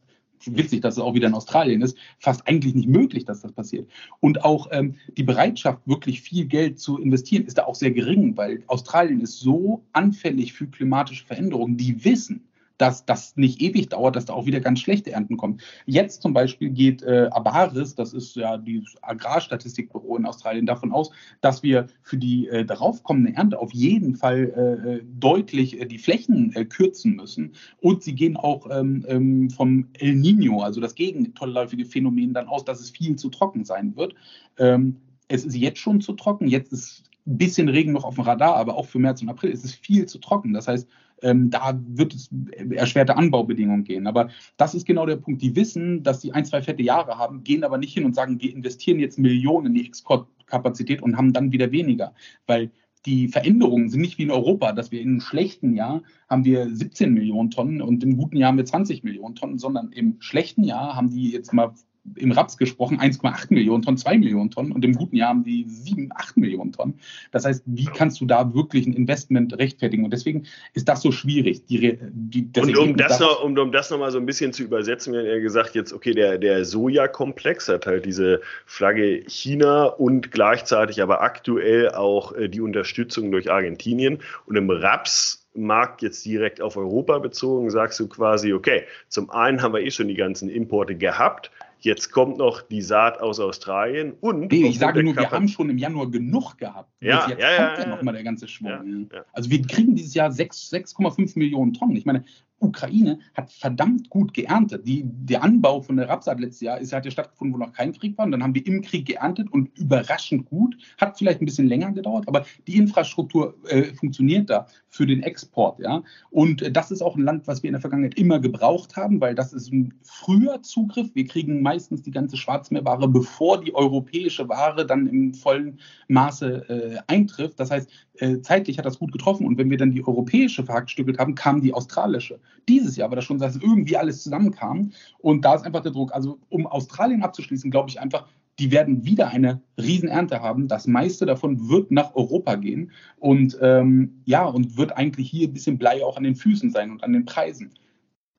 witzig, 0.47 0.83
dass 0.83 0.97
es 0.97 1.03
auch 1.03 1.15
wieder 1.15 1.29
in 1.29 1.35
Australien 1.35 1.83
ist, 1.83 1.97
fast 2.19 2.47
eigentlich 2.47 2.75
nicht 2.75 2.89
möglich, 2.89 3.25
dass 3.25 3.41
das 3.41 3.53
passiert. 3.53 3.89
Und 4.21 4.45
auch 4.45 4.69
ähm, 4.73 4.97
die 5.17 5.23
Bereitschaft, 5.23 5.81
wirklich 5.87 6.21
viel 6.21 6.47
Geld 6.47 6.79
zu 6.79 6.99
investieren, 6.99 7.47
ist 7.47 7.59
da 7.59 7.65
auch 7.65 7.75
sehr 7.75 7.93
gering, 7.93 8.37
weil 8.37 8.63
Australien 8.67 9.21
ist 9.21 9.41
so 9.41 9.83
anfällig 9.93 10.53
für 10.53 10.67
klimatische 10.67 11.25
Veränderungen. 11.25 11.77
Die 11.77 12.05
wissen, 12.05 12.45
dass 12.79 13.07
das 13.07 13.37
nicht 13.37 13.61
ewig 13.61 13.89
dauert, 13.89 14.17
dass 14.17 14.25
da 14.25 14.33
auch 14.33 14.47
wieder 14.47 14.61
ganz 14.61 14.81
schlechte 14.81 15.13
Ernten 15.13 15.37
kommen. 15.37 15.61
Jetzt 15.87 16.23
zum 16.23 16.33
Beispiel 16.33 16.71
geht 16.71 17.03
äh, 17.03 17.29
Abaris, 17.31 17.95
das 17.95 18.13
ist 18.13 18.35
ja 18.37 18.57
die 18.57 18.85
Agrarstatistikbüro 19.03 20.17
in 20.17 20.27
Australien, 20.27 20.67
davon 20.67 20.93
aus, 20.93 21.11
dass 21.41 21.63
wir 21.63 21.87
für 22.03 22.17
die 22.17 22.49
äh, 22.49 22.65
daraufkommende 22.65 23.35
Ernte 23.35 23.59
auf 23.59 23.73
jeden 23.73 24.17
Fall 24.17 24.53
äh, 24.57 24.95
äh 24.95 25.03
deutlich 25.05 25.81
äh, 25.81 25.87
die 25.87 25.99
Flächen 25.99 26.53
äh, 26.55 26.65
kürzen 26.65 27.17
müssen. 27.17 27.55
Und 27.81 28.03
sie 28.03 28.15
gehen 28.15 28.37
auch 28.37 28.69
ähm, 28.71 29.05
ähm, 29.09 29.51
vom 29.51 29.89
El 29.95 30.17
Nino, 30.17 30.61
also 30.61 30.81
das 30.81 30.95
gegenläufige 30.95 31.85
Phänomen, 31.85 32.35
dann 32.35 32.49
aus, 32.49 32.65
dass 32.65 32.81
es 32.81 32.91
viel 32.91 33.17
zu 33.17 33.29
trocken 33.29 33.65
sein 33.65 33.97
wird. 33.97 34.15
Ähm, 34.59 34.97
es 35.29 35.45
ist 35.45 35.57
jetzt 35.57 35.79
schon 35.79 36.01
zu 36.01 36.13
trocken, 36.15 36.49
jetzt 36.49 36.73
ist 36.73 37.05
ein 37.27 37.39
bisschen 37.39 37.69
Regen 37.69 37.93
noch 37.93 38.05
auf 38.05 38.17
dem 38.17 38.25
Radar, 38.25 38.57
aber 38.57 38.77
auch 38.77 38.87
für 38.87 38.99
März 38.99 39.23
und 39.23 39.31
April 39.31 39.51
ist 39.51 39.65
es 39.65 39.75
viel 39.75 40.07
zu 40.07 40.19
trocken. 40.19 40.53
Das 40.53 40.69
heißt, 40.69 40.89
ähm, 41.23 41.51
da 41.51 41.81
wird 41.87 42.15
es 42.15 42.31
erschwerte 42.71 43.17
Anbaubedingungen 43.17 43.85
gehen. 43.85 44.07
Aber 44.07 44.29
das 44.57 44.75
ist 44.75 44.87
genau 44.87 45.07
der 45.07 45.17
Punkt. 45.17 45.43
Die 45.43 45.57
wissen, 45.57 46.03
dass 46.03 46.21
sie 46.21 46.33
ein, 46.33 46.45
zwei 46.45 46.63
fette 46.63 46.83
Jahre 46.83 47.19
haben, 47.19 47.45
gehen 47.45 47.65
aber 47.65 47.79
nicht 47.79 47.95
hin 47.95 48.05
und 48.05 48.15
sagen, 48.15 48.41
wir 48.41 48.53
investieren 48.53 48.99
jetzt 48.99 49.19
Millionen 49.19 49.67
in 49.67 49.75
die 49.75 49.87
Exportkapazität 49.87 51.03
und 51.03 51.17
haben 51.17 51.33
dann 51.33 51.53
wieder 51.53 51.73
weniger. 51.73 52.15
Weil 52.47 52.71
die 53.07 53.29
Veränderungen 53.29 53.91
sind 53.91 54.01
nicht 54.01 54.19
wie 54.19 54.23
in 54.23 54.31
Europa, 54.31 54.73
dass 54.73 54.91
wir 54.91 55.01
in 55.01 55.09
einem 55.11 55.21
schlechten 55.21 55.75
Jahr 55.75 56.03
haben 56.29 56.45
wir 56.45 56.75
17 56.75 57.13
Millionen 57.13 57.51
Tonnen 57.51 57.83
und 57.83 58.03
im 58.03 58.17
guten 58.17 58.37
Jahr 58.37 58.49
haben 58.49 58.57
wir 58.57 58.65
20 58.65 59.05
Millionen 59.05 59.35
Tonnen, 59.35 59.59
sondern 59.59 59.93
im 59.93 60.17
schlechten 60.21 60.65
Jahr 60.65 60.97
haben 60.97 61.11
die 61.11 61.31
jetzt 61.31 61.53
mal 61.53 61.75
im 62.17 62.33
Raps 62.33 62.57
gesprochen 62.57 63.01
1,8 63.01 63.47
Millionen 63.53 63.83
Tonnen, 63.83 63.97
2 63.97 64.19
Millionen 64.19 64.51
Tonnen 64.51 64.73
und 64.73 64.85
im 64.85 64.95
guten 64.95 65.17
Jahr 65.17 65.31
haben 65.31 65.45
die 65.45 65.65
7, 65.69 66.11
8 66.15 66.37
Millionen 66.37 66.73
Tonnen. 66.73 67.01
Das 67.33 67.45
heißt, 67.45 67.63
wie 67.67 67.87
kannst 67.87 68.21
du 68.21 68.27
da 68.27 68.55
wirklich 68.55 68.87
ein 68.87 68.93
Investment 68.93 69.57
rechtfertigen? 69.59 70.05
Und 70.05 70.13
deswegen 70.13 70.47
ist 70.75 70.89
das 70.89 71.01
so 71.01 71.13
schwierig. 71.13 71.67
Die, 71.67 71.99
die, 72.01 72.51
und 72.61 72.77
um 72.77 72.97
das, 72.97 73.21
noch, 73.21 73.43
um, 73.43 73.57
um 73.57 73.73
das 73.73 73.91
noch 73.91 73.99
mal 73.99 74.11
so 74.11 74.19
ein 74.19 74.27
bisschen 74.27 74.53
zu 74.53 74.63
übersetzen, 74.63 75.13
wir 75.13 75.21
haben 75.21 75.29
ja 75.29 75.39
gesagt, 75.39 75.75
jetzt, 75.75 75.93
okay, 75.93 76.13
der, 76.13 76.39
der 76.39 76.65
Sojakomplex 76.65 77.69
hat 77.69 77.87
halt 77.87 78.05
diese 78.05 78.41
Flagge 78.67 79.25
China 79.27 79.85
und 79.85 80.31
gleichzeitig 80.31 81.03
aber 81.03 81.23
aktuell 81.23 81.91
auch 81.91 82.35
äh, 82.35 82.49
die 82.49 82.61
Unterstützung 82.61 83.31
durch 83.31 83.51
Argentinien. 83.51 84.19
Und 84.47 84.57
im 84.57 84.71
Raps 84.71 85.45
Markt 85.55 86.03
jetzt 86.03 86.25
direkt 86.25 86.61
auf 86.61 86.77
Europa 86.77 87.19
bezogen, 87.19 87.71
sagst 87.71 87.99
du 88.01 88.09
quasi, 88.09 88.53
okay, 88.53 88.85
zum 89.09 89.31
einen 89.31 89.63
haben 89.63 89.73
wir 89.73 89.81
eh 89.81 89.91
schon 89.91 90.09
die 90.09 90.15
ganzen 90.15 90.49
Importe 90.49 90.97
gehabt, 90.97 91.51
Jetzt 91.85 92.13
kommt 92.13 92.39
noch 92.39 92.63
die 92.63 92.81
Saat 92.81 93.21
aus 93.21 93.39
Australien 93.39 94.15
und. 94.21 94.51
Nee, 94.51 94.69
ich 94.69 94.79
sage 94.79 95.05
nur, 95.05 95.15
wir 95.15 95.31
haben 95.31 95.49
schon 95.49 95.69
im 95.69 95.77
Januar 95.77 96.11
genug 96.11 96.57
gehabt. 96.57 96.91
Ja, 97.01 97.29
jetzt 97.29 97.39
ja, 97.39 97.67
kommt 97.67 97.79
ja, 97.79 97.85
ja 97.85 97.87
nochmal 97.89 98.15
der 98.15 98.25
ganze 98.25 98.49
Schwung. 98.49 99.07
Ja, 99.11 99.19
ja. 99.19 99.25
Also 99.35 99.51
wir 99.51 99.61
kriegen 99.61 99.95
dieses 99.95 100.15
Jahr 100.15 100.31
6,5 100.31 101.39
Millionen 101.39 101.75
Tonnen. 101.75 101.95
Ich 101.95 102.07
meine, 102.07 102.25
Ukraine 102.65 103.19
hat 103.35 103.51
verdammt 103.51 104.11
gut 104.11 104.35
geerntet. 104.35 104.87
Die, 104.87 105.03
der 105.05 105.43
Anbau 105.43 105.81
von 105.81 105.97
der 105.97 106.09
Rapsat 106.09 106.41
letztes 106.41 106.61
Jahr 106.61 106.81
ist, 106.81 106.93
hat 106.93 107.05
ja 107.05 107.11
stattgefunden, 107.11 107.55
wo 107.55 107.59
noch 107.59 107.73
kein 107.73 107.93
Krieg 107.93 108.17
war. 108.19 108.25
Und 108.27 108.33
dann 108.33 108.43
haben 108.43 108.55
wir 108.55 108.67
im 108.67 108.83
Krieg 108.83 109.07
geerntet 109.07 109.53
und 109.53 109.77
überraschend 109.79 110.47
gut. 110.47 110.77
Hat 110.99 111.19
vielleicht 111.19 111.41
ein 111.41 111.47
bisschen 111.47 111.69
länger 111.69 111.93
gedauert, 111.93 112.27
aber 112.29 112.45
die 112.67 112.77
Infrastruktur 112.77 113.55
äh, 113.69 113.85
funktioniert 113.95 114.51
da 114.51 114.67
für 114.89 115.07
den 115.07 115.23
Export. 115.23 115.79
Ja? 115.81 116.03
Und 116.31 116.63
äh, 116.63 116.71
das 116.71 116.91
ist 116.91 117.03
auch 117.03 117.17
ein 117.17 117.23
Land, 117.23 117.47
was 117.47 117.63
wir 117.63 117.69
in 117.69 117.75
der 117.75 117.81
Vergangenheit 117.81 118.15
immer 118.15 118.39
gebraucht 118.39 118.97
haben, 118.97 119.21
weil 119.21 119.35
das 119.35 119.53
ist 119.53 119.73
ein 119.73 119.95
früher 120.03 120.63
Zugriff. 120.63 121.15
Wir 121.15 121.27
kriegen 121.27 121.63
meistens 121.63 122.03
die 122.03 122.11
ganze 122.11 122.37
Schwarzmeerware, 122.37 123.09
bevor 123.09 123.61
die 123.61 123.75
europäische 123.75 124.49
Ware 124.49 124.87
dann 124.87 125.07
im 125.07 125.35
vollen 125.35 125.81
Maße 126.09 126.69
äh, 126.69 127.13
eintrifft. 127.13 127.61
Das 127.61 127.71
heißt, 127.71 127.91
äh, 128.19 128.41
zeitlich 128.41 128.79
hat 128.79 128.87
das 128.87 128.99
gut 128.99 129.13
getroffen. 129.13 129.47
Und 129.47 129.59
wenn 129.59 129.71
wir 129.71 129.79
dann 129.79 129.93
die 129.93 130.07
europäische 130.07 130.65
verhackstückelt 130.65 131.19
haben, 131.19 131.35
kam 131.35 131.61
die 131.61 131.75
australische. 131.75 132.39
Dieses 132.69 132.97
Jahr 132.97 133.11
war 133.11 133.17
das 133.17 133.25
schon, 133.25 133.39
dass 133.39 133.57
irgendwie 133.57 133.97
alles 133.97 134.23
zusammenkam. 134.23 134.93
Und 135.19 135.45
da 135.45 135.55
ist 135.55 135.65
einfach 135.65 135.83
der 135.83 135.93
Druck. 135.93 136.15
Also 136.15 136.39
um 136.49 136.67
Australien 136.67 137.23
abzuschließen, 137.23 137.71
glaube 137.71 137.91
ich 137.91 138.01
einfach, 138.01 138.27
die 138.59 138.71
werden 138.71 139.05
wieder 139.05 139.29
eine 139.29 139.61
Riesenernte 139.79 140.41
haben. 140.41 140.69
Das 140.69 140.87
meiste 140.87 141.27
davon 141.27 141.69
wird 141.69 141.91
nach 141.91 142.15
Europa 142.15 142.55
gehen 142.55 142.93
und 143.19 143.59
ähm, 143.61 144.23
ja, 144.25 144.45
und 144.45 144.77
wird 144.77 144.97
eigentlich 144.97 145.29
hier 145.31 145.49
ein 145.49 145.53
bisschen 145.53 145.79
Blei 145.79 146.05
auch 146.05 146.17
an 146.17 146.25
den 146.25 146.37
Füßen 146.37 146.71
sein 146.71 146.91
und 146.91 147.03
an 147.03 147.13
den 147.13 147.25
Preisen. 147.25 147.75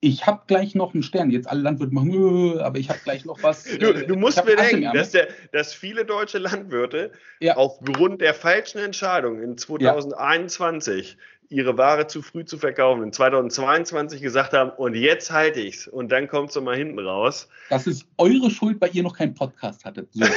Ich 0.01 0.27
habe 0.27 0.43
gleich 0.45 0.75
noch 0.75 0.93
einen 0.93 1.01
Stern. 1.01 1.31
Jetzt 1.31 1.49
alle 1.49 1.61
Landwirte 1.61 1.93
machen, 1.93 2.59
aber 2.59 2.77
ich 2.77 2.89
habe 2.89 2.99
gleich 3.03 3.25
noch 3.25 3.41
was. 3.41 3.65
Du, 3.79 3.91
du 3.91 4.13
äh, 4.13 4.17
musst 4.17 4.43
bedenken, 4.45 4.91
dass, 4.93 5.11
der, 5.11 5.29
dass 5.51 5.73
viele 5.73 6.05
deutsche 6.05 6.37
Landwirte 6.37 7.11
ja. 7.39 7.57
aufgrund 7.57 8.21
der 8.21 8.33
falschen 8.33 8.77
Entscheidung 8.77 9.41
in 9.41 9.57
2021 9.57 11.11
ja 11.11 11.23
ihre 11.49 11.77
Ware 11.77 12.07
zu 12.07 12.21
früh 12.21 12.45
zu 12.45 12.57
verkaufen, 12.57 13.03
in 13.03 13.13
2022 13.13 14.21
gesagt 14.21 14.53
haben, 14.53 14.71
und 14.71 14.95
jetzt 14.95 15.31
halte 15.31 15.61
ich's. 15.61 15.87
Und 15.87 16.11
dann 16.11 16.27
kommt 16.27 16.49
es 16.49 16.61
mal 16.61 16.75
hinten 16.75 16.99
raus. 16.99 17.47
Das 17.69 17.87
ist 17.87 18.05
eure 18.17 18.49
Schuld, 18.49 18.79
weil 18.81 18.95
ihr 18.95 19.03
noch 19.03 19.17
keinen 19.17 19.33
Podcast 19.33 19.85
hattet. 19.85 20.09
So. 20.13 20.25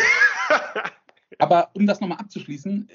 Aber 1.40 1.70
um 1.74 1.86
das 1.86 2.00
nochmal 2.00 2.18
abzuschließen, 2.18 2.88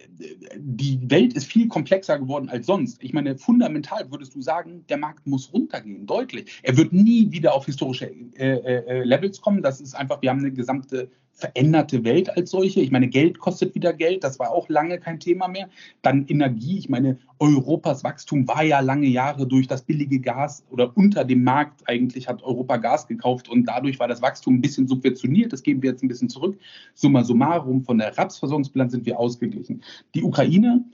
die 0.57 0.99
Welt 1.09 1.33
ist 1.33 1.45
viel 1.45 1.69
komplexer 1.69 2.19
geworden 2.19 2.49
als 2.49 2.65
sonst. 2.65 3.01
Ich 3.01 3.13
meine, 3.13 3.37
fundamental 3.37 4.11
würdest 4.11 4.35
du 4.35 4.41
sagen, 4.41 4.85
der 4.89 4.97
Markt 4.97 5.25
muss 5.25 5.53
runtergehen, 5.53 6.05
deutlich. 6.05 6.59
Er 6.61 6.75
wird 6.75 6.91
nie 6.91 7.31
wieder 7.31 7.53
auf 7.53 7.65
historische 7.65 8.07
äh, 8.07 8.57
äh, 8.57 9.03
Levels 9.03 9.39
kommen. 9.39 9.61
Das 9.61 9.79
ist 9.79 9.95
einfach, 9.95 10.21
wir 10.21 10.29
haben 10.29 10.39
eine 10.39 10.51
gesamte 10.51 11.09
veränderte 11.33 12.03
Welt 12.03 12.35
als 12.37 12.51
solche. 12.51 12.81
Ich 12.81 12.91
meine, 12.91 13.07
Geld 13.07 13.39
kostet 13.39 13.75
wieder 13.75 13.91
Geld, 13.91 14.23
das 14.23 14.39
war 14.39 14.51
auch 14.51 14.69
lange 14.69 14.99
kein 14.99 15.19
Thema 15.19 15.47
mehr. 15.47 15.67
Dann 16.01 16.25
Energie, 16.27 16.77
ich 16.77 16.89
meine, 16.89 17.17
Europas 17.39 18.03
Wachstum 18.03 18.47
war 18.47 18.63
ja 18.63 18.79
lange 18.79 19.07
Jahre 19.07 19.47
durch 19.47 19.67
das 19.67 19.81
billige 19.81 20.19
Gas 20.19 20.63
oder 20.69 20.95
unter 20.95 21.25
dem 21.25 21.43
Markt 21.43 21.81
eigentlich 21.87 22.27
hat 22.27 22.43
Europa 22.43 22.77
Gas 22.77 23.07
gekauft 23.07 23.49
und 23.49 23.65
dadurch 23.65 23.99
war 23.99 24.07
das 24.07 24.21
Wachstum 24.21 24.55
ein 24.55 24.61
bisschen 24.61 24.87
subventioniert. 24.87 25.51
Das 25.51 25.63
geben 25.63 25.81
wir 25.81 25.91
jetzt 25.91 26.03
ein 26.03 26.07
bisschen 26.07 26.29
zurück. 26.29 26.57
Summa 26.93 27.23
summarum, 27.23 27.83
von 27.83 27.97
der 27.97 28.17
Rapsversorgungsbilanz 28.17 28.91
sind 28.91 29.05
wir 29.05 29.19
ausgeglichen. 29.19 29.81
Die 30.13 30.23
Ukraine 30.23 30.85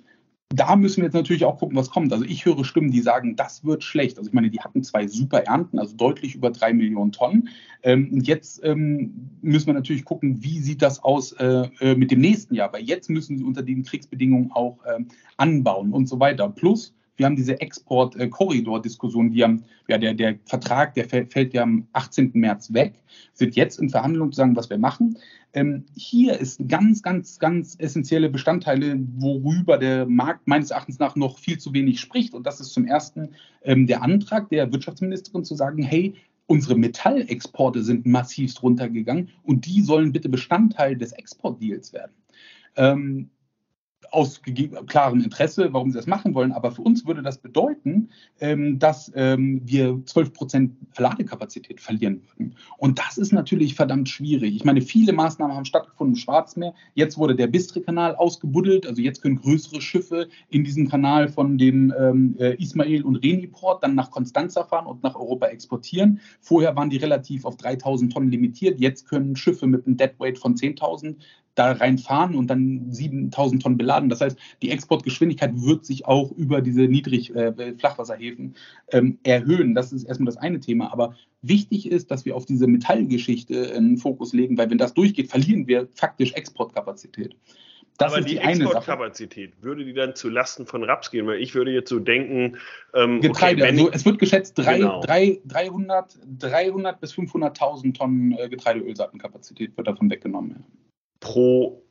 da 0.50 0.76
müssen 0.76 0.98
wir 0.98 1.06
jetzt 1.06 1.14
natürlich 1.14 1.46
auch 1.46 1.60
gucken, 1.60 1.78
was 1.78 1.92
kommt. 1.92 2.12
Also 2.12 2.26
ich 2.26 2.44
höre 2.44 2.66
Stimmen, 2.66 2.90
die 2.90 3.02
sagen, 3.02 3.36
das 3.36 3.64
wird 3.64 3.84
schlecht. 3.84 4.18
Also 4.18 4.30
ich 4.30 4.34
meine, 4.34 4.50
die 4.50 4.60
hatten 4.60 4.84
zwei 4.84 5.08
super 5.08 5.44
Ernten, 5.44 5.78
also 5.78 5.96
deutlich 5.96 6.34
über 6.34 6.50
drei 6.50 6.74
Millionen 6.74 7.12
Tonnen. 7.12 7.50
Ähm, 7.84 8.10
und 8.12 8.28
jetzt 8.28 8.64
ähm, 8.64 9.30
müssen 9.42 9.68
wir 9.68 9.76
natürlich 9.76 10.06
gucken, 10.06 10.44
wie 10.44 10.60
sieht 10.60 10.82
das 10.82 11.04
aus 11.04 11.34
äh, 11.34 11.68
äh, 11.80 11.96
mit 11.96 12.10
dem 12.10 12.20
nächsten 12.20 12.56
Jahr. 12.56 12.74
Weil 12.74 12.82
jetzt 12.82 13.12
müssen 13.12 13.38
sie 13.38 13.44
unter 13.44 13.62
den 13.62 13.84
Kriegsbedingungen 13.84 14.52
auch 14.52 14.80
ähm, 14.92 15.10
anbauen 15.38 15.94
und 15.94 16.10
so 16.10 16.20
weiter. 16.20 16.50
Plus 16.50 16.96
wir 17.20 17.26
haben 17.26 17.36
diese 17.36 17.60
Export-Korridor-Diskussion, 17.60 19.32
die 19.32 19.44
haben, 19.44 19.66
ja, 19.88 19.98
der, 19.98 20.14
der 20.14 20.40
Vertrag, 20.46 20.94
der 20.96 21.08
fällt 21.08 21.54
ja 21.54 21.64
am 21.64 21.88
18. 21.94 22.32
März 22.34 22.74
weg, 22.74 22.94
sind 23.34 23.56
jetzt 23.56 23.80
in 23.80 23.90
Verhandlungen 23.90 24.32
zu 24.32 24.38
sagen, 24.38 24.56
was 24.56 24.70
wir 24.70 24.78
machen. 24.78 25.18
Ähm, 25.54 25.86
hier 25.96 26.40
ist 26.40 26.68
ganz, 26.68 27.02
ganz, 27.02 27.38
ganz 27.40 27.76
essentielle 27.78 28.30
Bestandteile, 28.30 29.00
worüber 29.18 29.78
der 29.78 30.06
Markt 30.06 30.48
meines 30.48 30.72
Erachtens 30.72 31.00
nach 31.00 31.16
noch 31.16 31.40
viel 31.40 31.58
zu 31.58 31.74
wenig 31.74 32.00
spricht. 32.00 32.34
Und 32.34 32.48
das 32.48 32.60
ist 32.60 32.74
zum 32.74 32.86
ersten 32.86 33.30
ähm, 33.64 33.86
der 33.86 34.02
Antrag 34.02 34.50
der 34.50 34.72
Wirtschaftsministerin 34.72 35.44
zu 35.44 35.56
sagen, 35.56 35.84
hey, 35.84 36.16
unsere 36.46 36.76
Metallexporte 36.76 37.84
sind 37.84 38.06
massivst 38.06 38.64
runtergegangen 38.64 39.30
und 39.44 39.66
die 39.66 39.82
sollen 39.82 40.12
bitte 40.12 40.30
Bestandteil 40.30 40.96
des 40.96 41.12
Exportdeals 41.12 41.94
werden. 41.94 42.14
Ähm, 42.76 43.30
aus 44.12 44.42
klarem 44.88 45.22
Interesse, 45.22 45.70
warum 45.72 45.92
sie 45.92 45.98
das 45.98 46.08
machen 46.08 46.34
wollen. 46.34 46.52
Aber 46.52 46.72
für 46.72 46.82
uns 46.82 47.06
würde 47.06 47.22
das 47.22 47.38
bedeuten, 47.38 48.10
ähm, 48.40 48.80
dass 48.80 49.12
ähm, 49.16 49.62
wir 49.66 50.02
12 50.06 50.34
Prozent 50.34 50.76
Ladekapazität 50.98 51.80
verlieren 51.80 52.22
würden. 52.28 52.56
Und 52.78 53.00
das 53.00 53.18
ist 53.18 53.32
natürlich 53.32 53.76
verdammt 53.76 54.10
schwierig. 54.10 54.56
Ich 54.56 54.66
meine, 54.66 54.82
viele 54.82 55.14
Maßnahmen 55.14 55.56
haben 55.56 55.66
stattgefunden 55.66 56.16
im 56.16 56.20
Schwarzmeer. 56.20 56.74
Jetzt 56.94 57.18
wurde 57.18 57.36
der 57.36 57.48
Bistre-Kanal 57.48 58.16
ausgebuddelt. 58.16 58.88
Also 58.88 59.02
jetzt 59.02 59.22
können 59.22 59.40
größere 59.40 59.82
Schiffe 59.82 60.28
in 60.50 60.64
diesem 60.64 60.90
Kanal 60.90 61.30
von 61.30 61.58
dem 61.58 61.94
ähm, 61.98 62.36
äh, 62.40 62.56
Ismail 62.62 63.04
und 63.04 63.18
Reni-Port 63.18 63.84
dann 63.84 63.96
nach 63.96 64.12
Konstanza 64.12 64.64
fahren 64.64 64.88
und 64.88 65.04
nach 65.04 65.16
Europa 65.16 65.48
exportieren. 65.48 66.20
Vorher 66.42 66.76
waren 66.76 66.90
die 66.90 66.98
relativ 66.98 67.46
auf 67.46 67.58
3000 67.58 68.12
Tonnen 68.12 68.32
limitiert. 68.32 68.80
Jetzt 68.80 69.08
können 69.08 69.36
Schiffe 69.36 69.68
mit 69.68 69.86
einem 69.86 69.98
Deadweight 69.98 70.38
von 70.38 70.56
10.000 70.56 71.16
da 71.60 71.74
reinfahren 71.74 72.36
und 72.36 72.48
dann 72.48 72.92
7000 72.92 73.62
Tonnen 73.62 73.78
beladen. 73.78 74.10
Das 74.10 74.22
heißt, 74.22 74.40
die 74.62 74.72
Exportgeschwindigkeit 74.72 75.52
wird 75.56 75.86
sich 75.86 76.06
auch 76.06 76.32
über 76.32 76.62
diese 76.62 76.84
niedrig 76.84 77.36
äh, 77.36 77.76
Flachwasserhäfen 77.78 78.56
ähm, 78.92 79.20
erhöhen. 79.24 79.76
Das 79.76 79.92
ist 79.92 80.06
erstmal 80.06 80.28
das 80.28 80.38
eine 80.38 80.62
Thema. 80.62 80.94
Aber 80.94 81.16
wichtig 81.42 81.92
ist, 81.92 82.12
dass 82.12 82.24
wir 82.24 82.38
auf 82.38 82.46
diese 82.46 82.68
Metallgeschichte 82.68 83.74
einen 83.76 83.98
Fokus 83.98 84.32
legen, 84.32 84.58
weil 84.58 84.70
wenn 84.70 84.78
das 84.78 84.94
durchgeht, 84.94 85.30
verlieren 85.30 85.68
wir 85.68 85.90
faktisch 85.94 86.32
Exportkapazität. 86.34 87.36
Das 87.98 88.14
aber 88.14 88.22
die, 88.22 88.36
die 88.36 88.38
Exportkapazität, 88.38 89.62
würde 89.62 89.84
die 89.84 89.92
dann 89.94 90.16
zu 90.16 90.30
Lasten 90.30 90.66
von 90.66 90.86
Raps 90.86 91.12
gehen? 91.12 91.28
Weil 91.28 91.42
ich 91.42 91.54
würde 91.54 91.72
jetzt 91.72 91.90
so 91.90 92.00
denken, 92.00 92.58
ähm, 92.94 93.20
Getreide, 93.20 93.64
okay, 93.64 93.72
also 93.72 93.92
es 93.92 94.06
wird 94.06 94.20
geschätzt, 94.20 94.58
drei, 94.58 94.78
genau. 94.78 95.02
drei, 95.02 95.42
300, 95.44 96.18
300 96.40 97.02
bis 97.02 97.14
500.000 97.14 97.98
Tonnen 97.98 98.32
äh, 98.38 98.48
Getreideölsaatenkapazität 98.48 99.76
wird 99.76 99.88
davon 99.88 100.10
weggenommen. 100.10 100.52
Ja 100.52 100.89
pro 101.20 101.84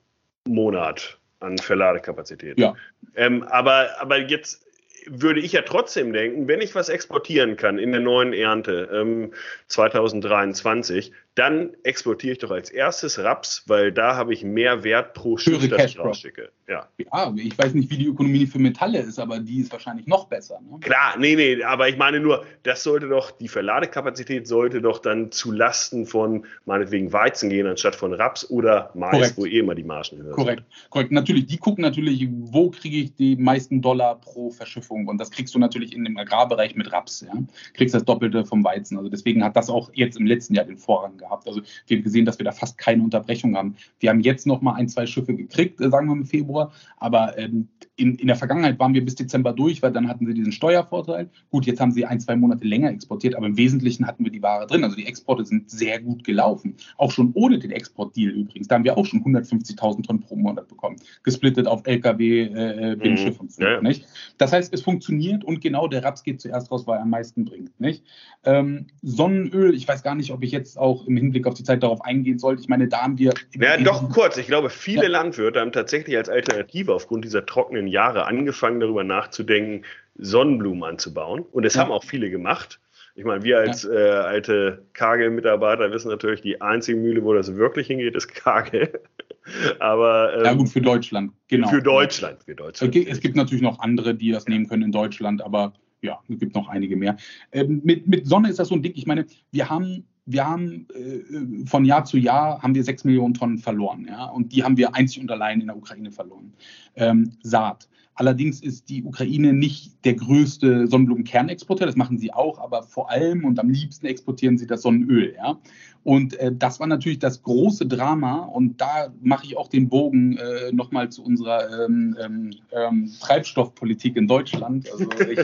Monat 0.46 1.18
an 1.40 1.58
Verladekapazität. 1.58 2.58
Ja. 2.58 2.74
Ähm, 3.14 3.42
aber, 3.44 4.00
aber 4.00 4.18
jetzt 4.18 4.66
würde 5.06 5.40
ich 5.40 5.52
ja 5.52 5.62
trotzdem 5.62 6.12
denken, 6.12 6.48
wenn 6.48 6.60
ich 6.60 6.74
was 6.74 6.88
exportieren 6.88 7.56
kann 7.56 7.78
in 7.78 7.92
der 7.92 8.00
neuen 8.00 8.32
Ernte 8.32 8.88
ähm, 8.92 9.32
2023, 9.68 11.12
dann 11.38 11.70
exportiere 11.84 12.32
ich 12.32 12.38
doch 12.38 12.50
als 12.50 12.70
erstes 12.70 13.18
Raps, 13.18 13.62
weil 13.66 13.92
da 13.92 14.16
habe 14.16 14.32
ich 14.34 14.42
mehr 14.42 14.82
Wert 14.82 15.14
pro 15.14 15.36
Schiff, 15.36 15.68
das 15.68 15.84
ich 15.84 15.98
rausschicke. 15.98 16.50
Ja. 16.68 16.86
ja, 16.98 17.32
ich 17.34 17.56
weiß 17.56 17.72
nicht, 17.72 17.90
wie 17.90 17.96
die 17.96 18.06
Ökonomie 18.06 18.46
für 18.46 18.58
Metalle 18.58 18.98
ist, 18.98 19.18
aber 19.18 19.38
die 19.38 19.60
ist 19.60 19.72
wahrscheinlich 19.72 20.06
noch 20.06 20.26
besser. 20.26 20.60
Ne? 20.60 20.78
Klar, 20.80 21.16
nee, 21.18 21.34
nee, 21.34 21.62
aber 21.62 21.88
ich 21.88 21.96
meine 21.96 22.20
nur, 22.20 22.44
das 22.62 22.82
sollte 22.82 23.08
doch, 23.08 23.30
die 23.30 23.48
Verladekapazität 23.48 24.46
sollte 24.46 24.82
doch 24.82 24.98
dann 24.98 25.30
zu 25.30 25.50
Lasten 25.50 26.04
von 26.04 26.44
meinetwegen 26.66 27.10
Weizen 27.12 27.48
gehen, 27.48 27.66
anstatt 27.66 27.94
von 27.94 28.12
Raps 28.12 28.50
oder 28.50 28.90
Mais, 28.94 29.12
Korrekt. 29.12 29.38
wo 29.38 29.46
eh 29.46 29.60
immer 29.60 29.74
die 29.74 29.84
Margen 29.84 30.18
höher 30.18 30.32
Korrekt, 30.32 30.64
sind. 30.70 30.90
korrekt. 30.90 31.12
Natürlich, 31.12 31.46
die 31.46 31.56
gucken 31.56 31.80
natürlich, 31.80 32.28
wo 32.30 32.68
kriege 32.68 32.98
ich 32.98 33.14
die 33.14 33.36
meisten 33.36 33.80
Dollar 33.80 34.16
pro 34.20 34.50
Verschiffung 34.50 35.08
und 35.08 35.18
das 35.18 35.30
kriegst 35.30 35.54
du 35.54 35.58
natürlich 35.58 35.94
in 35.94 36.04
dem 36.04 36.18
Agrarbereich 36.18 36.74
mit 36.74 36.92
Raps, 36.92 37.22
ja. 37.26 37.32
Kriegst 37.72 37.94
das 37.94 38.04
Doppelte 38.04 38.44
vom 38.44 38.62
Weizen. 38.62 38.98
Also 38.98 39.08
deswegen 39.08 39.42
hat 39.42 39.56
das 39.56 39.70
auch 39.70 39.90
jetzt 39.94 40.18
im 40.18 40.26
letzten 40.26 40.54
Jahr 40.54 40.66
den 40.66 40.76
Vorrang 40.76 41.16
gehabt. 41.16 41.27
Also 41.30 41.62
wir 41.86 41.96
haben 41.96 42.04
gesehen, 42.04 42.24
dass 42.24 42.38
wir 42.38 42.44
da 42.44 42.52
fast 42.52 42.78
keine 42.78 43.02
Unterbrechung 43.02 43.56
haben. 43.56 43.76
Wir 44.00 44.10
haben 44.10 44.20
jetzt 44.20 44.46
noch 44.46 44.60
mal 44.60 44.74
ein, 44.74 44.88
zwei 44.88 45.06
Schiffe 45.06 45.34
gekriegt, 45.34 45.80
äh, 45.80 45.90
sagen 45.90 46.08
wir 46.08 46.14
im 46.14 46.24
Februar 46.24 46.38
Februar. 46.38 46.72
Aber 46.96 47.38
ähm, 47.38 47.68
in, 47.96 48.14
in 48.16 48.26
der 48.26 48.36
Vergangenheit 48.36 48.78
waren 48.78 48.94
wir 48.94 49.04
bis 49.04 49.16
Dezember 49.16 49.52
durch, 49.52 49.82
weil 49.82 49.92
dann 49.92 50.08
hatten 50.08 50.26
sie 50.26 50.34
diesen 50.34 50.52
Steuervorteil. 50.52 51.30
Gut, 51.50 51.66
jetzt 51.66 51.80
haben 51.80 51.92
sie 51.92 52.04
ein, 52.04 52.20
zwei 52.20 52.36
Monate 52.36 52.64
länger 52.64 52.90
exportiert, 52.90 53.34
aber 53.34 53.46
im 53.46 53.56
Wesentlichen 53.56 54.06
hatten 54.06 54.24
wir 54.24 54.30
die 54.30 54.42
Ware 54.42 54.66
drin. 54.66 54.84
Also 54.84 54.96
die 54.96 55.06
Exporte 55.06 55.44
sind 55.44 55.70
sehr 55.70 56.00
gut 56.00 56.24
gelaufen. 56.24 56.76
Auch 56.96 57.10
schon 57.10 57.32
ohne 57.34 57.58
den 57.58 57.70
Exportdeal 57.70 58.32
übrigens. 58.32 58.68
Da 58.68 58.76
haben 58.76 58.84
wir 58.84 58.96
auch 58.96 59.06
schon 59.06 59.24
150.000 59.24 60.06
Tonnen 60.06 60.20
pro 60.20 60.36
Monat 60.36 60.68
bekommen. 60.68 60.96
Gesplittet 61.24 61.66
auf 61.66 61.86
LKW, 61.86 62.42
äh, 62.42 62.96
Binnenschiff 62.96 63.34
mhm. 63.34 63.40
und 63.40 63.52
so. 63.52 63.62
Ja. 63.62 63.80
Nicht? 63.82 64.06
Das 64.38 64.52
heißt, 64.52 64.72
es 64.72 64.82
funktioniert 64.82 65.44
und 65.44 65.60
genau 65.60 65.88
der 65.88 66.04
Raps 66.04 66.22
geht 66.22 66.40
zuerst 66.40 66.70
raus, 66.70 66.86
weil 66.86 66.98
er 66.98 67.02
am 67.02 67.10
meisten 67.10 67.44
bringt. 67.44 67.78
Nicht? 67.80 68.04
Ähm, 68.44 68.86
Sonnenöl, 69.02 69.74
ich 69.74 69.86
weiß 69.86 70.02
gar 70.02 70.14
nicht, 70.14 70.32
ob 70.32 70.42
ich 70.42 70.52
jetzt 70.52 70.78
auch 70.78 71.06
im 71.06 71.16
Hinblick 71.18 71.46
auf 71.46 71.54
die 71.54 71.64
Zeit 71.64 71.82
darauf 71.82 72.04
eingehen 72.04 72.38
sollte. 72.38 72.62
Ich 72.62 72.68
meine, 72.68 72.88
da 72.88 73.02
haben 73.02 73.18
wir. 73.18 73.32
Ja, 73.58 73.76
doch 73.76 74.08
kurz. 74.10 74.36
Ich 74.36 74.46
glaube, 74.46 74.70
viele 74.70 75.04
ja. 75.04 75.08
Landwirte 75.08 75.60
haben 75.60 75.72
tatsächlich 75.72 76.16
als 76.16 76.28
Alternative 76.28 76.94
aufgrund 76.94 77.24
dieser 77.24 77.46
trockenen 77.46 77.86
Jahre 77.86 78.26
angefangen, 78.26 78.80
darüber 78.80 79.04
nachzudenken, 79.04 79.84
Sonnenblumen 80.16 80.84
anzubauen. 80.84 81.44
Und 81.52 81.64
das 81.64 81.74
ja. 81.74 81.82
haben 81.82 81.92
auch 81.92 82.04
viele 82.04 82.30
gemacht. 82.30 82.80
Ich 83.14 83.24
meine, 83.24 83.42
wir 83.42 83.58
als 83.58 83.82
ja. 83.82 83.90
äh, 83.90 84.10
alte 84.20 84.86
Kagel-Mitarbeiter 84.92 85.90
wissen 85.90 86.08
natürlich, 86.08 86.40
die 86.40 86.60
einzige 86.60 86.96
Mühle, 86.98 87.24
wo 87.24 87.34
das 87.34 87.56
wirklich 87.56 87.88
hingeht, 87.88 88.14
ist 88.14 88.28
Kagel. 88.28 89.00
Aber 89.80 90.36
ähm, 90.36 90.44
ja 90.44 90.54
gut 90.54 90.68
für 90.68 90.80
Deutschland, 90.80 91.32
genau. 91.48 91.68
Für 91.68 91.82
Deutschland, 91.82 92.44
für 92.44 92.54
Deutschland. 92.54 92.94
Es 92.94 93.20
gibt 93.20 93.34
natürlich 93.34 93.62
noch 93.62 93.80
andere, 93.80 94.14
die 94.14 94.30
das 94.30 94.46
nehmen 94.46 94.68
können 94.68 94.84
in 94.84 94.92
Deutschland, 94.92 95.42
aber 95.42 95.72
ja, 96.00 96.20
es 96.28 96.38
gibt 96.38 96.54
noch 96.54 96.68
einige 96.68 96.96
mehr. 96.96 97.16
Ähm, 97.50 97.80
mit, 97.82 98.06
mit 98.06 98.26
Sonne 98.26 98.50
ist 98.50 98.58
das 98.58 98.68
so 98.68 98.74
ein 98.74 98.82
Ding. 98.82 98.92
Ich 98.94 99.06
meine, 99.06 99.26
wir 99.50 99.68
haben 99.68 100.06
wir 100.30 100.46
haben 100.46 100.86
äh, 100.94 101.66
von 101.66 101.84
Jahr 101.84 102.04
zu 102.04 102.18
Jahr 102.18 102.62
haben 102.62 102.74
wir 102.74 102.84
sechs 102.84 103.04
Millionen 103.04 103.34
Tonnen 103.34 103.58
verloren, 103.58 104.06
ja, 104.08 104.26
und 104.26 104.52
die 104.52 104.62
haben 104.62 104.76
wir 104.76 104.94
einzig 104.94 105.22
und 105.22 105.30
allein 105.30 105.60
in 105.60 105.68
der 105.68 105.76
Ukraine 105.76 106.12
verloren. 106.12 106.52
Ähm, 106.96 107.32
Saat. 107.42 107.88
Allerdings 108.14 108.60
ist 108.60 108.88
die 108.88 109.04
Ukraine 109.04 109.52
nicht 109.52 110.04
der 110.04 110.14
größte 110.14 110.88
Sonnenblumenkernexporteur, 110.88 111.86
das 111.86 111.94
machen 111.94 112.18
sie 112.18 112.32
auch, 112.32 112.58
aber 112.58 112.82
vor 112.82 113.10
allem 113.10 113.44
und 113.44 113.60
am 113.60 113.70
liebsten 113.70 114.06
exportieren 114.06 114.58
sie 114.58 114.66
das 114.66 114.82
Sonnenöl, 114.82 115.34
ja. 115.36 115.58
Und 116.02 116.34
äh, 116.34 116.52
das 116.52 116.80
war 116.80 116.88
natürlich 116.88 117.20
das 117.20 117.42
große 117.42 117.86
Drama 117.86 118.40
und 118.40 118.80
da 118.80 119.14
mache 119.22 119.46
ich 119.46 119.56
auch 119.56 119.68
den 119.68 119.88
Bogen 119.88 120.36
äh, 120.36 120.72
nochmal 120.72 121.10
zu 121.10 121.22
unserer 121.22 121.84
ähm, 121.84 122.16
ähm, 122.20 122.50
ähm 122.72 123.12
Treibstoffpolitik 123.20 124.16
in 124.16 124.26
Deutschland. 124.26 124.90
Also 124.90 125.04
ich, 125.30 125.38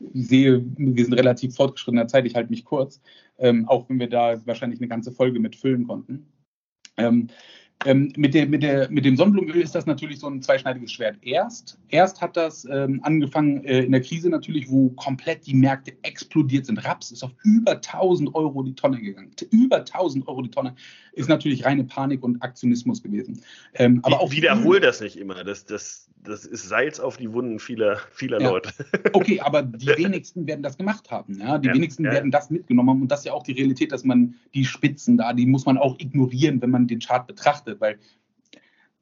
ich 0.00 0.28
sehe, 0.28 0.64
wir 0.76 1.04
sind 1.04 1.14
relativ 1.14 1.54
fortgeschrittener 1.54 2.08
Zeit, 2.08 2.26
ich 2.26 2.34
halte 2.34 2.50
mich 2.50 2.64
kurz, 2.64 3.00
ähm, 3.38 3.68
auch 3.68 3.88
wenn 3.88 3.98
wir 3.98 4.08
da 4.08 4.44
wahrscheinlich 4.46 4.80
eine 4.80 4.88
ganze 4.88 5.12
Folge 5.12 5.40
mit 5.40 5.56
füllen 5.56 5.86
konnten. 5.86 6.26
Ähm, 6.96 7.28
ähm, 7.84 8.12
mit, 8.16 8.34
der, 8.34 8.46
mit, 8.46 8.62
der, 8.62 8.90
mit 8.90 9.04
dem 9.04 9.16
Sonnenblumenöl 9.16 9.62
ist 9.62 9.74
das 9.74 9.86
natürlich 9.86 10.18
so 10.18 10.26
ein 10.26 10.42
zweischneidiges 10.42 10.92
Schwert. 10.92 11.16
Erst, 11.22 11.78
erst 11.90 12.20
hat 12.20 12.36
das 12.36 12.66
ähm, 12.70 13.00
angefangen 13.04 13.64
äh, 13.64 13.84
in 13.84 13.92
der 13.92 14.00
Krise 14.00 14.28
natürlich, 14.30 14.68
wo 14.68 14.90
komplett 14.90 15.46
die 15.46 15.54
Märkte 15.54 15.92
explodiert 16.02 16.66
sind. 16.66 16.84
Raps 16.84 17.12
ist 17.12 17.22
auf 17.22 17.30
über 17.44 17.72
1000 17.72 18.34
Euro 18.34 18.64
die 18.64 18.74
Tonne 18.74 19.00
gegangen. 19.00 19.30
Über 19.52 19.76
1000 19.78 20.26
Euro 20.26 20.42
die 20.42 20.50
Tonne 20.50 20.74
ist 21.12 21.28
natürlich 21.28 21.64
reine 21.64 21.84
Panik 21.84 22.22
und 22.24 22.42
Aktionismus 22.42 23.02
gewesen. 23.02 23.42
Ähm, 23.74 24.00
aber 24.02 24.20
auch 24.20 24.30
wiederhol 24.32 24.80
das 24.80 25.00
nicht 25.00 25.16
immer. 25.16 25.44
Das, 25.44 25.64
das, 25.64 26.08
das 26.24 26.44
ist 26.44 26.68
Salz 26.68 27.00
auf 27.00 27.16
die 27.16 27.32
Wunden 27.32 27.58
vieler, 27.58 27.98
vieler 28.12 28.40
ja. 28.40 28.50
Leute. 28.50 28.70
Okay, 29.12 29.40
aber 29.40 29.62
die 29.62 29.86
wenigsten 29.86 30.46
werden 30.46 30.62
das 30.62 30.76
gemacht 30.76 31.10
haben. 31.10 31.38
Ja? 31.40 31.58
Die 31.58 31.68
ja, 31.68 31.74
wenigsten 31.74 32.04
ja. 32.04 32.12
werden 32.12 32.30
das 32.30 32.50
mitgenommen 32.50 32.90
haben. 32.90 33.02
Und 33.02 33.08
das 33.10 33.20
ist 33.20 33.26
ja 33.26 33.32
auch 33.32 33.42
die 33.42 33.52
Realität, 33.52 33.90
dass 33.90 34.04
man 34.04 34.34
die 34.54 34.64
Spitzen 34.64 35.16
da, 35.16 35.32
die 35.32 35.46
muss 35.46 35.66
man 35.66 35.78
auch 35.78 35.98
ignorieren, 35.98 36.60
wenn 36.62 36.70
man 36.70 36.86
den 36.86 37.00
Chart 37.00 37.26
betrachtet, 37.26 37.67
weil 37.78 37.98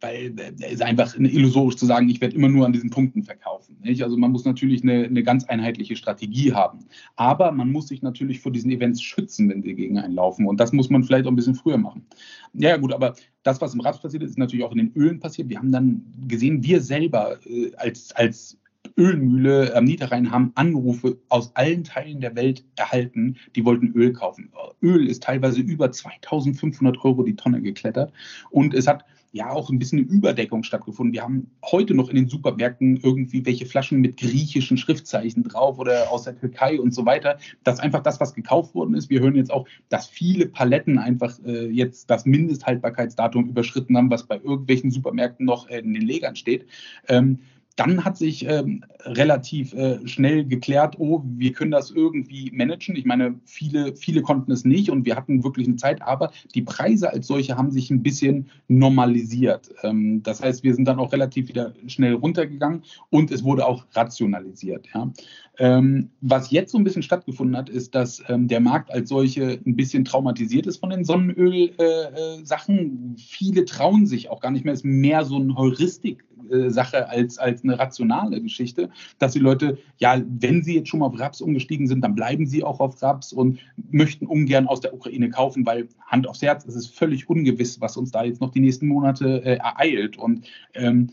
weil 0.00 0.34
es 0.36 0.60
äh, 0.60 0.72
ist 0.72 0.82
einfach 0.82 1.16
illusorisch 1.16 1.76
zu 1.76 1.86
sagen, 1.86 2.08
ich 2.08 2.20
werde 2.20 2.36
immer 2.36 2.48
nur 2.48 2.66
an 2.66 2.72
diesen 2.72 2.90
Punkten 2.90 3.22
verkaufen. 3.22 3.78
Nicht? 3.82 4.02
Also 4.02 4.16
man 4.16 4.30
muss 4.30 4.44
natürlich 4.44 4.82
eine, 4.82 5.04
eine, 5.04 5.22
ganz 5.22 5.44
einheitliche 5.44 5.96
Strategie 5.96 6.52
haben. 6.52 6.86
Aber 7.16 7.52
man 7.52 7.72
muss 7.72 7.88
sich 7.88 8.02
natürlich 8.02 8.40
vor 8.40 8.52
diesen 8.52 8.70
Events 8.70 9.02
schützen, 9.02 9.48
wenn 9.48 9.62
sie 9.62 9.74
gegen 9.74 9.98
einen 9.98 10.14
laufen. 10.14 10.46
Und 10.46 10.60
das 10.60 10.72
muss 10.72 10.90
man 10.90 11.02
vielleicht 11.02 11.26
auch 11.26 11.32
ein 11.32 11.36
bisschen 11.36 11.54
früher 11.54 11.78
machen. 11.78 12.06
Ja, 12.52 12.76
gut, 12.76 12.92
aber 12.92 13.14
das, 13.42 13.60
was 13.60 13.74
im 13.74 13.80
Raps 13.80 14.00
passiert 14.00 14.22
ist, 14.22 14.30
ist 14.30 14.38
natürlich 14.38 14.64
auch 14.64 14.72
in 14.72 14.78
den 14.78 14.92
Ölen 14.94 15.18
passiert. 15.18 15.48
Wir 15.48 15.58
haben 15.58 15.72
dann 15.72 16.02
gesehen, 16.26 16.62
wir 16.62 16.80
selber 16.82 17.38
äh, 17.46 17.70
als, 17.76 18.12
als 18.12 18.58
Ölmühle 18.96 19.74
am 19.74 19.84
Niederrhein 19.84 20.30
haben 20.30 20.52
Anrufe 20.54 21.18
aus 21.28 21.54
allen 21.54 21.84
Teilen 21.84 22.20
der 22.20 22.34
Welt 22.34 22.64
erhalten, 22.76 23.36
die 23.54 23.64
wollten 23.64 23.92
Öl 23.92 24.12
kaufen. 24.12 24.50
Öl 24.82 25.06
ist 25.06 25.22
teilweise 25.22 25.60
über 25.60 25.92
2500 25.92 27.04
Euro 27.04 27.22
die 27.22 27.36
Tonne 27.36 27.60
geklettert 27.60 28.12
und 28.50 28.74
es 28.74 28.86
hat 28.86 29.04
ja 29.36 29.50
auch 29.50 29.68
ein 29.70 29.78
bisschen 29.78 29.98
eine 29.98 30.08
Überdeckung 30.08 30.62
stattgefunden. 30.62 31.12
Wir 31.12 31.22
haben 31.22 31.50
heute 31.70 31.94
noch 31.94 32.08
in 32.08 32.16
den 32.16 32.28
Supermärkten 32.28 32.98
irgendwie 33.02 33.44
welche 33.44 33.66
Flaschen 33.66 34.00
mit 34.00 34.16
griechischen 34.16 34.78
Schriftzeichen 34.78 35.42
drauf 35.44 35.78
oder 35.78 36.10
aus 36.10 36.24
der 36.24 36.38
Türkei 36.38 36.80
und 36.80 36.94
so 36.94 37.04
weiter. 37.04 37.38
Das 37.62 37.74
ist 37.74 37.80
einfach 37.80 38.02
das, 38.02 38.18
was 38.18 38.34
gekauft 38.34 38.74
worden 38.74 38.94
ist. 38.94 39.10
Wir 39.10 39.20
hören 39.20 39.36
jetzt 39.36 39.52
auch, 39.52 39.66
dass 39.90 40.06
viele 40.06 40.46
Paletten 40.46 40.98
einfach 40.98 41.38
äh, 41.44 41.66
jetzt 41.66 42.08
das 42.08 42.24
Mindesthaltbarkeitsdatum 42.24 43.48
überschritten 43.48 43.96
haben, 43.96 44.10
was 44.10 44.26
bei 44.26 44.36
irgendwelchen 44.36 44.90
Supermärkten 44.90 45.44
noch 45.44 45.68
äh, 45.68 45.80
in 45.80 45.92
den 45.92 46.02
Legern 46.02 46.36
steht. 46.36 46.66
Ähm, 47.08 47.40
dann 47.76 48.04
hat 48.04 48.16
sich 48.16 48.46
ähm, 48.48 48.84
relativ 49.00 49.74
äh, 49.74 50.06
schnell 50.08 50.46
geklärt, 50.46 50.96
oh, 50.98 51.22
wir 51.24 51.52
können 51.52 51.70
das 51.70 51.90
irgendwie 51.90 52.50
managen. 52.52 52.96
Ich 52.96 53.04
meine, 53.04 53.38
viele, 53.44 53.94
viele 53.94 54.22
konnten 54.22 54.50
es 54.50 54.64
nicht 54.64 54.90
und 54.90 55.04
wir 55.04 55.14
hatten 55.14 55.44
wirklich 55.44 55.68
eine 55.68 55.76
Zeit, 55.76 56.00
aber 56.00 56.32
die 56.54 56.62
Preise 56.62 57.12
als 57.12 57.26
solche 57.26 57.56
haben 57.56 57.70
sich 57.70 57.90
ein 57.90 58.02
bisschen 58.02 58.48
normalisiert. 58.68 59.70
Ähm, 59.82 60.22
das 60.22 60.42
heißt, 60.42 60.64
wir 60.64 60.74
sind 60.74 60.86
dann 60.86 60.98
auch 60.98 61.12
relativ 61.12 61.48
wieder 61.48 61.74
schnell 61.86 62.14
runtergegangen 62.14 62.82
und 63.10 63.30
es 63.30 63.44
wurde 63.44 63.66
auch 63.66 63.84
rationalisiert. 63.92 64.86
Ja. 64.94 65.12
Ähm, 65.58 66.10
was 66.20 66.50
jetzt 66.50 66.72
so 66.72 66.78
ein 66.78 66.84
bisschen 66.84 67.02
stattgefunden 67.02 67.56
hat, 67.56 67.68
ist, 67.68 67.94
dass 67.94 68.22
ähm, 68.28 68.48
der 68.48 68.60
Markt 68.60 68.90
als 68.90 69.08
solche 69.08 69.60
ein 69.66 69.76
bisschen 69.76 70.04
traumatisiert 70.04 70.66
ist 70.66 70.78
von 70.78 70.90
den 70.90 71.04
Sonnenöl-Sachen. 71.04 72.78
Äh, 72.78 72.82
äh, 72.82 73.16
Viele 73.18 73.64
trauen 73.64 74.06
sich 74.06 74.30
auch 74.30 74.40
gar 74.40 74.50
nicht 74.50 74.64
mehr. 74.64 74.74
Es 74.74 74.80
ist 74.80 74.84
mehr 74.84 75.24
so 75.24 75.36
eine 75.36 75.54
Heuristik-Sache 75.54 76.35
äh, 76.50 76.70
als, 76.78 77.38
als 77.38 77.64
eine 77.64 77.78
rationale 77.78 78.40
Geschichte, 78.40 78.90
dass 79.18 79.32
die 79.32 79.38
Leute, 79.38 79.78
ja, 79.98 80.20
wenn 80.26 80.62
sie 80.62 80.74
jetzt 80.74 80.88
schon 80.88 81.00
mal 81.00 81.06
auf 81.06 81.18
Raps 81.18 81.40
umgestiegen 81.40 81.86
sind, 81.86 82.02
dann 82.02 82.14
bleiben 82.14 82.46
sie 82.46 82.64
auch 82.64 82.80
auf 82.80 83.02
Raps 83.02 83.32
und 83.32 83.58
möchten 83.90 84.26
ungern 84.26 84.66
aus 84.66 84.80
der 84.80 84.94
Ukraine 84.94 85.30
kaufen, 85.30 85.66
weil 85.66 85.88
Hand 86.06 86.28
aufs 86.28 86.42
Herz, 86.42 86.64
es 86.66 86.74
ist 86.74 86.94
völlig 86.96 87.28
ungewiss, 87.28 87.80
was 87.80 87.96
uns 87.96 88.10
da 88.10 88.24
jetzt 88.24 88.40
noch 88.40 88.50
die 88.50 88.60
nächsten 88.60 88.86
Monate 88.86 89.42
äh, 89.44 89.56
ereilt. 89.56 90.18
Und 90.18 90.46
ähm, 90.74 91.10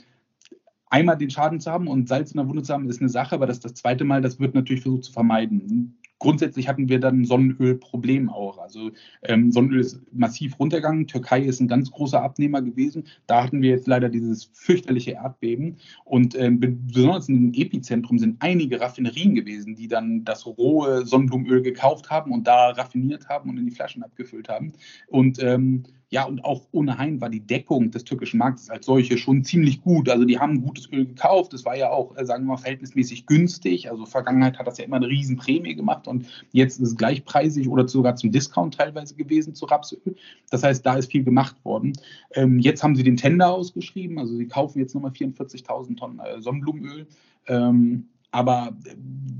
einmal 0.89 1.17
den 1.17 1.29
Schaden 1.29 1.59
zu 1.59 1.71
haben 1.71 1.87
und 1.87 2.07
Salz 2.07 2.31
in 2.31 2.37
der 2.37 2.47
Wunde 2.47 2.63
zu 2.63 2.73
haben, 2.73 2.89
ist 2.89 3.01
eine 3.01 3.09
Sache, 3.09 3.35
aber 3.35 3.47
das 3.47 3.59
das 3.59 3.73
zweite 3.73 4.03
Mal, 4.03 4.21
das 4.21 4.39
wird 4.39 4.53
natürlich 4.53 4.83
versucht 4.83 5.05
zu 5.05 5.11
vermeiden 5.11 5.97
grundsätzlich 6.23 6.69
hatten 6.69 6.87
wir 6.87 7.01
dann 7.01 7.25
Sonnenölproblem 7.25 8.29
auch. 8.29 8.57
Also 8.57 8.91
ähm, 9.23 9.51
Sonnenöl 9.51 9.81
ist 9.81 10.01
massiv 10.13 10.57
runtergegangen. 10.57 11.05
Türkei 11.05 11.41
ist 11.41 11.59
ein 11.59 11.67
ganz 11.67 11.91
großer 11.91 12.23
Abnehmer 12.23 12.61
gewesen. 12.61 13.03
Da 13.27 13.43
hatten 13.43 13.61
wir 13.61 13.71
jetzt 13.71 13.87
leider 13.87 14.07
dieses 14.07 14.49
fürchterliche 14.53 15.11
Erdbeben. 15.11 15.77
Und 16.05 16.39
ähm, 16.39 16.61
besonders 16.61 17.27
in 17.27 17.51
dem 17.51 17.61
Epizentrum 17.61 18.17
sind 18.19 18.37
einige 18.39 18.79
Raffinerien 18.79 19.35
gewesen, 19.35 19.75
die 19.75 19.89
dann 19.89 20.23
das 20.23 20.45
rohe 20.47 21.05
Sonnenblumenöl 21.05 21.61
gekauft 21.61 22.09
haben 22.09 22.31
und 22.31 22.47
da 22.47 22.69
raffiniert 22.69 23.27
haben 23.27 23.49
und 23.49 23.57
in 23.57 23.65
die 23.65 23.75
Flaschen 23.75 24.01
abgefüllt 24.01 24.47
haben. 24.47 24.71
Und 25.07 25.43
ähm, 25.43 25.83
ja, 26.13 26.25
und 26.25 26.45
auch 26.45 26.67
ohnehin 26.71 27.21
war 27.21 27.29
die 27.31 27.39
Deckung 27.39 27.89
des 27.89 28.03
türkischen 28.03 28.37
Marktes 28.37 28.69
als 28.69 28.85
solche 28.85 29.17
schon 29.17 29.43
ziemlich 29.43 29.81
gut. 29.81 30.07
Also 30.09 30.25
die 30.25 30.37
haben 30.37 30.61
gutes 30.61 30.87
Öl 30.91 31.07
gekauft. 31.07 31.55
Es 31.55 31.65
war 31.65 31.75
ja 31.75 31.89
auch, 31.89 32.15
äh, 32.15 32.23
sagen 32.23 32.43
wir 32.43 32.49
mal, 32.49 32.57
verhältnismäßig 32.57 33.25
günstig. 33.25 33.89
Also 33.89 34.05
Vergangenheit 34.05 34.59
hat 34.59 34.67
das 34.67 34.77
ja 34.77 34.85
immer 34.85 34.97
eine 34.97 35.07
Riesenprämie 35.07 35.73
gemacht 35.73 36.07
und 36.07 36.27
jetzt 36.51 36.79
ist 36.79 36.89
es 36.89 36.97
gleichpreisig 36.97 37.67
oder 37.67 37.87
sogar 37.87 38.15
zum 38.15 38.31
Discount 38.31 38.75
teilweise 38.75 39.15
gewesen 39.15 39.55
zu 39.55 39.65
Rapsöl. 39.65 40.15
Das 40.51 40.61
heißt, 40.61 40.85
da 40.85 40.97
ist 40.97 41.11
viel 41.11 41.23
gemacht 41.23 41.55
worden. 41.65 41.93
Ähm, 42.35 42.59
jetzt 42.59 42.83
haben 42.83 42.95
sie 42.95 43.01
den 43.01 43.17
Tender 43.17 43.51
ausgeschrieben. 43.51 44.19
Also 44.19 44.35
sie 44.35 44.47
kaufen 44.47 44.77
jetzt 44.77 44.93
nochmal 44.93 45.13
44.000 45.13 45.97
Tonnen 45.97 46.19
äh, 46.19 46.39
Sonnenblumenöl. 46.39 47.07
Ähm, 47.47 48.07
aber 48.33 48.75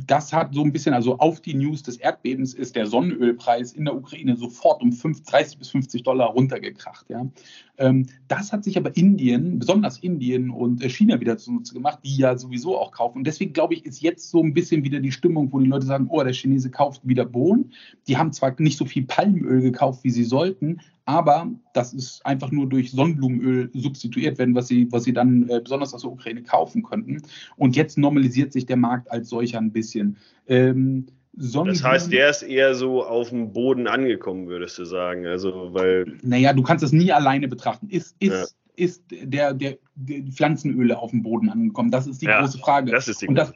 das 0.06 0.34
hat 0.34 0.54
so 0.54 0.64
ein 0.64 0.72
bisschen, 0.72 0.94
also 0.94 1.18
auf 1.18 1.42
die 1.42 1.54
News 1.54 1.82
des 1.82 1.98
Erdbebens 1.98 2.54
ist 2.54 2.76
der 2.76 2.86
Sonnenölpreis 2.86 3.74
in 3.74 3.86
der 3.86 3.96
Ukraine 3.96 4.36
sofort 4.36 4.82
um 4.82 4.92
5, 4.92 5.24
30 5.24 5.58
bis 5.58 5.70
50 5.70 6.04
Dollar 6.04 6.28
runtergekracht. 6.30 7.10
Ja. 7.10 7.26
Ähm, 7.78 8.06
das 8.28 8.52
hat 8.52 8.64
sich 8.64 8.78
aber 8.78 8.96
Indien, 8.96 9.60
besonders 9.60 9.98
Indien 9.98 10.50
und 10.50 10.84
äh, 10.84 10.90
China 10.90 11.20
wieder 11.20 11.38
zunutze 11.38 11.74
gemacht, 11.74 12.00
die 12.04 12.18
ja 12.18 12.38
sowieso 12.38 12.78
auch 12.78 12.92
kaufen. 12.92 13.20
Und 13.20 13.28
deswegen 13.28 13.54
glaube 13.54 13.74
ich, 13.74 13.86
ist 13.86 14.02
jetzt 14.02 14.30
so 14.30 14.44
ein 14.44 14.54
bisschen 14.54 14.84
wieder 14.84 15.00
die 15.00 15.12
Stimmung, 15.12 15.52
wo 15.52 15.60
die 15.60 15.68
Leute 15.68 15.86
sagen, 15.86 16.08
oh, 16.10 16.22
der 16.22 16.34
Chinese 16.34 16.70
kauft 16.70 17.08
wieder 17.08 17.26
Bohnen. 17.26 17.72
Die 18.08 18.18
haben 18.18 18.32
zwar 18.32 18.54
nicht 18.60 18.78
so 18.78 18.86
viel 18.86 19.06
Palmöl 19.06 19.62
gekauft, 19.62 20.04
wie 20.04 20.12
sie 20.12 20.26
sollten, 20.26 20.82
aber 21.06 21.52
das 21.74 21.94
ist 21.94 22.26
einfach 22.26 22.52
nur 22.52 22.68
durch 22.68 22.92
Sonnenblumenöl 22.92 23.70
substituiert 23.74 24.38
werden, 24.38 24.56
was 24.56 24.68
sie, 24.68 24.88
was 24.92 25.04
sie 25.04 25.14
dann 25.14 25.50
äh, 25.50 25.60
besonders 25.60 25.94
aus 25.94 26.02
der 26.02 26.12
Ukraine 26.12 26.44
kaufen 26.44 26.84
könnten. 26.84 27.22
Und 27.58 27.76
jetzt 27.76 27.98
normalisiert 27.98 28.54
sich 28.54 28.66
der 28.66 28.78
Markt 28.78 29.12
als 29.12 29.30
solcher 29.30 29.60
ein 29.60 29.72
bisschen. 29.72 30.18
Ähm, 30.48 31.08
das 31.36 31.84
heißt, 31.84 32.12
der 32.12 32.30
ist 32.30 32.44
eher 32.44 32.76
so 32.76 33.04
auf 33.04 33.30
dem 33.30 33.54
Boden 33.54 33.88
angekommen, 33.88 34.48
würdest 34.48 34.78
du 34.78 34.86
sagen. 34.86 35.26
Also, 35.26 35.74
weil. 35.74 36.06
Naja, 36.22 36.54
du 36.54 36.62
kannst 36.62 36.84
das 36.84 36.92
nie 36.92 37.12
alleine 37.12 37.48
betrachten. 37.48 37.90
Ist, 37.90 38.16
ist, 38.20 38.32
ja. 38.32 38.46
ist 38.86 39.04
der, 39.10 39.54
der, 39.54 39.78
der, 39.96 40.24
Pflanzenöle 40.32 40.98
auf 40.98 41.10
dem 41.10 41.24
Boden 41.24 41.50
angekommen? 41.50 41.90
Das 41.90 42.06
ist 42.06 42.22
die 42.22 42.28
ja, 42.28 42.40
große 42.40 42.60
Frage. 42.60 42.92
Das 42.92 43.08
ist 43.08 43.24
die 43.24 43.28
und, 43.28 43.36
das, 43.36 43.52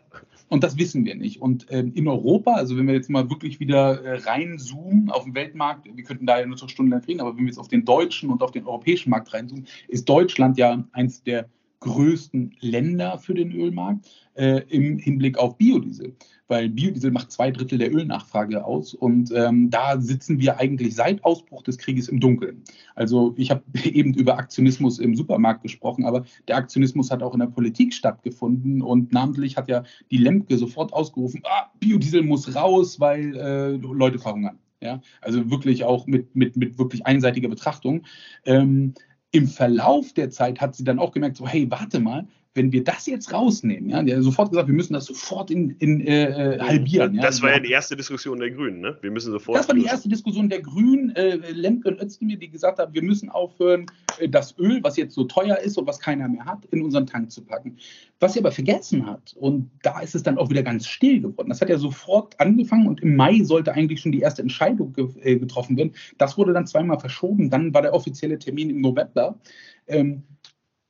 und 0.50 0.64
das 0.64 0.78
wissen 0.78 1.06
wir 1.06 1.16
nicht. 1.16 1.42
Und 1.42 1.66
ähm, 1.70 1.92
in 1.94 2.08
Europa, 2.08 2.54
also 2.54 2.78
wenn 2.78 2.88
wir 2.88 2.94
jetzt 2.94 3.10
mal 3.10 3.30
wirklich 3.30 3.60
wieder 3.60 4.02
äh, 4.02 4.18
reinzoomen 4.20 5.10
auf 5.10 5.26
den 5.26 5.36
Weltmarkt, 5.36 5.86
wir 5.94 6.04
könnten 6.04 6.26
da 6.26 6.40
ja 6.40 6.46
nur 6.46 6.58
zur 6.58 6.70
Stunde 6.70 6.92
lang 6.92 7.04
reden, 7.06 7.22
aber 7.22 7.32
wenn 7.32 7.44
wir 7.44 7.48
jetzt 7.48 7.60
auf 7.60 7.68
den 7.68 7.86
deutschen 7.86 8.30
und 8.30 8.42
auf 8.42 8.52
den 8.52 8.66
europäischen 8.66 9.10
Markt 9.10 9.34
reinzoomen, 9.34 9.68
ist 9.88 10.08
Deutschland 10.08 10.58
ja 10.58 10.84
eins 10.92 11.24
der 11.24 11.50
größten 11.80 12.56
Länder 12.60 13.18
für 13.20 13.34
den 13.34 13.52
Ölmarkt 13.52 14.10
äh, 14.36 14.62
im 14.70 14.98
Hinblick 14.98 15.38
auf 15.38 15.58
Biodiesel 15.58 16.16
weil 16.48 16.70
Biodiesel 16.70 17.12
macht 17.12 17.32
zwei 17.32 17.52
Drittel 17.52 17.78
der 17.78 17.94
Ölnachfrage 17.94 18.66
aus 18.66 18.94
und 18.94 19.32
ähm, 19.36 19.70
da 19.70 20.00
sitzen 20.00 20.40
wir 20.40 20.60
eigentlich 20.60 20.96
seit 20.96 21.24
Ausbruch 21.24 21.64
des 21.64 21.78
Krieges 21.78 22.08
im 22.08 22.20
Dunkeln. 22.20 22.64
Also 22.96 23.34
ich 23.38 23.52
habe 23.52 23.64
eben 23.84 24.14
über 24.14 24.38
Aktionismus 24.38 25.00
im 25.00 25.16
Supermarkt 25.16 25.64
gesprochen, 25.64 26.06
aber 26.06 26.26
der 26.48 26.58
Aktionismus 26.58 27.12
hat 27.12 27.22
auch 27.22 27.34
in 27.34 27.40
der 27.40 27.48
Politik 27.48 27.94
stattgefunden 27.94 28.82
und 28.82 29.12
namentlich 29.12 29.58
hat 29.58 29.68
ja 29.68 29.84
die 30.12 30.18
Lemke 30.18 30.58
sofort 30.58 30.94
ausgerufen, 30.94 31.42
ah, 31.44 31.72
Biodiesel 31.80 32.24
muss 32.24 32.56
raus, 32.56 33.00
weil 33.00 33.36
äh, 33.36 33.72
Leute 33.72 34.20
verhungern. 34.20 34.60
Ja, 34.80 35.02
also 35.22 35.50
wirklich 35.50 35.86
auch 35.86 36.06
mit, 36.06 36.36
mit, 36.36 36.56
mit 36.56 36.78
wirklich 36.78 37.04
einseitiger 37.04 37.50
Betrachtung. 37.50 38.04
Ähm, 38.46 38.94
Im 39.32 39.48
Verlauf 39.48 40.14
der 40.14 40.30
Zeit 40.30 40.62
hat 40.62 40.76
sie 40.76 40.84
dann 40.84 41.00
auch 41.00 41.12
gemerkt, 41.12 41.38
so, 41.38 41.48
hey, 41.48 41.70
warte 41.70 42.00
mal, 42.00 42.28
wenn 42.58 42.72
wir 42.72 42.84
das 42.84 43.06
jetzt 43.06 43.32
rausnehmen, 43.32 43.90
ja, 43.90 44.04
der 44.04 44.18
hat 44.18 44.24
sofort 44.24 44.50
gesagt, 44.50 44.68
wir 44.68 44.76
müssen 44.76 44.94
das 44.94 45.06
sofort 45.06 45.50
in, 45.52 45.70
in 45.80 46.02
äh, 46.02 46.56
äh 46.56 46.60
halbieren. 46.60 47.16
Ja. 47.16 47.22
Das 47.22 47.42
war 47.42 47.52
ja 47.52 47.60
die 47.60 47.72
erste 47.72 47.96
Diskussion 47.96 48.40
der 48.40 48.52
Grünen, 48.52 48.82
ne? 48.82 48.98
Wir 49.02 49.12
müssen 49.12 49.32
sofort. 49.32 49.58
Das 49.58 49.68
war 49.68 49.76
die 49.76 49.86
erste 49.86 50.10
Diskussion 50.10 50.50
der 50.50 50.62
Grünen, 50.62 51.16
äh, 51.16 51.36
Lemke 51.52 51.88
und 51.90 52.02
Özdemir, 52.02 52.38
die 52.38 52.50
gesagt 52.50 52.80
haben, 52.80 52.94
wir 52.94 53.04
müssen 53.04 53.30
aufhören, 53.30 53.86
äh, 54.20 54.28
das 54.28 54.58
Öl, 54.58 54.80
was 54.84 54.98
jetzt 54.98 55.14
so 55.14 55.24
teuer 55.24 55.58
ist 55.58 55.78
und 55.78 55.88
was 55.88 56.00
keiner 56.00 56.28
mehr 56.28 56.46
hat, 56.46 56.66
in 56.72 56.82
unseren 56.82 57.06
Tank 57.06 57.32
zu 57.32 57.42
packen. 57.46 57.78
Was 58.20 58.34
sie 58.34 58.40
aber 58.40 58.52
vergessen 58.52 59.06
hat, 59.06 59.36
und 59.38 59.70
da 59.84 60.00
ist 60.00 60.16
es 60.16 60.24
dann 60.24 60.38
auch 60.38 60.50
wieder 60.50 60.64
ganz 60.64 60.88
still 60.88 61.22
geworden. 61.22 61.50
Das 61.50 61.62
hat 61.62 61.70
ja 61.70 61.78
sofort 61.78 62.40
angefangen 62.40 62.88
und 62.88 63.02
im 63.02 63.16
Mai 63.16 63.44
sollte 63.44 63.74
eigentlich 63.74 64.02
schon 64.02 64.12
die 64.12 64.22
erste 64.22 64.42
Entscheidung 64.42 64.96
äh, 65.22 65.38
getroffen 65.38 65.78
werden. 65.78 65.94
Das 66.18 66.38
wurde 66.38 66.54
dann 66.54 66.66
zweimal 66.66 67.00
verschoben. 67.00 67.52
Dann 67.52 67.74
war 67.74 67.84
der 67.84 67.94
offizielle 67.94 68.40
Termin 68.40 68.72
im 68.72 68.82
November. 68.82 69.40
Ähm, 69.88 70.24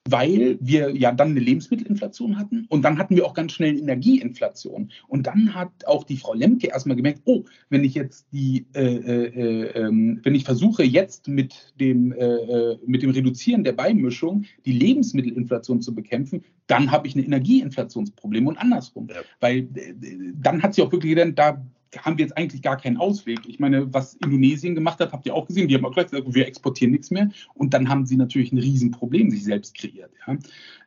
weil 0.10 0.58
wir 0.62 0.96
ja 0.96 1.12
dann 1.12 1.32
eine 1.32 1.40
Lebensmittelinflation 1.40 2.38
hatten 2.38 2.66
und 2.70 2.84
dann 2.84 2.98
hatten 2.98 3.16
wir 3.16 3.26
auch 3.26 3.34
ganz 3.34 3.52
schnell 3.52 3.78
Energieinflation. 3.78 4.92
Und 5.08 5.28
dann 5.28 5.54
hat 5.54 5.86
auch 5.86 6.04
die 6.04 6.18
Frau 6.18 6.34
Lemke 6.34 6.68
erstmal 6.68 6.96
gemerkt, 6.96 7.22
oh, 7.26 7.44
wenn 7.70 7.84
ich 7.84 7.94
jetzt 7.94 8.28
die, 8.32 8.66
äh, 8.74 8.84
äh, 8.84 9.64
äh, 9.66 10.18
wenn 10.24 10.36
ich 10.36 10.44
versuche 10.44 10.84
jetzt 10.84 11.28
mit 11.28 11.74
dem, 11.80 12.12
äh, 12.14 12.26
äh, 12.26 12.78
mit 12.86 13.04
dem 13.04 13.12
Reduzieren 13.12 13.64
der 13.64 13.74
Beimischung 13.74 14.46
die 14.66 14.72
Lebensmittelinflation 14.72 15.82
zu 15.82 15.94
bekämpfen, 15.94 16.44
dann 16.68 16.92
habe 16.92 17.08
ich 17.08 17.16
ein 17.16 17.24
Energieinflationsproblem 17.24 18.48
und 18.48 18.58
andersrum. 18.58 19.08
Ja. 19.10 19.22
Weil 19.40 19.68
äh, 19.76 19.94
dann 20.36 20.64
hat 20.64 20.74
sie 20.74 20.82
auch 20.82 20.92
wirklich 20.92 21.16
gedacht, 21.16 21.34
da 21.36 21.66
haben 21.98 22.18
wir 22.18 22.26
jetzt 22.26 22.38
eigentlich 22.38 22.62
gar 22.62 22.78
keinen 22.78 22.98
Ausweg. 22.98 23.40
Ich 23.48 23.60
meine, 23.60 23.94
was 23.94 24.16
Indonesien 24.16 24.76
gemacht 24.76 25.00
hat, 25.00 25.12
habt 25.14 25.26
ihr 25.26 25.34
auch 25.34 25.48
gesehen. 25.48 25.68
Die 25.68 25.76
haben 25.76 25.86
auch 25.86 25.94
gleich 25.94 26.10
gesagt, 26.10 26.34
wir 26.34 26.48
exportieren 26.48 26.92
nichts 26.92 27.12
mehr. 27.12 27.30
Und 27.54 27.74
dann 27.74 27.90
haben 27.90 28.06
sie 28.06 28.18
natürlich 28.18 28.52
ein 28.52 28.58
Riesenproblem 28.58 29.32
sich 29.32 29.44
selbst 29.44 29.76
kreiert. 29.78 30.12
Ja. 30.28 30.38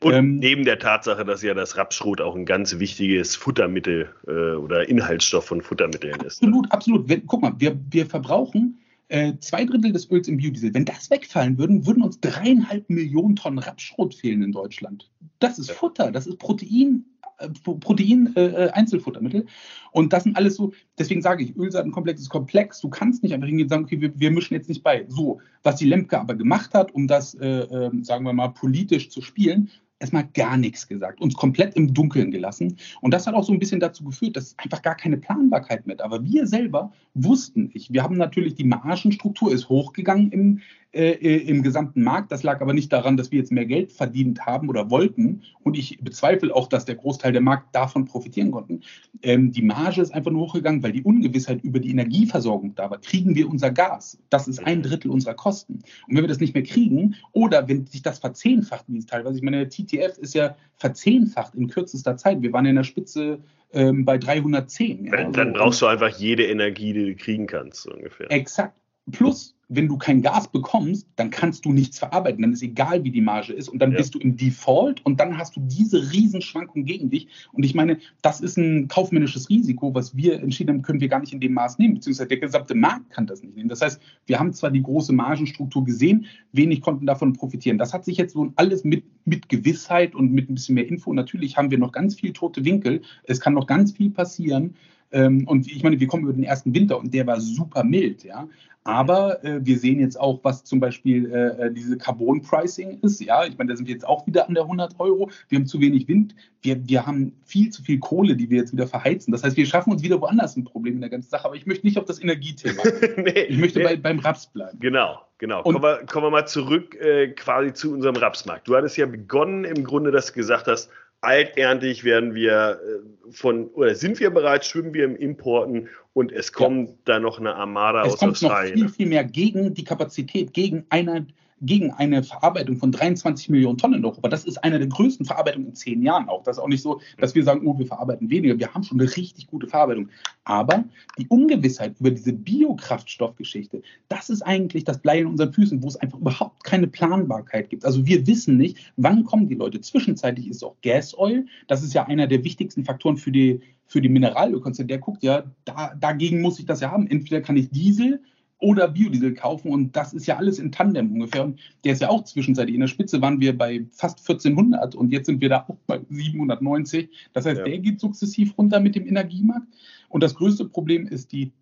Und 0.00 0.12
ähm, 0.12 0.36
neben 0.36 0.64
der 0.64 0.78
Tatsache, 0.78 1.24
dass 1.24 1.42
ja 1.42 1.54
das 1.54 1.76
Rapsschrot 1.76 2.20
auch 2.20 2.36
ein 2.36 2.46
ganz 2.46 2.78
wichtiges 2.78 3.36
Futtermittel 3.36 4.10
äh, 4.26 4.30
oder 4.30 4.88
Inhaltsstoff 4.88 5.46
von 5.46 5.62
Futtermitteln 5.62 6.14
absolut, 6.14 6.66
ist. 6.66 6.72
Absolut, 6.72 7.06
absolut. 7.06 7.26
Guck 7.26 7.42
mal, 7.42 7.54
wir, 7.58 7.78
wir 7.90 8.06
verbrauchen 8.06 8.78
äh, 9.10 9.36
zwei 9.40 9.64
Drittel 9.64 9.92
des 9.92 10.10
Öls 10.10 10.28
im 10.28 10.36
Biodiesel. 10.36 10.72
Wenn 10.72 10.84
das 10.84 11.10
wegfallen 11.10 11.58
würden, 11.58 11.84
würden 11.86 12.02
uns 12.02 12.20
dreieinhalb 12.20 12.88
Millionen 12.88 13.34
Tonnen 13.36 13.58
Rapsschrot 13.58 14.14
fehlen 14.14 14.42
in 14.42 14.52
Deutschland. 14.52 15.10
Das 15.40 15.58
ist 15.58 15.72
Futter, 15.72 16.12
das 16.12 16.28
ist 16.28 16.38
Protein, 16.38 17.04
äh, 17.38 17.48
Protein-Einzelfuttermittel. 17.48 19.42
Äh, 19.42 19.46
und 19.90 20.12
das 20.12 20.22
sind 20.22 20.36
alles 20.36 20.54
so, 20.54 20.72
deswegen 20.96 21.22
sage 21.22 21.42
ich, 21.42 21.56
Ölsaatenkomplex 21.56 22.20
ist 22.20 22.28
komplex. 22.28 22.80
Du 22.80 22.88
kannst 22.88 23.24
nicht 23.24 23.34
einfach 23.34 23.48
hingehen 23.48 23.64
und 23.64 23.70
sagen, 23.70 23.84
okay, 23.84 24.00
wir, 24.00 24.18
wir 24.18 24.30
mischen 24.30 24.54
jetzt 24.54 24.68
nicht 24.68 24.84
bei. 24.84 25.04
So, 25.08 25.40
was 25.64 25.76
die 25.76 25.86
Lemke 25.86 26.18
aber 26.18 26.36
gemacht 26.36 26.72
hat, 26.72 26.94
um 26.94 27.08
das, 27.08 27.34
äh, 27.34 27.46
äh, 27.48 27.90
sagen 28.02 28.24
wir 28.24 28.32
mal, 28.32 28.50
politisch 28.50 29.10
zu 29.10 29.22
spielen, 29.22 29.70
erstmal 30.00 30.26
gar 30.34 30.56
nichts 30.56 30.88
gesagt, 30.88 31.20
uns 31.20 31.34
komplett 31.34 31.76
im 31.76 31.94
Dunkeln 31.94 32.30
gelassen. 32.30 32.76
Und 33.00 33.12
das 33.14 33.26
hat 33.26 33.34
auch 33.34 33.44
so 33.44 33.52
ein 33.52 33.58
bisschen 33.58 33.80
dazu 33.80 34.02
geführt, 34.02 34.36
dass 34.36 34.58
einfach 34.58 34.82
gar 34.82 34.96
keine 34.96 35.18
Planbarkeit 35.18 35.86
mehr 35.86 35.96
da 35.96 36.10
war. 36.10 36.24
Wir 36.24 36.46
selber 36.46 36.92
wussten 37.14 37.70
nicht. 37.74 37.92
Wir 37.92 38.02
haben 38.02 38.16
natürlich, 38.16 38.54
die 38.54 38.64
Margenstruktur 38.64 39.52
ist 39.52 39.68
hochgegangen 39.68 40.32
im, 40.32 40.60
äh, 40.92 41.12
äh, 41.12 41.36
im 41.48 41.62
gesamten 41.62 42.02
Markt. 42.02 42.32
Das 42.32 42.42
lag 42.42 42.60
aber 42.60 42.72
nicht 42.72 42.92
daran, 42.92 43.16
dass 43.16 43.30
wir 43.30 43.38
jetzt 43.38 43.52
mehr 43.52 43.64
Geld 43.64 43.92
verdient 43.92 44.44
haben 44.44 44.68
oder 44.68 44.90
wollten. 44.90 45.42
Und 45.62 45.78
ich 45.78 46.00
bezweifle 46.00 46.52
auch, 46.52 46.66
dass 46.66 46.84
der 46.84 46.96
Großteil 46.96 47.30
der 47.30 47.40
Markt 47.40 47.76
davon 47.76 48.06
profitieren 48.06 48.50
konnten. 48.50 48.80
Ähm, 49.22 49.52
die 49.52 49.62
Marge 49.62 50.02
ist 50.02 50.12
einfach 50.12 50.32
nur 50.32 50.48
hochgegangen, 50.48 50.82
weil 50.82 50.90
die 50.90 51.04
Ungewissheit 51.04 51.62
über 51.62 51.78
die 51.78 51.90
Energieversorgung 51.90 52.74
da 52.74 52.90
war. 52.90 53.00
Kriegen 53.00 53.36
wir 53.36 53.48
unser 53.48 53.70
Gas? 53.70 54.18
Das 54.30 54.48
ist 54.48 54.66
ein 54.66 54.82
Drittel 54.82 55.12
unserer 55.12 55.34
Kosten. 55.34 55.74
Und 55.74 56.16
wenn 56.16 56.24
wir 56.24 56.28
das 56.28 56.40
nicht 56.40 56.54
mehr 56.54 56.64
kriegen 56.64 57.14
oder 57.30 57.68
wenn 57.68 57.86
sich 57.86 58.02
das 58.02 58.18
verzehnfacht, 58.18 58.86
wie 58.88 58.98
es 58.98 59.06
teilweise, 59.06 59.36
ich 59.36 59.44
meine, 59.44 59.64
der 59.64 59.68
TTF 59.68 60.18
ist 60.18 60.34
ja 60.34 60.56
verzehnfacht 60.74 61.54
in 61.54 61.68
kürzester 61.68 62.16
Zeit. 62.16 62.42
Wir 62.42 62.52
waren 62.52 62.66
in 62.66 62.74
der 62.74 62.82
Spitze 62.82 63.38
ähm, 63.72 64.04
bei 64.04 64.18
310. 64.18 65.04
Ja, 65.04 65.12
dann, 65.12 65.32
dann 65.32 65.52
brauchst 65.52 65.82
du 65.82 65.86
einfach 65.86 66.10
jede 66.18 66.46
Energie, 66.46 66.92
die 66.92 67.06
du 67.06 67.14
kriegen 67.14 67.46
kannst, 67.46 67.82
so 67.82 67.92
ungefähr. 67.92 68.28
Exakt. 68.32 68.74
Plus, 69.10 69.54
wenn 69.72 69.86
du 69.86 69.96
kein 69.96 70.20
Gas 70.20 70.48
bekommst, 70.48 71.06
dann 71.14 71.30
kannst 71.30 71.64
du 71.64 71.72
nichts 71.72 72.00
verarbeiten. 72.00 72.42
Dann 72.42 72.52
ist 72.52 72.62
egal, 72.62 73.04
wie 73.04 73.12
die 73.12 73.20
Marge 73.20 73.52
ist. 73.52 73.68
Und 73.68 73.78
dann 73.78 73.92
ja. 73.92 73.98
bist 73.98 74.14
du 74.14 74.18
im 74.18 74.36
Default 74.36 75.04
und 75.06 75.20
dann 75.20 75.38
hast 75.38 75.54
du 75.54 75.60
diese 75.60 76.12
Riesenschwankung 76.12 76.84
gegen 76.84 77.08
dich. 77.08 77.28
Und 77.52 77.62
ich 77.62 77.74
meine, 77.74 77.98
das 78.20 78.40
ist 78.40 78.58
ein 78.58 78.88
kaufmännisches 78.88 79.48
Risiko, 79.48 79.94
was 79.94 80.16
wir 80.16 80.40
entschieden 80.40 80.70
haben, 80.70 80.82
können 80.82 81.00
wir 81.00 81.08
gar 81.08 81.20
nicht 81.20 81.32
in 81.32 81.38
dem 81.38 81.52
Maß 81.52 81.78
nehmen, 81.78 81.94
beziehungsweise 81.94 82.28
der 82.28 82.38
gesamte 82.38 82.74
Markt 82.74 83.10
kann 83.10 83.28
das 83.28 83.42
nicht 83.42 83.54
nehmen. 83.54 83.68
Das 83.68 83.80
heißt, 83.80 84.02
wir 84.26 84.40
haben 84.40 84.52
zwar 84.52 84.72
die 84.72 84.82
große 84.82 85.12
Margenstruktur 85.12 85.84
gesehen, 85.84 86.26
wenig 86.50 86.80
konnten 86.80 87.06
davon 87.06 87.32
profitieren. 87.32 87.78
Das 87.78 87.94
hat 87.94 88.04
sich 88.04 88.16
jetzt 88.16 88.32
so 88.32 88.52
alles 88.56 88.82
mit, 88.82 89.04
mit 89.24 89.48
Gewissheit 89.48 90.16
und 90.16 90.32
mit 90.32 90.50
ein 90.50 90.54
bisschen 90.54 90.74
mehr 90.74 90.88
Info. 90.88 91.12
Natürlich 91.12 91.56
haben 91.56 91.70
wir 91.70 91.78
noch 91.78 91.92
ganz 91.92 92.16
viel 92.16 92.32
tote 92.32 92.64
Winkel. 92.64 93.02
Es 93.22 93.40
kann 93.40 93.54
noch 93.54 93.68
ganz 93.68 93.92
viel 93.92 94.10
passieren. 94.10 94.74
Ähm, 95.12 95.46
und 95.46 95.66
ich 95.66 95.82
meine, 95.82 95.98
wir 95.98 96.06
kommen 96.06 96.24
über 96.24 96.32
den 96.32 96.44
ersten 96.44 96.74
Winter 96.74 96.98
und 96.98 97.12
der 97.12 97.26
war 97.26 97.40
super 97.40 97.84
mild, 97.84 98.24
ja. 98.24 98.48
Aber 98.82 99.44
äh, 99.44 99.58
wir 99.62 99.78
sehen 99.78 100.00
jetzt 100.00 100.18
auch, 100.18 100.40
was 100.42 100.64
zum 100.64 100.80
Beispiel 100.80 101.30
äh, 101.30 101.66
äh, 101.66 101.72
diese 101.72 101.98
Carbon-Pricing 101.98 103.00
ist. 103.02 103.20
Ja, 103.20 103.44
ich 103.44 103.58
meine, 103.58 103.70
da 103.70 103.76
sind 103.76 103.86
wir 103.86 103.92
jetzt 103.92 104.08
auch 104.08 104.26
wieder 104.26 104.48
an 104.48 104.54
der 104.54 104.62
100 104.62 104.98
Euro. 104.98 105.30
Wir 105.48 105.58
haben 105.58 105.66
zu 105.66 105.80
wenig 105.80 106.08
Wind. 106.08 106.34
Wir, 106.62 106.88
wir 106.88 107.06
haben 107.06 107.34
viel 107.44 107.68
zu 107.70 107.82
viel 107.82 107.98
Kohle, 107.98 108.36
die 108.36 108.48
wir 108.48 108.56
jetzt 108.56 108.72
wieder 108.72 108.86
verheizen. 108.86 109.32
Das 109.32 109.44
heißt, 109.44 109.58
wir 109.58 109.66
schaffen 109.66 109.92
uns 109.92 110.02
wieder 110.02 110.20
woanders 110.22 110.56
ein 110.56 110.64
Problem 110.64 110.94
in 110.94 111.00
der 111.02 111.10
ganzen 111.10 111.28
Sache. 111.28 111.44
Aber 111.44 111.56
ich 111.56 111.66
möchte 111.66 111.86
nicht 111.86 111.98
auf 111.98 112.06
das 112.06 112.22
Energiethema. 112.22 112.82
nee, 113.18 113.42
ich 113.42 113.58
möchte 113.58 113.80
nee. 113.80 113.84
bei, 113.84 113.96
beim 113.96 114.18
Raps 114.20 114.46
bleiben. 114.46 114.78
Genau, 114.80 115.20
genau. 115.36 115.62
kommen, 115.62 115.82
wir, 115.82 116.06
kommen 116.06 116.26
wir 116.26 116.30
mal 116.30 116.46
zurück 116.46 116.94
äh, 116.94 117.28
quasi 117.28 117.74
zu 117.74 117.92
unserem 117.92 118.16
Rapsmarkt. 118.16 118.66
Du 118.66 118.74
hattest 118.74 118.96
ja 118.96 119.04
begonnen 119.04 119.64
im 119.64 119.84
Grunde, 119.84 120.10
dass 120.10 120.28
du 120.28 120.32
gesagt 120.32 120.68
hast, 120.68 120.90
alterntig 121.20 122.04
werden 122.04 122.34
wir 122.34 122.80
äh, 122.80 123.32
von, 123.32 123.68
oder 123.68 123.94
sind 123.94 124.20
wir 124.20 124.30
bereits, 124.30 124.66
schwimmen 124.66 124.94
wir 124.94 125.04
im 125.04 125.16
Importen 125.16 125.88
und 126.12 126.32
es 126.32 126.52
kommt 126.52 126.88
ja. 126.88 126.94
da 127.04 127.20
noch 127.20 127.38
eine 127.38 127.54
Armada 127.54 128.02
es 128.04 128.14
aus 128.14 128.18
kommt 128.18 128.32
Australien. 128.32 128.78
Noch 128.80 128.86
viel, 128.86 128.96
viel 128.96 129.06
mehr 129.06 129.24
gegen 129.24 129.74
die 129.74 129.84
Kapazität, 129.84 130.52
gegen 130.54 130.86
eine 130.88 131.26
gegen 131.60 131.90
eine 131.90 132.22
Verarbeitung 132.22 132.76
von 132.76 132.90
23 132.92 133.50
Millionen 133.50 133.78
Tonnen 133.78 134.00
in 134.00 134.04
Europa. 134.04 134.28
Das 134.28 134.44
ist 134.44 134.62
eine 134.64 134.78
der 134.78 134.88
größten 134.88 135.26
Verarbeitungen 135.26 135.68
in 135.68 135.74
zehn 135.74 136.02
Jahren 136.02 136.28
auch. 136.28 136.42
Das 136.42 136.56
ist 136.56 136.62
auch 136.62 136.68
nicht 136.68 136.82
so, 136.82 137.00
dass 137.18 137.34
wir 137.34 137.44
sagen, 137.44 137.66
oh, 137.66 137.78
wir 137.78 137.86
verarbeiten 137.86 138.30
weniger. 138.30 138.58
Wir 138.58 138.72
haben 138.72 138.82
schon 138.82 139.00
eine 139.00 139.14
richtig 139.16 139.46
gute 139.46 139.66
Verarbeitung. 139.66 140.08
Aber 140.44 140.84
die 141.18 141.26
Ungewissheit 141.28 141.94
über 142.00 142.10
diese 142.10 142.32
Biokraftstoffgeschichte, 142.32 143.82
das 144.08 144.30
ist 144.30 144.42
eigentlich 144.42 144.84
das 144.84 145.00
Blei 145.00 145.20
in 145.20 145.26
unseren 145.26 145.52
Füßen, 145.52 145.82
wo 145.82 145.88
es 145.88 145.96
einfach 145.96 146.18
überhaupt 146.18 146.64
keine 146.64 146.86
Planbarkeit 146.86 147.68
gibt. 147.68 147.84
Also 147.84 148.06
wir 148.06 148.26
wissen 148.26 148.56
nicht, 148.56 148.92
wann 148.96 149.24
kommen 149.24 149.48
die 149.48 149.54
Leute. 149.54 149.80
Zwischenzeitlich 149.80 150.48
ist 150.48 150.64
auch 150.64 150.76
Gas 150.82 151.16
Oil. 151.16 151.46
Das 151.68 151.82
ist 151.82 151.92
ja 151.92 152.06
einer 152.06 152.26
der 152.26 152.42
wichtigsten 152.42 152.84
Faktoren 152.84 153.18
für 153.18 153.32
die, 153.32 153.60
für 153.86 154.00
die 154.00 154.08
Mineralölkonzerne. 154.08 154.88
Der 154.88 154.98
guckt 154.98 155.22
ja, 155.22 155.44
da, 155.64 155.94
dagegen 155.94 156.40
muss 156.40 156.58
ich 156.58 156.66
das 156.66 156.80
ja 156.80 156.90
haben. 156.90 157.06
Entweder 157.06 157.42
kann 157.42 157.56
ich 157.56 157.70
Diesel 157.70 158.22
oder 158.60 158.88
Biodiesel 158.88 159.34
kaufen. 159.34 159.72
Und 159.72 159.96
das 159.96 160.12
ist 160.12 160.26
ja 160.26 160.36
alles 160.36 160.58
in 160.58 160.70
Tandem 160.70 161.12
ungefähr. 161.12 161.44
Und 161.44 161.58
der 161.84 161.94
ist 161.94 162.02
ja 162.02 162.08
auch 162.08 162.24
zwischenzeitlich. 162.24 162.74
In 162.74 162.80
der 162.80 162.88
Spitze 162.88 163.20
waren 163.20 163.40
wir 163.40 163.56
bei 163.56 163.86
fast 163.90 164.20
1400 164.20 164.94
und 164.94 165.12
jetzt 165.12 165.26
sind 165.26 165.40
wir 165.40 165.48
da 165.48 165.64
auch 165.66 165.76
bei 165.86 166.00
790. 166.08 167.08
Das 167.32 167.46
heißt, 167.46 167.58
ja. 167.58 167.64
der 167.64 167.78
geht 167.78 168.00
sukzessiv 168.00 168.56
runter 168.56 168.80
mit 168.80 168.94
dem 168.94 169.06
Energiemarkt. 169.06 169.66
Und 170.08 170.22
das 170.22 170.34
größte 170.34 170.66
Problem 170.66 171.06
ist 171.06 171.32
die 171.32 171.52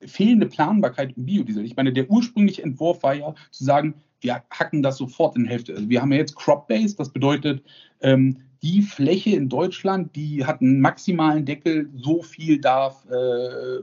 fehlende 0.00 0.46
Planbarkeit 0.46 1.16
im 1.16 1.26
Biodiesel. 1.26 1.64
Ich 1.64 1.76
meine, 1.76 1.92
der 1.92 2.10
ursprüngliche 2.10 2.62
Entwurf 2.62 3.02
war 3.02 3.14
ja 3.14 3.34
zu 3.50 3.64
sagen, 3.64 3.94
wir 4.20 4.42
hacken 4.50 4.82
das 4.82 4.96
sofort 4.96 5.36
in 5.36 5.44
Hälfte. 5.44 5.74
Also 5.74 5.88
wir 5.88 6.00
haben 6.00 6.12
ja 6.12 6.18
jetzt 6.18 6.36
Crop-Based, 6.36 6.98
das 6.98 7.12
bedeutet, 7.12 7.62
ähm, 8.00 8.38
die 8.62 8.80
Fläche 8.80 9.36
in 9.36 9.50
Deutschland, 9.50 10.16
die 10.16 10.46
hat 10.46 10.62
einen 10.62 10.80
maximalen 10.80 11.44
Deckel, 11.44 11.90
so 11.94 12.22
viel 12.22 12.58
darf 12.58 13.04
äh, 13.10 13.82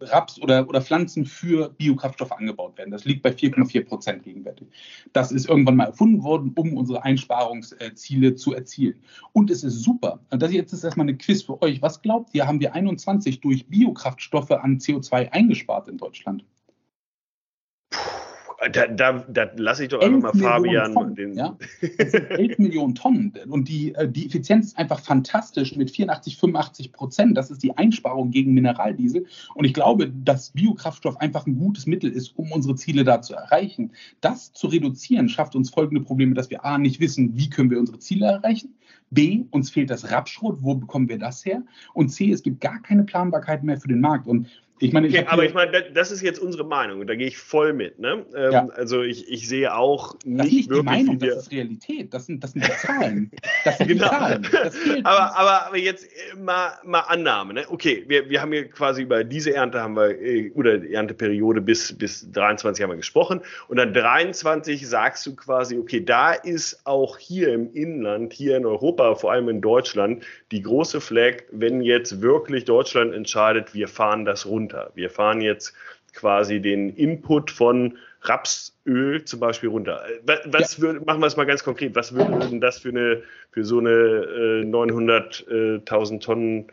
Raps 0.00 0.40
oder, 0.40 0.68
oder 0.68 0.80
Pflanzen 0.80 1.24
für 1.24 1.70
Biokraftstoffe 1.70 2.32
angebaut 2.32 2.76
werden. 2.78 2.90
Das 2.90 3.04
liegt 3.04 3.22
bei 3.22 3.30
4,4 3.30 3.84
Prozent 3.84 4.22
gegenwärtig. 4.22 4.68
Das 5.12 5.32
ist 5.32 5.48
irgendwann 5.48 5.76
mal 5.76 5.86
erfunden 5.86 6.22
worden, 6.22 6.52
um 6.56 6.76
unsere 6.76 7.02
Einsparungsziele 7.04 8.34
zu 8.34 8.54
erzielen. 8.54 9.00
Und 9.32 9.50
es 9.50 9.64
ist 9.64 9.82
super. 9.82 10.20
Und 10.30 10.42
das 10.42 10.52
jetzt 10.52 10.72
ist 10.72 10.84
erstmal 10.84 11.08
eine 11.08 11.16
Quiz 11.16 11.42
für 11.42 11.60
euch. 11.62 11.82
Was 11.82 12.02
glaubt 12.02 12.34
ihr, 12.34 12.46
haben 12.46 12.60
wir 12.60 12.74
21 12.74 13.40
durch 13.40 13.66
Biokraftstoffe 13.68 14.50
an 14.50 14.78
CO2 14.78 15.30
eingespart 15.30 15.88
in 15.88 15.98
Deutschland? 15.98 16.44
Da, 18.72 18.86
da, 18.86 19.24
da 19.28 19.50
lasse 19.56 19.84
ich 19.84 19.88
doch 19.90 20.00
einfach 20.00 20.34
mal 20.34 20.40
Fabian. 20.40 20.92
Tonnen, 20.92 21.14
den 21.14 21.34
ja? 21.34 21.56
Das 21.98 22.10
sind 22.12 22.30
11 22.30 22.58
Millionen 22.58 22.94
Tonnen. 22.94 23.32
Und 23.48 23.68
die, 23.68 23.94
äh, 23.94 24.08
die 24.08 24.26
Effizienz 24.26 24.66
ist 24.66 24.78
einfach 24.78 25.00
fantastisch 25.00 25.76
mit 25.76 25.90
84, 25.90 26.36
85 26.36 26.92
Prozent. 26.92 27.36
Das 27.36 27.50
ist 27.50 27.62
die 27.62 27.76
Einsparung 27.76 28.30
gegen 28.30 28.54
Mineraldiesel. 28.54 29.26
Und 29.54 29.64
ich 29.64 29.74
glaube, 29.74 30.10
dass 30.10 30.50
Biokraftstoff 30.50 31.16
einfach 31.18 31.46
ein 31.46 31.58
gutes 31.58 31.86
Mittel 31.86 32.10
ist, 32.10 32.36
um 32.36 32.52
unsere 32.52 32.74
Ziele 32.74 33.04
da 33.04 33.22
zu 33.22 33.34
erreichen. 33.34 33.92
Das 34.20 34.52
zu 34.52 34.68
reduzieren 34.68 35.28
schafft 35.28 35.54
uns 35.54 35.70
folgende 35.70 36.02
Probleme, 36.02 36.34
dass 36.34 36.50
wir 36.50 36.64
A, 36.64 36.78
nicht 36.78 37.00
wissen, 37.00 37.36
wie 37.36 37.50
können 37.50 37.70
wir 37.70 37.78
unsere 37.78 37.98
Ziele 37.98 38.26
erreichen. 38.26 38.74
B, 39.10 39.44
uns 39.50 39.70
fehlt 39.70 39.90
das 39.90 40.10
Rapschrot. 40.10 40.62
Wo 40.62 40.74
bekommen 40.74 41.08
wir 41.08 41.18
das 41.18 41.44
her? 41.44 41.62
Und 41.94 42.10
C, 42.10 42.30
es 42.30 42.42
gibt 42.42 42.60
gar 42.60 42.80
keine 42.82 43.04
Planbarkeit 43.04 43.62
mehr 43.64 43.80
für 43.80 43.88
den 43.88 44.00
Markt. 44.00 44.26
Und 44.26 44.48
Ich 44.80 44.92
meine, 44.92 45.08
okay, 45.08 45.20
ich 45.22 45.28
aber 45.28 45.44
ich 45.44 45.54
meine, 45.54 45.90
das 45.92 46.10
ist 46.10 46.22
jetzt 46.22 46.38
unsere 46.38 46.64
Meinung 46.64 47.00
und 47.00 47.06
da 47.06 47.14
gehe 47.14 47.26
ich 47.26 47.38
voll 47.38 47.72
mit. 47.72 47.98
Ne? 47.98 48.24
Ähm, 48.34 48.52
ja. 48.52 48.68
Also 48.68 49.02
ich, 49.02 49.30
ich 49.30 49.48
sehe 49.48 49.74
auch 49.74 50.14
nicht, 50.24 50.38
das 50.38 50.46
ist 50.46 50.52
nicht 50.52 50.70
wirklich, 50.70 50.78
die 50.78 51.04
Meinung, 51.04 51.18
das 51.18 51.36
ist 51.36 51.52
Realität. 51.52 52.14
Das 52.14 52.26
sind, 52.26 52.44
das 52.44 52.52
sind 52.52 52.66
die 52.66 52.70
Zahlen. 52.70 53.30
Das 53.64 53.78
sind 53.78 53.88
genau. 53.88 54.04
die 54.04 54.10
Zahlen. 54.10 55.04
aber, 55.04 55.36
aber, 55.36 55.66
aber 55.66 55.76
jetzt 55.76 56.04
äh, 56.06 56.36
mal, 56.36 56.72
mal 56.84 57.00
Annahme. 57.00 57.54
Ne? 57.54 57.64
Okay, 57.68 58.04
wir, 58.06 58.28
wir 58.30 58.40
haben 58.40 58.52
hier 58.52 58.68
quasi 58.68 59.02
über 59.02 59.24
diese 59.24 59.54
Ernte 59.54 59.80
haben 59.80 59.96
wir, 59.96 60.20
äh, 60.20 60.50
oder 60.52 60.78
die 60.78 60.92
Ernteperiode 60.92 61.60
bis, 61.60 61.92
bis 61.96 62.30
23 62.32 62.82
haben 62.82 62.90
wir 62.90 62.96
gesprochen. 62.96 63.40
Und 63.68 63.76
dann 63.76 63.92
23 63.92 64.86
sagst 64.88 65.26
du 65.26 65.34
quasi, 65.34 65.76
okay, 65.76 66.04
da 66.04 66.32
ist 66.32 66.80
auch 66.84 67.18
hier 67.18 67.52
im 67.52 67.72
Inland, 67.72 68.32
hier 68.32 68.56
in 68.56 68.64
Europa, 68.64 69.14
vor 69.16 69.32
allem 69.32 69.48
in 69.48 69.60
Deutschland, 69.60 70.24
die 70.52 70.62
große 70.62 71.00
Flag, 71.00 71.42
wenn 71.50 71.82
jetzt 71.82 72.22
wirklich 72.22 72.64
Deutschland 72.64 73.14
entscheidet, 73.14 73.74
wir 73.74 73.88
fahren 73.88 74.24
das 74.24 74.46
runter. 74.46 74.67
Wir 74.94 75.10
fahren 75.10 75.40
jetzt 75.40 75.74
quasi 76.14 76.60
den 76.60 76.90
Input 76.90 77.50
von 77.50 77.98
Rapsöl 78.22 79.24
zum 79.24 79.40
Beispiel 79.40 79.68
runter. 79.68 80.02
Was 80.46 80.76
ja. 80.76 80.82
würde, 80.82 81.00
machen 81.04 81.20
wir 81.20 81.26
es 81.26 81.36
mal 81.36 81.46
ganz 81.46 81.62
konkret, 81.62 81.94
was 81.94 82.14
würde 82.14 82.38
denn 82.48 82.60
das 82.60 82.78
für 82.78 82.88
eine, 82.88 83.22
für 83.52 83.64
so 83.64 83.78
eine 83.78 83.90
äh, 83.90 84.64
900.000 84.64 86.20
Tonnen 86.20 86.66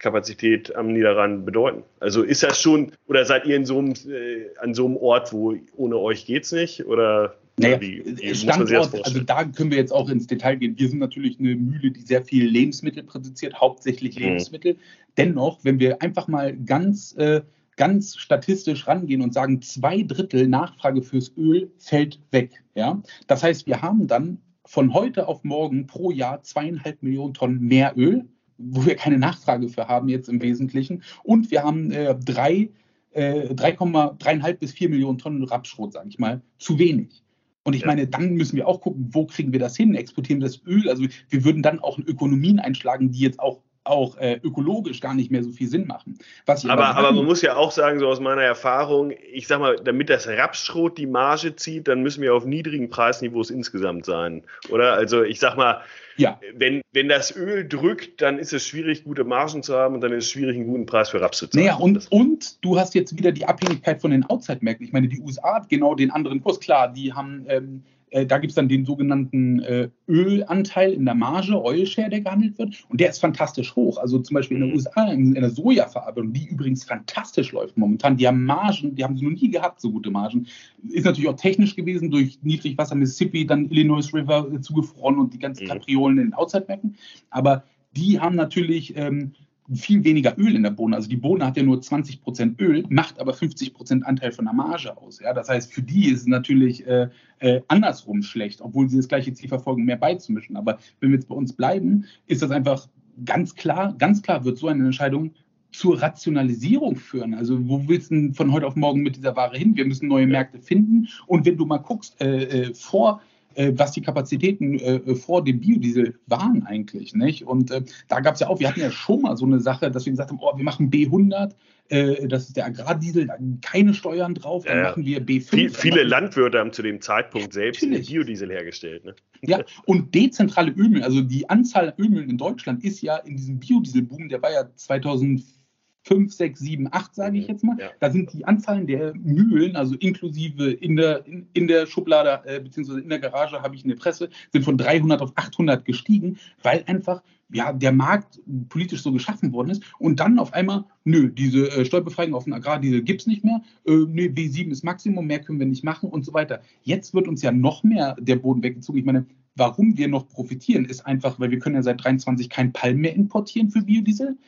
Kapazität 0.00 0.74
am 0.74 0.92
Niederrhein 0.92 1.44
bedeuten? 1.44 1.84
Also 2.00 2.22
ist 2.22 2.42
das 2.42 2.60
schon, 2.60 2.92
oder 3.06 3.24
seid 3.24 3.46
ihr 3.46 3.54
in 3.54 3.66
so 3.66 3.78
einem, 3.78 3.92
äh, 3.92 4.48
an 4.58 4.74
so 4.74 4.86
einem 4.86 4.96
Ort, 4.96 5.32
wo 5.32 5.54
ohne 5.76 5.98
euch 5.98 6.26
geht's 6.26 6.50
nicht? 6.50 6.86
Oder 6.86 7.36
naja, 7.58 7.80
wie, 7.80 8.02
wie 8.06 8.34
Standort, 8.34 9.04
also 9.04 9.20
da 9.20 9.44
können 9.44 9.70
wir 9.70 9.78
jetzt 9.78 9.92
auch 9.92 10.08
ins 10.08 10.26
Detail 10.26 10.56
gehen. 10.56 10.78
Wir 10.78 10.88
sind 10.88 10.98
natürlich 10.98 11.38
eine 11.38 11.54
Mühle, 11.54 11.90
die 11.90 12.00
sehr 12.00 12.22
viel 12.22 12.46
Lebensmittel 12.46 13.02
produziert, 13.02 13.60
hauptsächlich 13.60 14.16
mhm. 14.16 14.24
Lebensmittel. 14.24 14.74
Mhm. 14.74 14.78
Dennoch, 15.18 15.58
wenn 15.62 15.78
wir 15.78 16.00
einfach 16.00 16.26
mal 16.26 16.56
ganz, 16.56 17.14
äh, 17.18 17.42
ganz 17.76 18.16
statistisch 18.16 18.88
rangehen 18.88 19.20
und 19.20 19.34
sagen, 19.34 19.60
zwei 19.60 20.02
Drittel 20.02 20.48
Nachfrage 20.48 21.02
fürs 21.02 21.36
Öl 21.36 21.70
fällt 21.76 22.20
weg. 22.30 22.62
Ja? 22.74 23.02
Das 23.26 23.42
heißt, 23.42 23.66
wir 23.66 23.82
haben 23.82 24.06
dann 24.06 24.38
von 24.64 24.94
heute 24.94 25.28
auf 25.28 25.44
morgen 25.44 25.86
pro 25.86 26.10
Jahr 26.10 26.42
zweieinhalb 26.42 27.02
Millionen 27.02 27.34
Tonnen 27.34 27.60
mehr 27.60 27.92
Öl, 27.96 28.24
wo 28.60 28.84
wir 28.84 28.96
keine 28.96 29.18
Nachfrage 29.18 29.68
für 29.68 29.88
haben 29.88 30.08
jetzt 30.08 30.28
im 30.28 30.42
Wesentlichen. 30.42 31.02
Und 31.22 31.50
wir 31.50 31.62
haben 31.62 31.90
äh, 31.90 32.14
drei, 32.14 32.70
äh, 33.12 33.52
3,5 33.54 34.54
bis 34.54 34.72
4 34.72 34.88
Millionen 34.90 35.18
Tonnen 35.18 35.44
Rapsschrot, 35.44 35.92
sage 35.92 36.08
ich 36.08 36.18
mal, 36.18 36.42
zu 36.58 36.78
wenig. 36.78 37.22
Und 37.62 37.74
ich 37.74 37.84
meine, 37.84 38.06
dann 38.06 38.34
müssen 38.34 38.56
wir 38.56 38.66
auch 38.66 38.80
gucken, 38.80 39.10
wo 39.12 39.26
kriegen 39.26 39.52
wir 39.52 39.60
das 39.60 39.76
hin? 39.76 39.94
Exportieren 39.94 40.40
wir 40.40 40.48
das 40.48 40.62
Öl? 40.66 40.88
Also 40.88 41.04
wir 41.28 41.44
würden 41.44 41.62
dann 41.62 41.78
auch 41.78 41.98
Ökonomien 41.98 42.58
einschlagen, 42.58 43.12
die 43.12 43.20
jetzt 43.20 43.38
auch 43.38 43.60
auch 43.84 44.18
äh, 44.18 44.38
ökologisch 44.42 45.00
gar 45.00 45.14
nicht 45.14 45.30
mehr 45.30 45.42
so 45.42 45.50
viel 45.50 45.68
Sinn 45.68 45.86
machen. 45.86 46.18
aber, 46.46 46.68
aber, 46.68 46.86
aber, 46.96 47.12
man 47.12 47.24
muss 47.24 47.40
ja 47.40 47.56
auch 47.56 47.70
sagen, 47.70 47.98
so 47.98 48.08
aus 48.08 48.20
meiner 48.20 48.42
Erfahrung, 48.42 49.12
ich 49.32 49.46
sag 49.46 49.60
mal, 49.60 49.76
damit 49.76 50.10
das 50.10 50.28
Rapsschrot 50.28 50.98
die 50.98 51.06
Marge 51.06 51.56
zieht, 51.56 51.88
dann 51.88 52.02
müssen 52.02 52.22
wir 52.22 52.34
auf 52.34 52.44
niedrigen 52.44 52.90
Preisniveaus 52.90 53.50
insgesamt 53.50 54.04
sein. 54.04 54.42
Oder? 54.68 54.92
Also 54.92 55.22
ich 55.22 55.40
sag 55.40 55.56
mal, 55.56 55.80
ja. 56.16 56.38
wenn, 56.54 56.82
wenn 56.92 57.08
das 57.08 57.34
Öl 57.34 57.66
drückt, 57.66 58.20
dann 58.20 58.38
ist 58.38 58.52
es 58.52 58.66
schwierig, 58.66 59.04
gute 59.04 59.24
Margen 59.24 59.62
zu 59.62 59.74
haben 59.74 59.94
und 59.94 60.02
dann 60.02 60.12
ist 60.12 60.26
es 60.26 60.30
schwierig, 60.30 60.56
einen 60.56 60.66
guten 60.66 60.86
Preis 60.86 61.08
für 61.08 61.20
Raps 61.20 61.38
zu 61.38 61.46
zahlen. 61.46 61.64
Naja, 61.64 61.78
und, 61.78 62.12
und 62.12 62.62
du 62.62 62.78
hast 62.78 62.94
jetzt 62.94 63.16
wieder 63.16 63.32
die 63.32 63.46
Abhängigkeit 63.46 64.00
von 64.00 64.10
den 64.10 64.24
Outside-Märkten. 64.24 64.86
Ich 64.86 64.92
meine, 64.92 65.08
die 65.08 65.20
USA 65.20 65.54
hat 65.54 65.68
genau 65.70 65.94
den 65.94 66.10
anderen 66.10 66.42
Kurs. 66.42 66.60
Klar, 66.60 66.92
die 66.92 67.14
haben 67.14 67.46
ähm, 67.48 67.82
äh, 68.10 68.26
da 68.26 68.38
gibt 68.38 68.50
es 68.50 68.54
dann 68.56 68.68
den 68.68 68.84
sogenannten 68.84 69.60
äh, 69.60 69.88
Ölanteil 70.08 70.92
in 70.92 71.04
der 71.04 71.14
Marge, 71.14 71.60
Oil 71.62 71.86
Share, 71.86 72.10
der 72.10 72.20
gehandelt 72.20 72.58
wird. 72.58 72.84
Und 72.88 73.00
der 73.00 73.10
ist 73.10 73.20
fantastisch 73.20 73.74
hoch. 73.76 73.98
Also 73.98 74.18
zum 74.18 74.34
Beispiel 74.34 74.56
in 74.56 74.62
den 74.62 74.70
mhm. 74.70 74.76
USA, 74.76 75.10
in, 75.10 75.34
in 75.34 75.40
der 75.40 75.50
Sojaverarbeitung, 75.50 76.32
die 76.32 76.46
übrigens 76.46 76.84
fantastisch 76.84 77.52
läuft 77.52 77.76
momentan. 77.76 78.16
Die 78.16 78.26
haben 78.26 78.44
Margen, 78.44 78.94
die 78.94 79.04
haben 79.04 79.16
sie 79.16 79.24
noch 79.24 79.40
nie 79.40 79.50
gehabt, 79.50 79.80
so 79.80 79.92
gute 79.92 80.10
Margen. 80.10 80.46
Ist 80.88 81.04
natürlich 81.04 81.28
auch 81.28 81.36
technisch 81.36 81.76
gewesen, 81.76 82.10
durch 82.10 82.38
Niedrigwasser 82.42 82.94
Mississippi, 82.94 83.46
dann 83.46 83.66
Illinois 83.66 84.12
River 84.12 84.50
äh, 84.52 84.60
zugefroren 84.60 85.18
und 85.18 85.32
die 85.32 85.38
ganzen 85.38 85.64
mhm. 85.64 85.68
Kapriolen 85.68 86.18
in 86.18 86.24
den 86.26 86.34
Outside-Märkten. 86.34 86.96
Aber 87.30 87.64
die 87.96 88.20
haben 88.20 88.36
natürlich 88.36 88.96
ähm, 88.96 89.32
viel 89.74 90.04
weniger 90.04 90.36
Öl 90.38 90.56
in 90.56 90.62
der 90.62 90.70
Bohne. 90.70 90.96
Also 90.96 91.08
die 91.08 91.16
Bohne 91.16 91.46
hat 91.46 91.56
ja 91.56 91.62
nur 91.62 91.80
20 91.80 92.22
Prozent 92.22 92.60
Öl, 92.60 92.84
macht 92.88 93.20
aber 93.20 93.32
50 93.32 93.74
Prozent 93.74 94.06
Anteil 94.06 94.32
von 94.32 94.44
der 94.44 94.54
Marge 94.54 94.96
aus. 94.96 95.20
Ja? 95.20 95.32
Das 95.32 95.48
heißt, 95.48 95.72
für 95.72 95.82
die 95.82 96.10
ist 96.10 96.22
es 96.22 96.26
natürlich 96.26 96.86
äh, 96.86 97.08
äh, 97.38 97.60
andersrum 97.68 98.22
schlecht, 98.22 98.60
obwohl 98.60 98.88
sie 98.88 98.96
das 98.96 99.08
gleiche 99.08 99.32
Ziel 99.32 99.48
verfolgen, 99.48 99.84
mehr 99.84 99.96
beizumischen. 99.96 100.56
Aber 100.56 100.78
wenn 101.00 101.10
wir 101.10 101.16
jetzt 101.16 101.28
bei 101.28 101.34
uns 101.34 101.52
bleiben, 101.52 102.04
ist 102.26 102.42
das 102.42 102.50
einfach 102.50 102.88
ganz 103.24 103.54
klar, 103.54 103.94
ganz 103.98 104.22
klar 104.22 104.44
wird 104.44 104.58
so 104.58 104.68
eine 104.68 104.84
Entscheidung 104.84 105.32
zur 105.72 106.02
Rationalisierung 106.02 106.96
führen. 106.96 107.34
Also 107.34 107.68
wo 107.68 107.86
willst 107.86 108.10
du 108.10 108.32
von 108.32 108.52
heute 108.52 108.66
auf 108.66 108.76
morgen 108.76 109.02
mit 109.02 109.16
dieser 109.16 109.36
Ware 109.36 109.56
hin? 109.56 109.76
Wir 109.76 109.84
müssen 109.84 110.08
neue 110.08 110.26
Märkte 110.26 110.58
finden. 110.58 111.08
Und 111.26 111.46
wenn 111.46 111.56
du 111.56 111.64
mal 111.64 111.78
guckst, 111.78 112.20
äh, 112.20 112.42
äh 112.42 112.74
vor 112.74 113.20
äh, 113.54 113.72
was 113.74 113.92
die 113.92 114.02
Kapazitäten 114.02 114.78
äh, 114.78 115.14
vor 115.14 115.44
dem 115.44 115.60
Biodiesel 115.60 116.14
waren 116.26 116.64
eigentlich. 116.66 117.14
Nicht? 117.14 117.46
Und 117.46 117.70
äh, 117.70 117.82
da 118.08 118.20
gab 118.20 118.34
es 118.34 118.40
ja 118.40 118.48
auch, 118.48 118.60
wir 118.60 118.68
hatten 118.68 118.80
ja 118.80 118.90
schon 118.90 119.22
mal 119.22 119.36
so 119.36 119.44
eine 119.44 119.60
Sache, 119.60 119.90
dass 119.90 120.06
wir 120.06 120.12
gesagt 120.12 120.30
haben, 120.30 120.38
oh, 120.40 120.56
wir 120.56 120.64
machen 120.64 120.90
B100, 120.90 121.52
äh, 121.88 122.28
das 122.28 122.46
ist 122.46 122.56
der 122.56 122.66
Agrardiesel, 122.66 123.26
da 123.26 123.36
keine 123.62 123.94
Steuern 123.94 124.34
drauf, 124.34 124.64
dann 124.64 124.82
machen 124.82 125.04
wir 125.04 125.20
B5. 125.20 125.50
Viel, 125.50 125.70
viele 125.70 126.04
Landwirte 126.04 126.58
haben 126.58 126.72
zu 126.72 126.82
dem 126.82 127.00
Zeitpunkt 127.00 127.52
selbst 127.52 127.82
Natürlich. 127.82 128.08
Biodiesel 128.08 128.50
hergestellt. 128.50 129.04
Ne? 129.04 129.14
Ja, 129.42 129.60
und 129.86 130.14
dezentrale 130.14 130.70
Ölmühlen, 130.70 131.02
also 131.02 131.20
die 131.20 131.48
Anzahl 131.50 131.94
Ölmühlen 131.98 132.30
in 132.30 132.38
Deutschland 132.38 132.84
ist 132.84 133.02
ja 133.02 133.16
in 133.16 133.36
diesem 133.36 133.58
Biodieselboom, 133.58 134.28
der 134.28 134.40
war 134.42 134.52
ja 134.52 134.74
2004 134.74 135.59
5, 136.02 136.32
6, 136.32 136.60
7, 136.60 136.88
8, 136.90 137.14
sage 137.14 137.38
ich 137.38 137.44
mhm. 137.44 137.50
jetzt 137.50 137.64
mal. 137.64 137.76
Ja. 137.78 137.90
Da 138.00 138.10
sind 138.10 138.32
die 138.32 138.44
Anzahlen 138.44 138.86
der 138.86 139.14
Mühlen, 139.14 139.76
also 139.76 139.94
inklusive 139.96 140.70
in 140.70 140.96
der, 140.96 141.26
in, 141.26 141.48
in 141.52 141.68
der 141.68 141.86
Schublade 141.86 142.40
äh, 142.46 142.60
beziehungsweise 142.60 143.00
in 143.00 143.08
der 143.08 143.18
Garage 143.18 143.60
habe 143.62 143.74
ich 143.74 143.84
eine 143.84 143.96
Presse, 143.96 144.30
sind 144.52 144.64
von 144.64 144.78
300 144.78 145.20
auf 145.20 145.32
800 145.36 145.84
gestiegen, 145.84 146.38
weil 146.62 146.84
einfach 146.86 147.22
ja, 147.52 147.72
der 147.72 147.92
Markt 147.92 148.40
politisch 148.68 149.02
so 149.02 149.12
geschaffen 149.12 149.52
worden 149.52 149.70
ist. 149.70 149.82
Und 149.98 150.20
dann 150.20 150.38
auf 150.38 150.52
einmal, 150.52 150.84
nö, 151.04 151.30
diese 151.30 151.70
äh, 151.70 151.84
Steuerbefreiung 151.84 152.34
auf 152.34 152.44
den 152.44 152.52
Agrardiesel 152.52 153.02
gibt 153.02 153.22
es 153.22 153.26
nicht 153.26 153.44
mehr. 153.44 153.60
Äh, 153.86 153.92
nö, 153.92 154.26
B7 154.26 154.70
ist 154.70 154.84
Maximum, 154.84 155.26
mehr 155.26 155.40
können 155.40 155.58
wir 155.58 155.66
nicht 155.66 155.84
machen 155.84 156.10
und 156.10 156.24
so 156.24 156.32
weiter. 156.32 156.62
Jetzt 156.82 157.12
wird 157.12 157.28
uns 157.28 157.42
ja 157.42 157.52
noch 157.52 157.82
mehr 157.82 158.16
der 158.20 158.36
Boden 158.36 158.62
weggezogen. 158.62 158.98
Ich 158.98 159.04
meine, 159.04 159.26
warum 159.56 159.96
wir 159.96 160.08
noch 160.08 160.28
profitieren, 160.28 160.84
ist 160.84 161.06
einfach, 161.06 161.40
weil 161.40 161.50
wir 161.50 161.58
können 161.58 161.74
ja 161.74 161.82
seit 161.82 162.02
23 162.04 162.48
kein 162.48 162.72
Palm 162.72 162.98
mehr 162.98 163.14
importieren 163.14 163.70
für 163.70 163.82
Biodiesel 163.82 164.38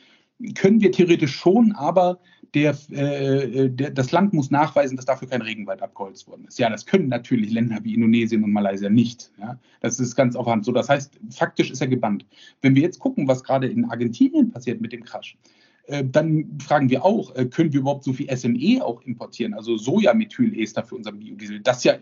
können 0.55 0.81
wir 0.81 0.91
theoretisch 0.91 1.35
schon, 1.35 1.71
aber 1.73 2.19
der, 2.53 2.77
äh, 2.91 3.69
der, 3.69 3.91
das 3.91 4.11
Land 4.11 4.33
muss 4.33 4.51
nachweisen, 4.51 4.95
dass 4.95 5.05
dafür 5.05 5.27
kein 5.27 5.41
Regenwald 5.41 5.81
abgeholzt 5.81 6.27
worden 6.27 6.45
ist. 6.47 6.59
Ja, 6.59 6.69
das 6.69 6.85
können 6.85 7.07
natürlich 7.07 7.51
Länder 7.51 7.79
wie 7.83 7.95
Indonesien 7.95 8.43
und 8.43 8.51
Malaysia 8.51 8.89
nicht. 8.89 9.31
Ja? 9.39 9.57
Das 9.81 9.99
ist 9.99 10.15
ganz 10.15 10.35
auf 10.35 10.45
Hand 10.45 10.65
so. 10.65 10.71
Das 10.71 10.89
heißt, 10.89 11.19
faktisch 11.31 11.71
ist 11.71 11.81
er 11.81 11.87
gebannt. 11.87 12.25
Wenn 12.61 12.75
wir 12.75 12.83
jetzt 12.83 12.99
gucken, 12.99 13.27
was 13.27 13.43
gerade 13.43 13.67
in 13.67 13.85
Argentinien 13.85 14.51
passiert 14.51 14.81
mit 14.81 14.93
dem 14.93 15.03
Crash, 15.03 15.35
äh, 15.35 15.62
dann 16.03 16.57
fragen 16.59 16.89
wir 16.89 17.03
auch, 17.03 17.35
äh, 17.35 17.45
können 17.45 17.73
wir 17.73 17.81
überhaupt 17.81 18.05
so 18.05 18.13
viel 18.13 18.29
SME 18.35 18.83
auch 18.83 19.01
importieren, 19.01 19.53
also 19.53 19.75
Sojamethyl-Ester 19.75 20.83
für 20.83 20.95
unseren 20.95 21.19
Biodiesel, 21.19 21.59
das 21.59 21.83
ja 21.83 21.95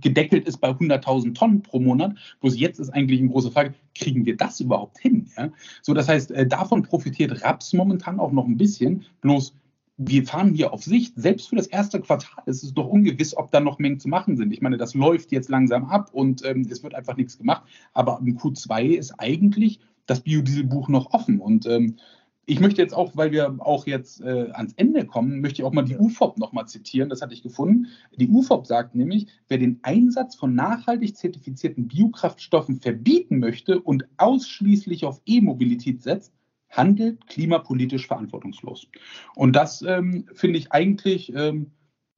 gedeckelt 0.00 0.46
ist 0.46 0.58
bei 0.58 0.70
100.000 0.70 1.34
Tonnen 1.34 1.62
pro 1.62 1.78
Monat. 1.78 2.14
Bloß 2.40 2.58
jetzt 2.58 2.80
ist 2.80 2.88
eigentlich 2.90 3.20
eine 3.20 3.28
große 3.28 3.50
Frage, 3.50 3.74
kriegen 3.94 4.24
wir 4.24 4.36
das 4.36 4.60
überhaupt 4.60 4.98
hin? 4.98 5.28
Ja? 5.36 5.50
So, 5.82 5.92
das 5.92 6.08
heißt, 6.08 6.30
äh, 6.30 6.46
davon 6.46 6.82
profitiert 6.82 7.44
Raps 7.44 7.74
momentan 7.74 8.18
auch 8.18 8.32
noch 8.32 8.46
ein 8.46 8.56
bisschen, 8.56 9.04
bloß 9.20 9.54
wir 9.98 10.24
fahren 10.24 10.54
hier 10.54 10.72
auf 10.72 10.82
Sicht, 10.82 11.12
selbst 11.16 11.50
für 11.50 11.56
das 11.56 11.66
erste 11.66 12.00
Quartal 12.00 12.42
ist 12.46 12.64
es 12.64 12.72
doch 12.72 12.86
ungewiss, 12.86 13.36
ob 13.36 13.50
da 13.50 13.60
noch 13.60 13.78
Mengen 13.78 14.00
zu 14.00 14.08
machen 14.08 14.38
sind. 14.38 14.52
Ich 14.52 14.62
meine, 14.62 14.78
das 14.78 14.94
läuft 14.94 15.32
jetzt 15.32 15.50
langsam 15.50 15.84
ab 15.84 16.10
und 16.12 16.44
ähm, 16.46 16.66
es 16.70 16.82
wird 16.82 16.94
einfach 16.94 17.16
nichts 17.16 17.36
gemacht. 17.36 17.64
Aber 17.92 18.18
im 18.24 18.38
Q2 18.38 18.96
ist 18.96 19.12
eigentlich 19.18 19.80
das 20.06 20.20
Biodieselbuch 20.20 20.88
noch 20.88 21.12
offen. 21.12 21.40
Und 21.40 21.66
ähm, 21.66 21.96
ich 22.44 22.60
möchte 22.60 22.82
jetzt 22.82 22.94
auch, 22.94 23.16
weil 23.16 23.30
wir 23.30 23.54
auch 23.60 23.86
jetzt 23.86 24.20
äh, 24.20 24.50
ans 24.52 24.72
Ende 24.74 25.06
kommen, 25.06 25.40
möchte 25.40 25.62
ich 25.62 25.64
auch 25.64 25.72
mal 25.72 25.84
die 25.84 25.96
UFOP 25.96 26.38
nochmal 26.38 26.66
zitieren. 26.66 27.08
Das 27.08 27.22
hatte 27.22 27.34
ich 27.34 27.42
gefunden. 27.42 27.86
Die 28.16 28.28
UFOP 28.28 28.66
sagt 28.66 28.94
nämlich, 28.94 29.28
wer 29.48 29.58
den 29.58 29.78
Einsatz 29.82 30.34
von 30.34 30.54
nachhaltig 30.54 31.16
zertifizierten 31.16 31.86
Biokraftstoffen 31.86 32.80
verbieten 32.80 33.38
möchte 33.38 33.80
und 33.80 34.06
ausschließlich 34.16 35.04
auf 35.04 35.20
E-Mobilität 35.24 36.02
setzt, 36.02 36.32
handelt 36.68 37.26
klimapolitisch 37.28 38.06
verantwortungslos. 38.06 38.88
Und 39.36 39.54
das 39.54 39.82
ähm, 39.82 40.26
finde 40.34 40.58
ich 40.58 40.72
eigentlich 40.72 41.32
ähm, 41.34 41.70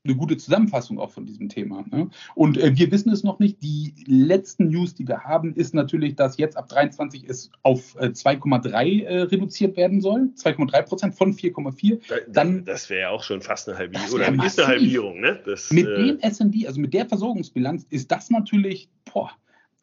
eine 0.05 0.17
gute 0.17 0.37
Zusammenfassung 0.37 0.99
auch 0.99 1.11
von 1.11 1.25
diesem 1.25 1.49
Thema. 1.49 1.85
Ne? 1.91 2.11
Und 2.35 2.59
äh, 2.59 2.77
wir 2.77 2.91
wissen 2.91 3.11
es 3.11 3.25
noch 3.25 3.39
nicht. 3.39 3.63
Die 3.63 3.95
letzten 4.07 4.69
News, 4.69 4.95
die 4.95 5.09
wir 5.09 5.25
haben, 5.25 5.55
ist 5.55 5.75
natürlich, 5.75 6.15
dass 6.15 6.37
jetzt 6.37 6.57
ab 6.57 6.69
23 6.69 7.25
es 7.27 7.51
auf 7.63 7.97
äh, 7.99 8.09
2,3 8.09 9.05
äh, 9.05 9.23
reduziert 9.23 9.77
werden 9.77 10.03
soll. 10.03 10.31
2,3 10.37 10.83
Prozent 10.83 11.15
von 11.15 11.33
4,4. 11.33 12.01
Dann 12.29 12.65
das 12.65 12.91
wäre 12.91 13.01
ja 13.01 13.11
auch 13.11 13.23
schon 13.23 13.41
fast 13.41 13.69
eine 13.69 13.79
Halbierung. 13.79 14.13
Oder 14.13 14.45
ist 14.45 14.59
eine 14.59 14.69
Halbierung. 14.69 15.21
Ne? 15.21 15.41
Das, 15.45 15.71
mit 15.71 15.87
äh, 15.87 15.97
dem 15.97 16.19
S&D, 16.21 16.67
also 16.67 16.81
mit 16.81 16.93
der 16.93 17.07
Versorgungsbilanz, 17.07 17.87
ist 17.89 18.11
das 18.11 18.29
natürlich, 18.29 18.91
boah, 19.11 19.31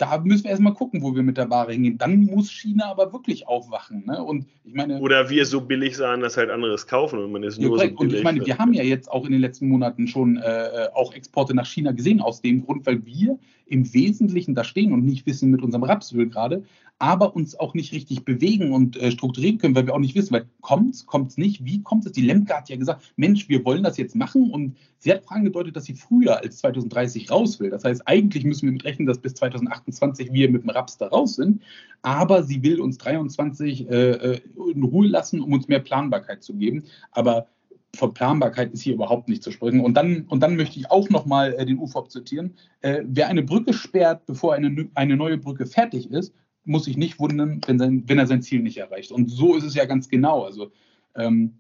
da 0.02 0.18
müssen 0.18 0.46
wir 0.46 0.52
erstmal 0.52 0.74
gucken, 0.74 1.04
wo 1.04 1.14
wir 1.16 1.22
mit 1.22 1.38
der 1.38 1.52
Ware 1.52 1.72
hingehen. 1.74 2.00
Dann 2.00 2.26
muss 2.26 2.50
China 2.50 2.90
aber 2.90 3.14
wirklich 3.14 3.48
aufwachen. 3.48 4.04
Ne? 4.08 4.24
Und 4.24 4.48
ich 4.64 4.74
meine, 4.74 5.00
Oder 5.00 5.30
wir 5.30 5.46
so 5.46 5.62
billig 5.62 5.96
sein, 5.96 6.22
dass 6.22 6.38
halt 6.38 6.50
anderes 6.50 6.88
kaufen 6.88 7.20
und 7.20 7.32
man 7.32 7.44
ist 7.44 7.60
ja, 7.60 7.68
nur 7.68 7.78
korrekt. 7.78 7.98
so 7.98 8.02
und 8.02 8.08
billig. 8.08 8.20
ich 8.20 8.24
meine, 8.24 8.44
wir 8.44 8.58
haben 8.58 8.74
ja 8.74 8.82
jetzt 8.82 9.12
auch 9.12 9.26
in 9.26 9.32
den 9.32 9.42
letzten 9.42 9.70
Monaten 9.70 10.08
schon 10.08 10.38
äh, 10.38 10.88
auch 10.96 11.14
Exporte 11.14 11.54
nach 11.54 11.68
China 11.68 11.92
gesehen, 11.92 12.20
aus 12.20 12.42
dem 12.42 12.66
Grund, 12.66 12.84
weil 12.88 13.06
wir 13.06 13.38
im 13.66 13.94
Wesentlichen 13.94 14.56
da 14.56 14.64
stehen 14.64 14.94
und 14.94 15.06
nicht 15.06 15.26
wissen 15.26 15.52
mit 15.52 15.62
unserem 15.62 15.84
Rapsöl 15.84 16.30
gerade, 16.30 16.64
aber 17.02 17.36
uns 17.36 17.60
auch 17.60 17.74
nicht 17.74 17.94
richtig 17.94 18.26
bewegen 18.26 18.74
und 18.74 18.96
äh, 18.96 19.12
strukturieren 19.12 19.58
können, 19.58 19.74
weil 19.74 19.88
wir 19.88 19.96
auch 19.96 20.00
nicht 20.00 20.14
wissen, 20.14 20.34
weil 20.34 20.46
kommt's, 20.62 21.08
kommt's 21.08 21.36
nicht, 21.36 21.66
wie 21.66 21.82
kommt 21.82 22.06
es? 22.06 22.12
Die 22.12 22.22
Lemke 22.22 22.56
hat 22.56 22.70
ja 22.70 22.76
gesagt, 22.76 23.14
Mensch, 23.16 23.50
wir 23.50 23.66
wollen 23.66 23.82
das 23.82 23.98
jetzt 23.98 24.16
machen 24.16 24.52
und 24.52 24.78
sie 25.00 25.12
hat 25.12 25.24
angedeutet, 25.26 25.76
dass 25.76 25.86
sie 25.86 25.96
früher 25.96 26.40
als 26.44 26.58
2030 26.58 27.32
raus 27.32 27.60
will. 27.60 27.72
Das 27.72 27.84
heißt, 27.84 28.08
eigentlich 28.08 28.44
müssen 28.46 28.68
wir 28.68 28.74
mit 28.74 28.84
rechnen, 28.84 29.08
dass 29.08 29.18
bis 29.18 29.34
2028 29.34 30.32
wir 30.32 30.52
mit 30.52 30.62
dem 30.62 30.70
Raps 30.70 31.00
da 31.00 31.08
raus 31.08 31.36
sind, 31.36 31.64
aber 32.04 32.44
sie 32.44 32.62
will 32.62 32.80
uns 32.80 33.00
23 33.00 33.90
äh, 33.90 34.12
äh, 34.12 34.42
in 34.72 34.84
Ruhe 34.84 35.08
lassen, 35.08 35.42
um 35.42 35.54
uns 35.54 35.68
mehr 35.68 35.80
Planbarkeit 35.80 36.44
zu 36.44 36.54
geben. 36.54 36.84
Aber 37.12 37.48
von 37.96 38.14
Planbarkeit 38.14 38.72
ist 38.72 38.82
hier 38.82 38.94
überhaupt 38.94 39.28
nicht 39.28 39.44
zu 39.44 39.52
sprechen. 39.52 39.82
Und 39.82 39.96
dann, 39.96 40.26
und 40.28 40.42
dann 40.42 40.56
möchte 40.56 40.80
ich 40.80 40.90
auch 40.90 41.10
nochmal 41.10 41.54
äh, 41.54 41.66
den 41.66 41.78
UFOP 41.78 42.10
zitieren. 42.10 42.56
Äh, 42.82 43.04
wer 43.06 43.28
eine 43.28 43.44
Brücke 43.44 43.74
sperrt, 43.74 44.26
bevor 44.26 44.54
eine, 44.54 44.90
eine 44.96 45.18
neue 45.18 45.38
Brücke 45.38 45.66
fertig 45.66 46.10
ist, 46.10 46.34
muss 46.64 46.86
sich 46.86 46.96
nicht 46.96 47.20
wundern, 47.20 47.60
wenn, 47.66 47.80
sein, 47.80 48.04
wenn 48.08 48.20
er 48.20 48.28
sein 48.28 48.42
Ziel 48.42 48.62
nicht 48.62 48.78
erreicht. 48.78 49.12
Und 49.12 49.30
so 49.30 49.56
ist 49.56 49.64
es 49.64 49.76
ja 49.76 49.86
ganz 49.86 50.08
genau. 50.08 50.44
Also 50.44 50.72
ähm, 51.16 51.60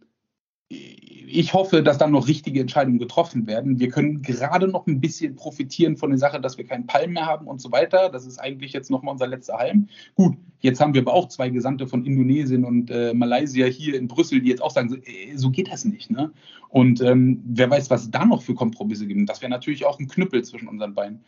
ich 1.34 1.54
hoffe, 1.54 1.82
dass 1.82 1.98
dann 1.98 2.12
noch 2.12 2.28
richtige 2.28 2.60
Entscheidungen 2.60 3.00
getroffen 3.00 3.48
werden. 3.48 3.80
Wir 3.80 3.90
können 3.90 4.22
gerade 4.22 4.68
noch 4.68 4.86
ein 4.88 5.00
bisschen 5.00 5.36
profitieren 5.36 5.96
von 5.96 6.10
der 6.10 6.20
Sache, 6.20 6.42
dass 6.42 6.58
wir 6.58 6.66
keinen 6.66 6.88
Palm 6.88 7.14
mehr 7.14 7.26
haben 7.26 7.48
und 7.48 7.62
so 7.62 7.72
weiter. 7.72 8.10
Das 8.10 8.26
ist 8.26 8.38
eigentlich 8.38 8.74
jetzt 8.74 8.92
nochmal 8.92 9.14
unser 9.14 9.28
letzter 9.28 9.58
Halm. 9.58 9.88
Gut, 10.16 10.36
jetzt 10.60 10.82
haben 10.82 10.94
wir 10.94 11.02
aber 11.02 11.14
auch 11.14 11.30
zwei 11.30 11.50
Gesandte 11.50 11.88
von 11.88 12.06
Indonesien 12.06 12.66
und 12.66 12.92
äh, 12.92 13.14
Malaysia 13.14 13.66
hier 13.66 13.96
in 13.96 14.08
Brüssel, 14.08 14.42
die 14.42 14.50
jetzt 14.50 14.62
auch 14.62 14.72
sagen, 14.72 14.90
so, 14.90 14.96
äh, 14.98 15.36
so 15.36 15.50
geht 15.50 15.72
das 15.72 15.86
nicht. 15.86 16.12
Ne? 16.12 16.32
Und 16.70 17.02
ähm, 17.02 17.42
wer 17.46 17.70
weiß, 17.70 17.90
was 17.90 18.12
da 18.12 18.26
noch 18.26 18.42
für 18.42 18.54
Kompromisse 18.54 19.08
gibt. 19.08 19.30
Das 19.30 19.42
wäre 19.42 19.50
natürlich 19.50 19.86
auch 19.86 20.00
ein 20.00 20.08
Knüppel 20.08 20.44
zwischen 20.44 20.68
unseren 20.68 20.94
Beinen. 20.94 21.22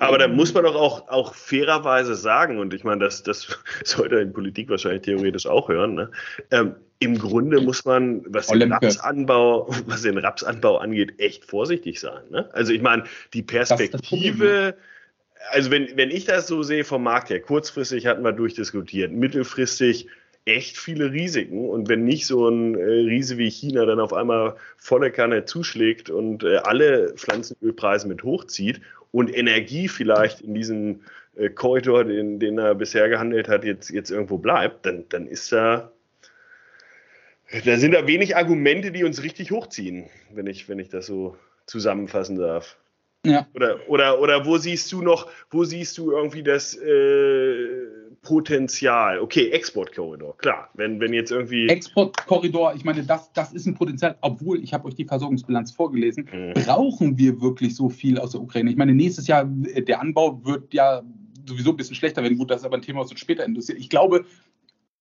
Aber 0.00 0.18
da 0.18 0.28
muss 0.28 0.54
man 0.54 0.64
doch 0.64 0.74
auch, 0.74 1.08
auch 1.08 1.34
fairerweise 1.34 2.14
sagen, 2.14 2.58
und 2.58 2.74
ich 2.74 2.84
meine, 2.84 3.04
das, 3.04 3.22
das 3.22 3.58
sollte 3.84 4.16
in 4.16 4.32
Politik 4.32 4.68
wahrscheinlich 4.68 5.02
theoretisch 5.02 5.46
auch 5.46 5.68
hören, 5.68 5.94
ne? 5.94 6.10
ähm, 6.50 6.74
im 7.00 7.18
Grunde 7.18 7.60
muss 7.60 7.84
man, 7.84 8.22
was 8.26 8.48
den. 8.48 8.72
Rapsanbau, 8.72 9.68
was 9.86 10.02
den 10.02 10.18
Rapsanbau 10.18 10.78
angeht, 10.78 11.20
echt 11.20 11.44
vorsichtig 11.44 12.00
sein. 12.00 12.22
Ne? 12.30 12.48
Also 12.52 12.72
ich 12.72 12.82
meine, 12.82 13.04
die 13.34 13.42
Perspektive, 13.42 14.76
also 15.50 15.70
wenn, 15.70 15.96
wenn 15.96 16.10
ich 16.10 16.24
das 16.24 16.48
so 16.48 16.62
sehe 16.62 16.84
vom 16.84 17.04
Markt 17.04 17.30
her, 17.30 17.40
kurzfristig 17.40 18.06
hatten 18.06 18.24
wir 18.24 18.32
durchdiskutiert, 18.32 19.12
mittelfristig 19.12 20.08
echt 20.48 20.78
viele 20.78 21.12
Risiken. 21.12 21.68
Und 21.68 21.88
wenn 21.88 22.04
nicht 22.04 22.26
so 22.26 22.48
ein 22.48 22.74
äh, 22.74 22.82
Riese 22.82 23.38
wie 23.38 23.50
China 23.50 23.84
dann 23.84 24.00
auf 24.00 24.12
einmal 24.12 24.56
volle 24.76 25.10
Kanne 25.10 25.44
zuschlägt 25.44 26.10
und 26.10 26.42
äh, 26.42 26.56
alle 26.56 27.14
Pflanzenölpreise 27.14 28.08
mit 28.08 28.22
hochzieht 28.22 28.80
und 29.12 29.34
Energie 29.34 29.88
vielleicht 29.88 30.40
in 30.40 30.54
diesem 30.54 31.02
äh, 31.36 31.50
Korridor, 31.50 32.04
den, 32.04 32.38
den 32.38 32.58
er 32.58 32.74
bisher 32.74 33.08
gehandelt 33.08 33.48
hat, 33.48 33.64
jetzt, 33.64 33.90
jetzt 33.90 34.10
irgendwo 34.10 34.38
bleibt, 34.38 34.86
dann, 34.86 35.04
dann 35.08 35.26
ist 35.26 35.52
da, 35.52 35.92
da 37.64 37.76
sind 37.76 37.92
da 37.92 38.06
wenig 38.06 38.36
Argumente, 38.36 38.90
die 38.90 39.04
uns 39.04 39.22
richtig 39.22 39.50
hochziehen, 39.50 40.06
wenn 40.32 40.46
ich, 40.46 40.68
wenn 40.68 40.78
ich 40.78 40.88
das 40.88 41.06
so 41.06 41.36
zusammenfassen 41.66 42.36
darf. 42.36 42.76
Ja. 43.28 43.46
Oder, 43.54 43.88
oder, 43.88 44.20
oder 44.20 44.46
wo 44.46 44.56
siehst 44.58 44.90
du 44.92 45.02
noch, 45.02 45.28
wo 45.50 45.64
siehst 45.64 45.98
du 45.98 46.12
irgendwie 46.12 46.42
das 46.42 46.74
äh, 46.74 47.86
Potenzial? 48.22 49.20
Okay, 49.20 49.50
Exportkorridor, 49.50 50.36
klar. 50.38 50.70
Wenn, 50.74 51.00
wenn 51.00 51.12
jetzt 51.12 51.30
irgendwie. 51.30 51.68
Exportkorridor, 51.68 52.74
ich 52.74 52.84
meine, 52.84 53.02
das, 53.04 53.32
das 53.32 53.52
ist 53.52 53.66
ein 53.66 53.74
Potenzial, 53.74 54.16
obwohl, 54.20 54.62
ich 54.62 54.72
habe 54.72 54.86
euch 54.88 54.94
die 54.94 55.04
Versorgungsbilanz 55.04 55.72
vorgelesen, 55.72 56.28
Mhm. 56.32 56.54
brauchen 56.54 57.18
wir 57.18 57.40
wirklich 57.40 57.74
so 57.74 57.88
viel 57.88 58.18
aus 58.18 58.32
der 58.32 58.40
Ukraine? 58.40 58.70
Ich 58.70 58.76
meine, 58.76 58.94
nächstes 58.94 59.26
Jahr, 59.26 59.48
äh, 59.74 59.82
der 59.82 60.00
Anbau 60.00 60.44
wird 60.44 60.74
ja 60.74 61.02
sowieso 61.46 61.70
ein 61.70 61.76
bisschen 61.76 61.96
schlechter 61.96 62.22
werden. 62.22 62.38
Gut, 62.38 62.50
das 62.50 62.60
ist 62.60 62.66
aber 62.66 62.76
ein 62.76 62.82
Thema, 62.82 63.00
was 63.00 63.10
uns 63.10 63.20
später 63.20 63.44
interessiert. 63.44 63.78
Ich 63.78 63.88
glaube, 63.88 64.24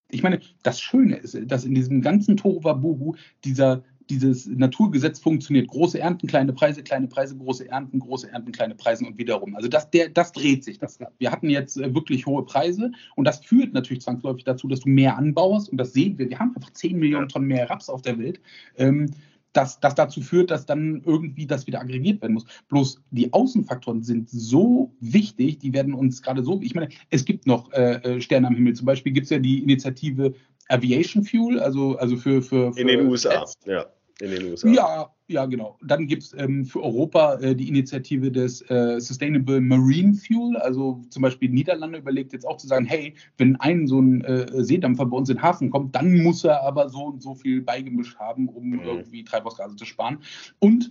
ich 0.09 0.23
meine, 0.23 0.39
das 0.63 0.79
Schöne 0.79 1.17
ist, 1.17 1.37
dass 1.47 1.65
in 1.65 1.75
diesem 1.75 2.01
ganzen 2.01 2.37
Tohuwabohu 2.37 3.15
dieser 3.43 3.83
dieses 4.09 4.47
Naturgesetz 4.47 5.19
funktioniert. 5.19 5.67
Große 5.67 5.99
Ernten, 5.99 6.27
kleine 6.27 6.53
Preise, 6.53 6.83
kleine 6.83 7.07
Preise, 7.07 7.37
große 7.37 7.69
Ernten, 7.69 7.99
große 7.99 8.31
Ernten, 8.31 8.51
kleine 8.51 8.75
Preise 8.75 9.05
und 9.05 9.17
wiederum. 9.17 9.55
Also 9.55 9.67
das, 9.67 9.89
der, 9.89 10.09
das 10.09 10.31
dreht 10.31 10.63
sich 10.63 10.79
das. 10.79 10.99
Wir 11.17 11.31
hatten 11.31 11.49
jetzt 11.49 11.77
äh, 11.77 11.93
wirklich 11.93 12.25
hohe 12.25 12.45
Preise 12.45 12.91
und 13.15 13.25
das 13.25 13.43
führt 13.45 13.73
natürlich 13.73 14.01
zwangsläufig 14.01 14.43
dazu, 14.43 14.67
dass 14.67 14.81
du 14.81 14.89
mehr 14.89 15.17
anbaust 15.17 15.69
und 15.69 15.77
das 15.77 15.93
sehen 15.93 16.17
wir. 16.17 16.29
Wir 16.29 16.39
haben 16.39 16.55
einfach 16.55 16.71
10 16.71 16.97
Millionen 16.97 17.29
Tonnen 17.29 17.47
mehr 17.47 17.69
Raps 17.69 17.89
auf 17.89 18.01
der 18.01 18.17
Welt. 18.17 18.39
Ähm, 18.77 19.11
das, 19.57 19.79
das 19.79 19.95
dazu 19.95 20.21
führt, 20.21 20.51
dass 20.51 20.65
dann 20.65 21.01
irgendwie 21.03 21.47
das 21.47 21.65
wieder 21.65 21.81
aggregiert 21.81 22.21
werden 22.21 22.33
muss. 22.33 22.45
Bloß 22.69 23.01
die 23.09 23.33
Außenfaktoren 23.33 24.03
sind 24.03 24.29
so 24.29 24.93
wichtig, 24.99 25.57
die 25.59 25.73
werden 25.73 25.93
uns 25.93 26.21
gerade 26.21 26.43
so, 26.43 26.61
ich 26.61 26.75
meine, 26.75 26.89
es 27.09 27.25
gibt 27.25 27.47
noch 27.47 27.71
äh, 27.73 27.95
äh, 28.17 28.21
Sterne 28.21 28.47
am 28.47 28.55
Himmel. 28.55 28.73
Zum 28.73 28.85
Beispiel 28.85 29.11
gibt 29.11 29.25
es 29.25 29.31
ja 29.31 29.39
die 29.39 29.63
Initiative 29.63 30.33
Aviation 30.69 31.23
Fuel, 31.23 31.59
also, 31.59 31.97
also 31.97 32.17
für, 32.17 32.41
für, 32.41 32.73
für 32.73 32.79
in 32.79 32.87
den 32.87 33.07
USA, 33.07 33.39
Jets. 33.39 33.57
ja. 33.65 33.85
In 34.19 34.31
den 34.31 34.45
USA. 34.45 34.67
Ja, 34.69 35.09
ja, 35.27 35.45
genau. 35.45 35.77
Dann 35.83 36.07
gibt 36.07 36.23
es 36.23 36.33
ähm, 36.37 36.65
für 36.65 36.81
Europa 36.81 37.35
äh, 37.35 37.55
die 37.55 37.67
Initiative 37.67 38.31
des 38.31 38.61
äh, 38.69 38.99
Sustainable 38.99 39.61
Marine 39.61 40.13
Fuel. 40.15 40.57
Also 40.57 41.01
zum 41.09 41.21
Beispiel 41.21 41.49
Niederlande 41.49 41.99
überlegt 41.99 42.33
jetzt 42.33 42.47
auch 42.47 42.57
zu 42.57 42.67
sagen, 42.67 42.85
hey, 42.85 43.13
wenn 43.37 43.55
ein 43.57 43.85
so 43.85 43.99
ein 43.99 44.23
äh, 44.23 44.47
Seedampfer 44.63 45.05
bei 45.05 45.17
uns 45.17 45.29
in 45.29 45.35
den 45.35 45.43
Hafen 45.43 45.69
kommt, 45.69 45.95
dann 45.95 46.23
muss 46.23 46.43
er 46.43 46.63
aber 46.63 46.89
so 46.89 47.05
und 47.05 47.21
so 47.21 47.35
viel 47.35 47.61
beigemischt 47.61 48.17
haben, 48.17 48.47
um 48.49 48.69
Mhm. 48.69 48.81
irgendwie 48.83 49.23
Treibhausgase 49.23 49.75
zu 49.75 49.85
sparen. 49.85 50.17
Und 50.59 50.89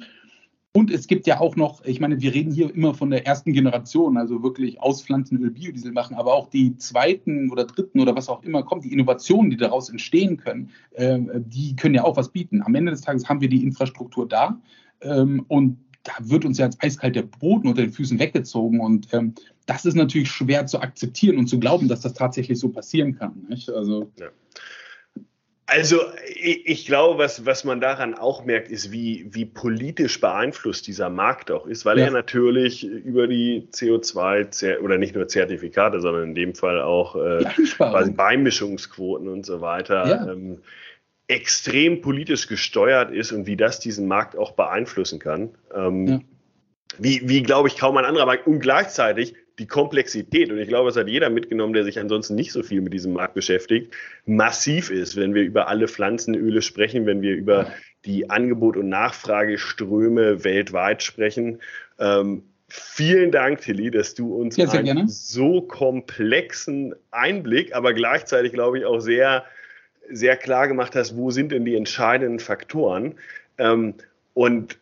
und 0.77 0.91
es 0.91 1.07
gibt 1.07 1.27
ja 1.27 1.41
auch 1.41 1.57
noch, 1.57 1.83
ich 1.87 2.01
meine, 2.01 2.21
wir 2.21 2.35
reden 2.35 2.53
hier 2.53 2.75
immer 2.75 2.93
von 2.93 3.09
der 3.09 3.27
ersten 3.27 3.55
Generation, 3.55 4.19
also 4.19 4.43
wirklich 4.43 4.79
auspflanzen, 4.79 5.43
Öl, 5.43 5.51
Biodiesel 5.51 5.91
machen, 5.91 6.15
aber 6.17 6.35
auch 6.35 6.51
die 6.51 6.77
zweiten 6.77 7.51
oder 7.51 7.65
dritten 7.65 7.99
oder 7.99 8.15
was 8.15 8.29
auch 8.29 8.43
immer 8.43 8.63
kommt, 8.63 8.85
die 8.85 8.93
Innovationen, 8.93 9.51
die 9.51 9.57
daraus 9.57 9.89
entstehen 9.89 10.37
können, 10.37 10.69
äh, 10.91 11.19
die 11.47 11.75
können 11.77 11.95
ja 11.95 12.05
auch 12.05 12.19
was 12.19 12.29
bieten. 12.29 12.61
Am 12.63 12.75
Ende 12.75 12.93
des 12.93 13.01
Tages 13.01 13.27
haben 13.27 13.41
wir 13.41 13.49
die 13.49 13.63
Infrastruktur 13.63 14.29
da 14.29 14.61
ähm, 15.01 15.47
und 15.49 15.79
da 16.03 16.13
wird 16.21 16.45
uns 16.45 16.59
ja 16.59 16.67
als 16.67 16.79
eiskalt 16.83 17.17
der 17.17 17.23
Boden 17.23 17.69
unter 17.69 17.81
den 17.81 17.93
Füßen 17.93 18.19
weggezogen 18.19 18.81
und 18.81 19.09
ähm, 19.15 19.33
das 19.65 19.87
ist 19.87 19.95
natürlich 19.95 20.29
schwer 20.29 20.67
zu 20.67 20.83
akzeptieren 20.83 21.39
und 21.39 21.47
zu 21.47 21.59
glauben, 21.59 21.89
dass 21.89 22.03
das 22.03 22.13
tatsächlich 22.13 22.59
so 22.59 22.69
passieren 22.69 23.17
kann. 23.17 23.47
Nicht? 23.49 23.71
Also 23.71 24.11
Also 25.69 26.01
ich, 26.33 26.87
glaube, 26.87 27.19
was, 27.19 27.45
was 27.45 27.65
man 27.65 27.81
daran 27.81 28.15
auch 28.15 28.45
merkt, 28.45 28.69
ist, 28.71 28.93
wie, 28.93 29.27
wie 29.31 29.45
politisch 29.47 30.21
beeinflusst 30.21 30.87
dieser 30.87 31.11
Markt 31.11 31.51
auch 31.51 31.67
ist, 31.67 31.85
weil 31.85 31.99
Ja. 31.99 32.05
er 32.05 32.11
natürlich 32.13 32.85
über 32.85 33.27
die 33.27 33.67
CO2 33.73 34.51
zer- 34.51 34.81
oder 34.81 34.97
nicht 34.97 35.17
nur 35.17 35.27
Zertifikate, 35.27 36.01
sondern 36.01 36.23
in 36.29 36.35
dem 36.37 36.55
Fall 36.55 36.81
auch 36.81 37.17
äh, 37.17 37.45
quasi. 37.77 38.13
Beimischungsquoten 38.13 39.27
und 39.29 39.45
so 39.45 39.61
weiter 39.61 40.07
Ja. 40.07 40.33
ähm, 40.33 40.61
extrem 41.27 42.01
politisch 42.01 42.47
gesteuert 42.47 43.11
ist 43.11 43.33
und 43.33 43.47
wie 43.49 43.57
das 43.57 43.81
diesen 43.81 44.07
Markt 44.07 44.37
auch 44.37 44.53
beeinflussen 44.53 45.19
kann. 45.19 45.51
Ähm, 45.75 46.07
Ja. 46.07 46.21
Wie, 46.99 47.29
wie 47.29 47.43
glaube 47.43 47.67
ich, 47.69 47.77
kaum 47.77 47.97
ein 47.97 48.05
anderer 48.05 48.27
Markt. 48.27 48.47
Und 48.47 48.61
gleichzeitig 48.61 49.35
die 49.59 49.67
Komplexität, 49.67 50.51
und 50.51 50.59
ich 50.59 50.69
glaube, 50.69 50.89
das 50.89 50.97
hat 50.97 51.09
jeder 51.09 51.31
mitgenommen, 51.31 51.73
der 51.73 51.85
sich 51.85 51.99
ansonsten 51.99 52.35
nicht 52.35 52.53
so 52.53 52.63
viel 52.63 52.83
mit 52.83 52.93
diesem 52.93 53.15
Markt 53.15 53.35
beschäftigt, 53.35 53.95
massiv 54.27 54.91
ist, 54.91 55.17
wenn 55.17 55.35
wir 55.35 55.43
über 55.43 55.69
alle 55.69 55.89
Pflanzenöle 55.89 56.61
sprechen, 56.61 57.07
wenn 57.07 57.23
wir 57.23 57.35
über 57.35 57.73
die 58.05 58.29
Angebot- 58.29 58.77
und 58.77 58.89
Nachfrageströme 58.89 60.45
weltweit 60.45 61.03
sprechen. 61.03 61.61
Ähm, 61.99 62.43
vielen 62.69 63.31
Dank, 63.31 63.63
Tilly, 63.63 63.91
dass 63.91 64.15
du 64.15 64.35
uns 64.35 64.57
Ja, 64.57 64.71
einen 64.71 65.09
so 65.09 65.63
komplexen 65.63 66.95
Einblick, 67.11 67.75
aber 67.75 67.95
gleichzeitig, 67.95 68.53
glaube 68.53 68.79
ich, 68.79 68.85
auch 68.85 69.01
sehr, 69.01 69.45
sehr 70.11 70.37
klar 70.37 70.69
gemacht 70.69 70.95
hast, 70.95 71.17
wo 71.17 71.31
sind 71.31 71.51
denn 71.51 71.65
die 71.65 71.77
entscheidenden 71.77 72.41
Faktoren. 72.41 73.15
Ähm, 73.59 73.95
und 74.35 74.79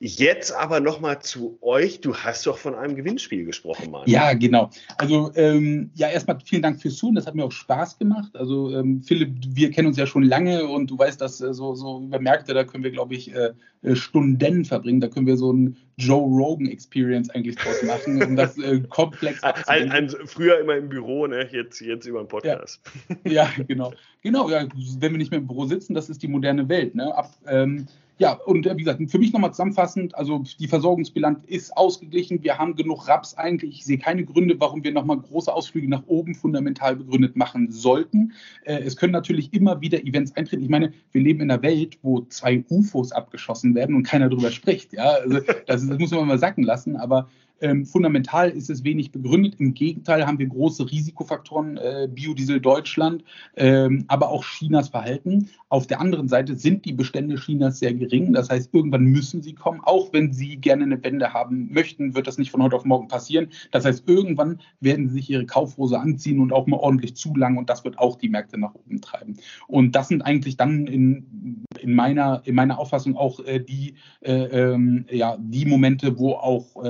jetzt 0.00 0.52
aber 0.52 0.80
nochmal 0.80 1.20
zu 1.20 1.58
euch. 1.60 2.00
Du 2.00 2.14
hast 2.14 2.46
doch 2.46 2.58
von 2.58 2.74
einem 2.74 2.94
Gewinnspiel 2.94 3.44
gesprochen, 3.44 3.90
Mann. 3.90 4.02
Ja, 4.06 4.32
genau. 4.34 4.70
Also 4.96 5.32
ähm, 5.34 5.90
ja, 5.94 6.08
erstmal 6.08 6.38
vielen 6.44 6.62
Dank 6.62 6.80
fürs 6.80 6.96
Zuhören. 6.96 7.16
Das 7.16 7.26
hat 7.26 7.34
mir 7.34 7.44
auch 7.44 7.52
Spaß 7.52 7.98
gemacht. 7.98 8.30
Also 8.34 8.74
ähm, 8.76 9.02
Philipp, 9.02 9.34
wir 9.48 9.70
kennen 9.70 9.88
uns 9.88 9.96
ja 9.96 10.06
schon 10.06 10.22
lange 10.22 10.68
und 10.68 10.90
du 10.90 10.98
weißt, 10.98 11.20
dass 11.20 11.40
äh, 11.40 11.52
so, 11.52 11.74
so 11.74 12.00
über 12.00 12.20
Märkte, 12.20 12.54
da 12.54 12.62
können 12.62 12.84
wir, 12.84 12.92
glaube 12.92 13.14
ich, 13.14 13.34
äh, 13.34 13.52
äh, 13.82 13.96
Stunden 13.96 14.64
verbringen. 14.64 15.00
Da 15.00 15.08
können 15.08 15.26
wir 15.26 15.36
so 15.36 15.52
ein 15.52 15.76
Joe 15.96 16.28
Rogan 16.28 16.68
Experience 16.68 17.30
eigentlich 17.30 17.56
draus 17.56 17.82
machen, 17.82 18.22
um 18.22 18.36
das 18.36 18.56
äh, 18.58 18.80
komplex 18.88 19.42
Ein, 19.42 19.90
ein, 19.90 20.10
früher 20.26 20.60
immer 20.60 20.76
im 20.76 20.88
Büro, 20.88 21.26
ne? 21.26 21.48
jetzt, 21.50 21.80
jetzt 21.80 22.06
über 22.06 22.22
den 22.22 22.28
Podcast. 22.28 22.80
Ja, 23.24 23.50
genau. 23.66 23.92
Genau, 24.22 24.48
ja, 24.48 24.66
wenn 24.98 25.12
wir 25.12 25.18
nicht 25.18 25.32
mehr 25.32 25.40
im 25.40 25.46
Büro 25.46 25.66
sitzen, 25.66 25.94
das 25.94 26.08
ist 26.08 26.22
die 26.22 26.28
moderne 26.28 26.68
Welt. 26.68 26.94
Ne? 26.94 27.12
Ab, 27.16 27.32
ähm, 27.46 27.86
ja, 28.18 28.32
und 28.32 28.66
äh, 28.66 28.74
wie 28.76 28.82
gesagt, 28.82 29.00
für 29.10 29.18
mich 29.18 29.32
nochmal 29.32 29.52
zusammenfassend, 29.52 30.14
also 30.16 30.42
die 30.58 30.66
Versorgungsbilanz 30.66 31.44
ist 31.46 31.76
ausgeglichen. 31.76 32.42
Wir 32.42 32.58
haben 32.58 32.74
genug 32.74 33.06
Raps 33.06 33.34
eigentlich. 33.34 33.78
Ich 33.78 33.84
sehe 33.84 33.98
keine 33.98 34.24
Gründe, 34.24 34.56
warum 34.58 34.82
wir 34.82 34.92
nochmal 34.92 35.18
große 35.20 35.52
Ausflüge 35.52 35.88
nach 35.88 36.02
oben 36.08 36.34
fundamental 36.34 36.96
begründet 36.96 37.36
machen 37.36 37.70
sollten. 37.70 38.32
Äh, 38.64 38.78
es 38.80 38.96
können 38.96 39.12
natürlich 39.12 39.54
immer 39.54 39.80
wieder 39.80 40.02
Events 40.04 40.34
eintreten. 40.36 40.64
Ich 40.64 40.68
meine, 40.68 40.92
wir 41.12 41.22
leben 41.22 41.40
in 41.40 41.50
einer 41.50 41.62
Welt, 41.62 41.98
wo 42.02 42.22
zwei 42.22 42.64
UFOs 42.68 43.12
abgeschossen 43.12 43.76
werden 43.76 43.94
und 43.94 44.02
keiner 44.02 44.28
darüber 44.28 44.50
spricht. 44.50 44.92
Ja, 44.92 45.10
also 45.22 45.38
das, 45.66 45.86
das 45.86 45.98
muss 45.98 46.10
man 46.10 46.26
mal 46.26 46.38
sacken 46.38 46.64
lassen. 46.64 46.96
Aber 46.96 47.28
ähm, 47.60 47.84
fundamental 47.86 48.50
ist 48.50 48.70
es 48.70 48.84
wenig 48.84 49.12
begründet. 49.12 49.56
Im 49.58 49.74
Gegenteil 49.74 50.26
haben 50.26 50.38
wir 50.38 50.46
große 50.46 50.90
Risikofaktoren, 50.90 51.76
äh, 51.76 52.08
Biodiesel 52.10 52.60
Deutschland, 52.60 53.24
ähm, 53.56 54.04
aber 54.08 54.28
auch 54.28 54.44
Chinas 54.44 54.88
Verhalten. 54.88 55.50
Auf 55.68 55.86
der 55.86 56.00
anderen 56.00 56.28
Seite 56.28 56.56
sind 56.56 56.84
die 56.84 56.92
Bestände 56.92 57.36
Chinas 57.36 57.78
sehr 57.78 57.94
gering. 57.94 58.32
Das 58.32 58.50
heißt, 58.50 58.72
irgendwann 58.72 59.04
müssen 59.04 59.42
sie 59.42 59.54
kommen. 59.54 59.80
Auch 59.82 60.12
wenn 60.12 60.32
sie 60.32 60.56
gerne 60.56 60.84
eine 60.84 61.02
Wende 61.02 61.32
haben 61.32 61.72
möchten, 61.72 62.14
wird 62.14 62.26
das 62.26 62.38
nicht 62.38 62.50
von 62.50 62.62
heute 62.62 62.76
auf 62.76 62.84
morgen 62.84 63.08
passieren. 63.08 63.48
Das 63.70 63.84
heißt, 63.84 64.08
irgendwann 64.08 64.60
werden 64.80 65.08
sie 65.08 65.14
sich 65.14 65.30
ihre 65.30 65.46
Kaufhose 65.46 65.98
anziehen 65.98 66.40
und 66.40 66.52
auch 66.52 66.66
mal 66.66 66.78
ordentlich 66.78 67.16
zulangen 67.16 67.58
und 67.58 67.68
das 67.68 67.84
wird 67.84 67.98
auch 67.98 68.16
die 68.16 68.28
Märkte 68.28 68.58
nach 68.58 68.74
oben 68.74 69.00
treiben. 69.00 69.36
Und 69.66 69.94
das 69.94 70.08
sind 70.08 70.22
eigentlich 70.22 70.56
dann 70.56 70.86
in, 70.86 71.64
in, 71.80 71.94
meiner, 71.94 72.42
in 72.44 72.54
meiner 72.54 72.78
Auffassung 72.78 73.16
auch 73.16 73.40
äh, 73.40 73.60
die, 73.60 73.94
äh, 74.20 74.32
ähm, 74.32 75.06
ja, 75.10 75.36
die 75.38 75.66
Momente, 75.66 76.18
wo 76.18 76.32
auch 76.32 76.82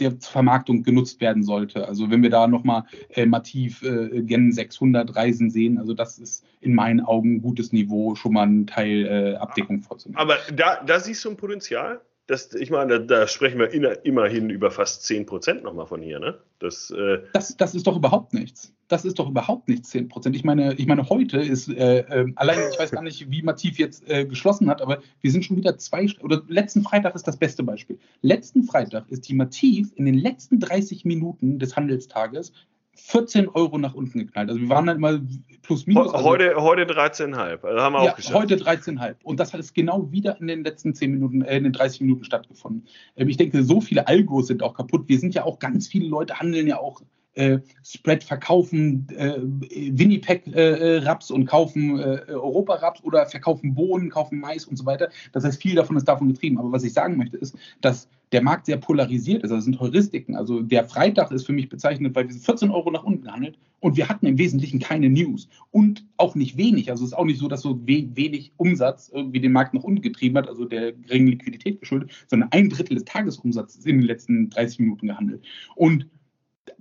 der 0.00 0.12
Vermarktung 0.20 0.82
genutzt 0.82 1.20
werden 1.20 1.42
sollte. 1.42 1.86
Also 1.86 2.10
wenn 2.10 2.22
wir 2.22 2.30
da 2.30 2.46
nochmal 2.46 2.84
äh, 3.10 3.26
Mativ 3.26 3.82
äh, 3.82 4.22
Gen 4.22 4.52
600 4.52 5.14
Reisen 5.16 5.50
sehen, 5.50 5.78
also 5.78 5.94
das 5.94 6.18
ist 6.18 6.44
in 6.60 6.74
meinen 6.74 7.00
Augen 7.00 7.36
ein 7.36 7.42
gutes 7.42 7.72
Niveau, 7.72 8.14
schon 8.14 8.34
mal 8.34 8.46
ein 8.46 8.66
Teil 8.66 9.06
äh, 9.06 9.36
Abdeckung 9.36 9.82
vorzunehmen. 9.82 10.18
Aber 10.18 10.36
da, 10.54 10.82
da 10.84 11.00
siehst 11.00 11.24
du 11.24 11.30
ein 11.30 11.36
Potenzial? 11.36 12.00
Das, 12.26 12.52
ich 12.54 12.70
meine, 12.70 13.00
da, 13.00 13.20
da 13.20 13.26
sprechen 13.28 13.58
wir 13.60 13.72
in, 13.72 13.84
immerhin 14.02 14.50
über 14.50 14.70
fast 14.70 15.04
10 15.04 15.26
Prozent 15.26 15.62
nochmal 15.62 15.86
von 15.86 16.02
hier, 16.02 16.18
ne? 16.18 16.38
Das, 16.58 16.90
äh 16.90 17.20
das, 17.32 17.56
das 17.56 17.74
ist 17.74 17.86
doch 17.86 17.96
überhaupt 17.96 18.34
nichts. 18.34 18.74
Das 18.88 19.04
ist 19.04 19.18
doch 19.18 19.28
überhaupt 19.28 19.68
nicht 19.68 19.84
10 19.84 20.08
Prozent. 20.08 20.36
Ich 20.36 20.44
meine, 20.44 20.74
ich 20.74 20.86
meine, 20.86 21.08
heute 21.08 21.38
ist, 21.38 21.68
äh, 21.68 21.98
äh, 22.00 22.32
allein, 22.36 22.58
ich 22.72 22.78
weiß 22.78 22.90
gar 22.92 23.02
nicht, 23.02 23.30
wie 23.30 23.42
Mativ 23.42 23.78
jetzt 23.78 24.08
äh, 24.08 24.24
geschlossen 24.24 24.68
hat, 24.68 24.80
aber 24.80 25.00
wir 25.20 25.30
sind 25.30 25.44
schon 25.44 25.56
wieder 25.56 25.76
zwei, 25.78 26.06
oder 26.22 26.42
letzten 26.48 26.82
Freitag 26.82 27.14
ist 27.14 27.26
das 27.26 27.36
beste 27.36 27.62
Beispiel. 27.62 27.98
Letzten 28.22 28.62
Freitag 28.62 29.08
ist 29.08 29.28
die 29.28 29.34
Mativ 29.34 29.92
in 29.96 30.04
den 30.04 30.14
letzten 30.14 30.60
30 30.60 31.04
Minuten 31.04 31.58
des 31.58 31.76
Handelstages 31.76 32.52
14 32.96 33.48
Euro 33.48 33.78
nach 33.78 33.94
unten 33.94 34.18
geknallt. 34.18 34.48
Also 34.48 34.60
wir 34.60 34.68
waren 34.68 34.86
dann 34.86 35.00
mal 35.00 35.20
plus 35.62 35.86
minus. 35.86 36.12
Also 36.12 36.24
heute, 36.24 36.54
heute 36.56 36.84
13,5. 36.84 37.62
Also 37.62 37.80
haben 37.80 37.92
wir 37.92 38.04
ja, 38.04 38.12
auch 38.12 38.16
geschafft. 38.16 38.34
Heute 38.34 38.56
13,5. 38.56 39.16
Und 39.22 39.38
das 39.38 39.52
hat 39.52 39.60
es 39.60 39.74
genau 39.74 40.10
wieder 40.10 40.40
in 40.40 40.46
den 40.46 40.64
letzten 40.64 40.94
10 40.94 41.10
Minuten, 41.10 41.42
äh, 41.42 41.58
in 41.58 41.64
den 41.64 41.72
30 41.72 42.00
Minuten 42.00 42.24
stattgefunden. 42.24 42.86
Ähm, 43.16 43.28
ich 43.28 43.36
denke, 43.36 43.62
so 43.62 43.80
viele 43.80 44.08
Algos 44.08 44.46
sind 44.46 44.62
auch 44.62 44.74
kaputt. 44.74 45.08
Wir 45.08 45.18
sind 45.18 45.34
ja 45.34 45.44
auch, 45.44 45.58
ganz 45.58 45.86
viele 45.88 46.08
Leute 46.08 46.40
handeln 46.40 46.66
ja 46.66 46.78
auch 46.78 47.02
äh, 47.36 47.58
Spread 47.84 48.24
verkaufen 48.24 49.06
äh, 49.16 49.38
Winnipeg-Raps 49.40 51.30
äh, 51.30 51.32
und 51.32 51.46
kaufen 51.46 51.98
äh, 51.98 52.22
Europa-Raps 52.28 53.04
oder 53.04 53.26
verkaufen 53.26 53.74
Bohnen, 53.74 54.10
kaufen 54.10 54.40
Mais 54.40 54.64
und 54.64 54.76
so 54.76 54.86
weiter. 54.86 55.10
Das 55.32 55.44
heißt, 55.44 55.60
viel 55.60 55.74
davon 55.74 55.96
ist 55.96 56.08
davon 56.08 56.28
getrieben. 56.28 56.58
Aber 56.58 56.72
was 56.72 56.82
ich 56.82 56.92
sagen 56.92 57.16
möchte, 57.16 57.36
ist, 57.36 57.56
dass 57.80 58.08
der 58.32 58.42
Markt 58.42 58.66
sehr 58.66 58.78
polarisiert 58.78 59.44
ist. 59.44 59.52
Also 59.52 59.64
sind 59.64 59.78
Heuristiken. 59.78 60.34
Also 60.34 60.60
der 60.60 60.84
Freitag 60.84 61.30
ist 61.30 61.46
für 61.46 61.52
mich 61.52 61.68
bezeichnet, 61.68 62.14
weil 62.14 62.26
wir 62.26 62.32
sind 62.32 62.44
14 62.44 62.70
Euro 62.70 62.90
nach 62.90 63.04
unten 63.04 63.22
gehandelt 63.22 63.58
und 63.80 63.96
wir 63.96 64.08
hatten 64.08 64.26
im 64.26 64.38
Wesentlichen 64.38 64.80
keine 64.80 65.08
News 65.08 65.48
und 65.70 66.04
auch 66.16 66.34
nicht 66.34 66.56
wenig. 66.56 66.90
Also 66.90 67.04
es 67.04 67.12
ist 67.12 67.16
auch 67.16 67.24
nicht 67.24 67.38
so, 67.38 67.46
dass 67.46 67.60
so 67.60 67.78
we 67.86 68.08
wenig 68.14 68.52
Umsatz 68.56 69.10
irgendwie 69.14 69.40
den 69.40 69.52
Markt 69.52 69.74
nach 69.74 69.84
unten 69.84 70.02
getrieben 70.02 70.38
hat, 70.38 70.48
also 70.48 70.64
der 70.64 70.92
geringen 70.92 71.28
Liquidität 71.28 71.80
geschuldet, 71.80 72.10
sondern 72.26 72.50
ein 72.50 72.68
Drittel 72.68 72.94
des 72.94 73.04
Tagesumsatzes 73.04 73.84
in 73.86 73.98
den 73.98 74.06
letzten 74.06 74.50
30 74.50 74.80
Minuten 74.80 75.06
gehandelt. 75.06 75.44
Und 75.76 76.08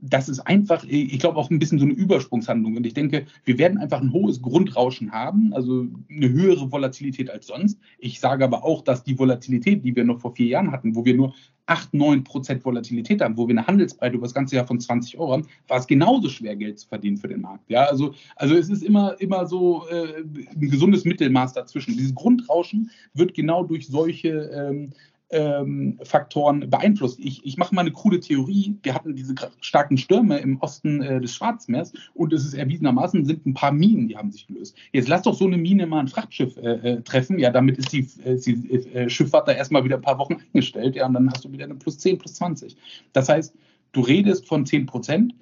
das 0.09 0.29
ist 0.29 0.39
einfach, 0.41 0.83
ich 0.87 1.19
glaube, 1.19 1.37
auch 1.37 1.49
ein 1.49 1.59
bisschen 1.59 1.79
so 1.79 1.85
eine 1.85 1.93
Übersprungshandlung. 1.93 2.77
Und 2.77 2.85
ich 2.85 2.93
denke, 2.93 3.25
wir 3.43 3.57
werden 3.57 3.77
einfach 3.77 4.01
ein 4.01 4.13
hohes 4.13 4.41
Grundrauschen 4.41 5.11
haben, 5.11 5.53
also 5.53 5.87
eine 6.09 6.29
höhere 6.29 6.71
Volatilität 6.71 7.29
als 7.29 7.47
sonst. 7.47 7.79
Ich 7.97 8.19
sage 8.19 8.43
aber 8.43 8.63
auch, 8.63 8.83
dass 8.83 9.03
die 9.03 9.17
Volatilität, 9.17 9.83
die 9.83 9.95
wir 9.95 10.03
noch 10.03 10.19
vor 10.19 10.35
vier 10.35 10.47
Jahren 10.47 10.71
hatten, 10.71 10.95
wo 10.95 11.05
wir 11.05 11.15
nur 11.15 11.33
8, 11.67 11.93
9 11.93 12.23
Prozent 12.23 12.63
Volatilität 12.63 13.21
haben, 13.21 13.37
wo 13.37 13.47
wir 13.47 13.53
eine 13.53 13.65
Handelsbreite 13.65 14.15
über 14.15 14.25
das 14.25 14.33
ganze 14.33 14.55
Jahr 14.55 14.67
von 14.67 14.79
20 14.79 15.17
Euro 15.17 15.33
haben, 15.33 15.47
war 15.67 15.79
es 15.79 15.87
genauso 15.87 16.29
schwer, 16.29 16.55
Geld 16.55 16.79
zu 16.79 16.87
verdienen 16.87 17.17
für 17.17 17.27
den 17.27 17.41
Markt. 17.41 17.69
Ja, 17.69 17.85
also, 17.85 18.13
also 18.35 18.55
es 18.55 18.69
ist 18.69 18.83
immer, 18.83 19.19
immer 19.19 19.47
so 19.47 19.87
äh, 19.89 20.21
ein 20.21 20.69
gesundes 20.69 21.05
Mittelmaß 21.05 21.53
dazwischen. 21.53 21.97
Dieses 21.97 22.13
Grundrauschen 22.13 22.91
wird 23.13 23.33
genau 23.33 23.63
durch 23.63 23.87
solche 23.87 24.29
ähm, 24.29 24.91
ähm, 25.31 25.99
Faktoren 26.03 26.69
beeinflusst. 26.69 27.19
Ich, 27.19 27.45
ich 27.45 27.57
mache 27.57 27.73
mal 27.73 27.81
eine 27.81 27.91
krude 27.91 28.19
Theorie. 28.19 28.77
Wir 28.83 28.93
hatten 28.93 29.15
diese 29.15 29.33
starken 29.59 29.97
Stürme 29.97 30.37
im 30.37 30.59
Osten 30.61 31.01
äh, 31.01 31.19
des 31.19 31.33
Schwarzmeers 31.35 31.93
und 32.13 32.31
es 32.33 32.45
ist 32.45 32.53
erwiesenermaßen 32.53 33.25
sind 33.25 33.45
ein 33.45 33.53
paar 33.53 33.71
Minen, 33.71 34.07
die 34.07 34.17
haben 34.17 34.31
sich 34.31 34.47
gelöst. 34.47 34.77
Jetzt 34.91 35.07
lass 35.07 35.23
doch 35.23 35.33
so 35.33 35.45
eine 35.45 35.57
Mine 35.57 35.87
mal 35.87 35.99
ein 35.99 36.07
Frachtschiff 36.07 36.57
äh, 36.57 36.93
äh 36.97 37.01
treffen. 37.01 37.39
Ja, 37.39 37.49
damit 37.49 37.77
ist 37.77 37.91
die, 37.91 38.07
äh, 38.23 38.39
die 38.39 38.71
äh, 38.93 39.09
Schifffahrt 39.09 39.47
da 39.47 39.53
erstmal 39.53 39.83
wieder 39.83 39.95
ein 39.95 40.01
paar 40.01 40.19
Wochen 40.19 40.37
eingestellt. 40.53 40.95
Ja, 40.95 41.07
und 41.07 41.13
dann 41.13 41.29
hast 41.29 41.45
du 41.45 41.51
wieder 41.51 41.65
eine 41.65 41.75
plus 41.75 41.97
10, 41.97 42.19
plus 42.19 42.35
20. 42.35 42.77
Das 43.13 43.29
heißt, 43.29 43.53
du 43.93 44.01
redest 44.01 44.47
von 44.47 44.65
10 44.65 44.85
Prozent. 44.85 45.35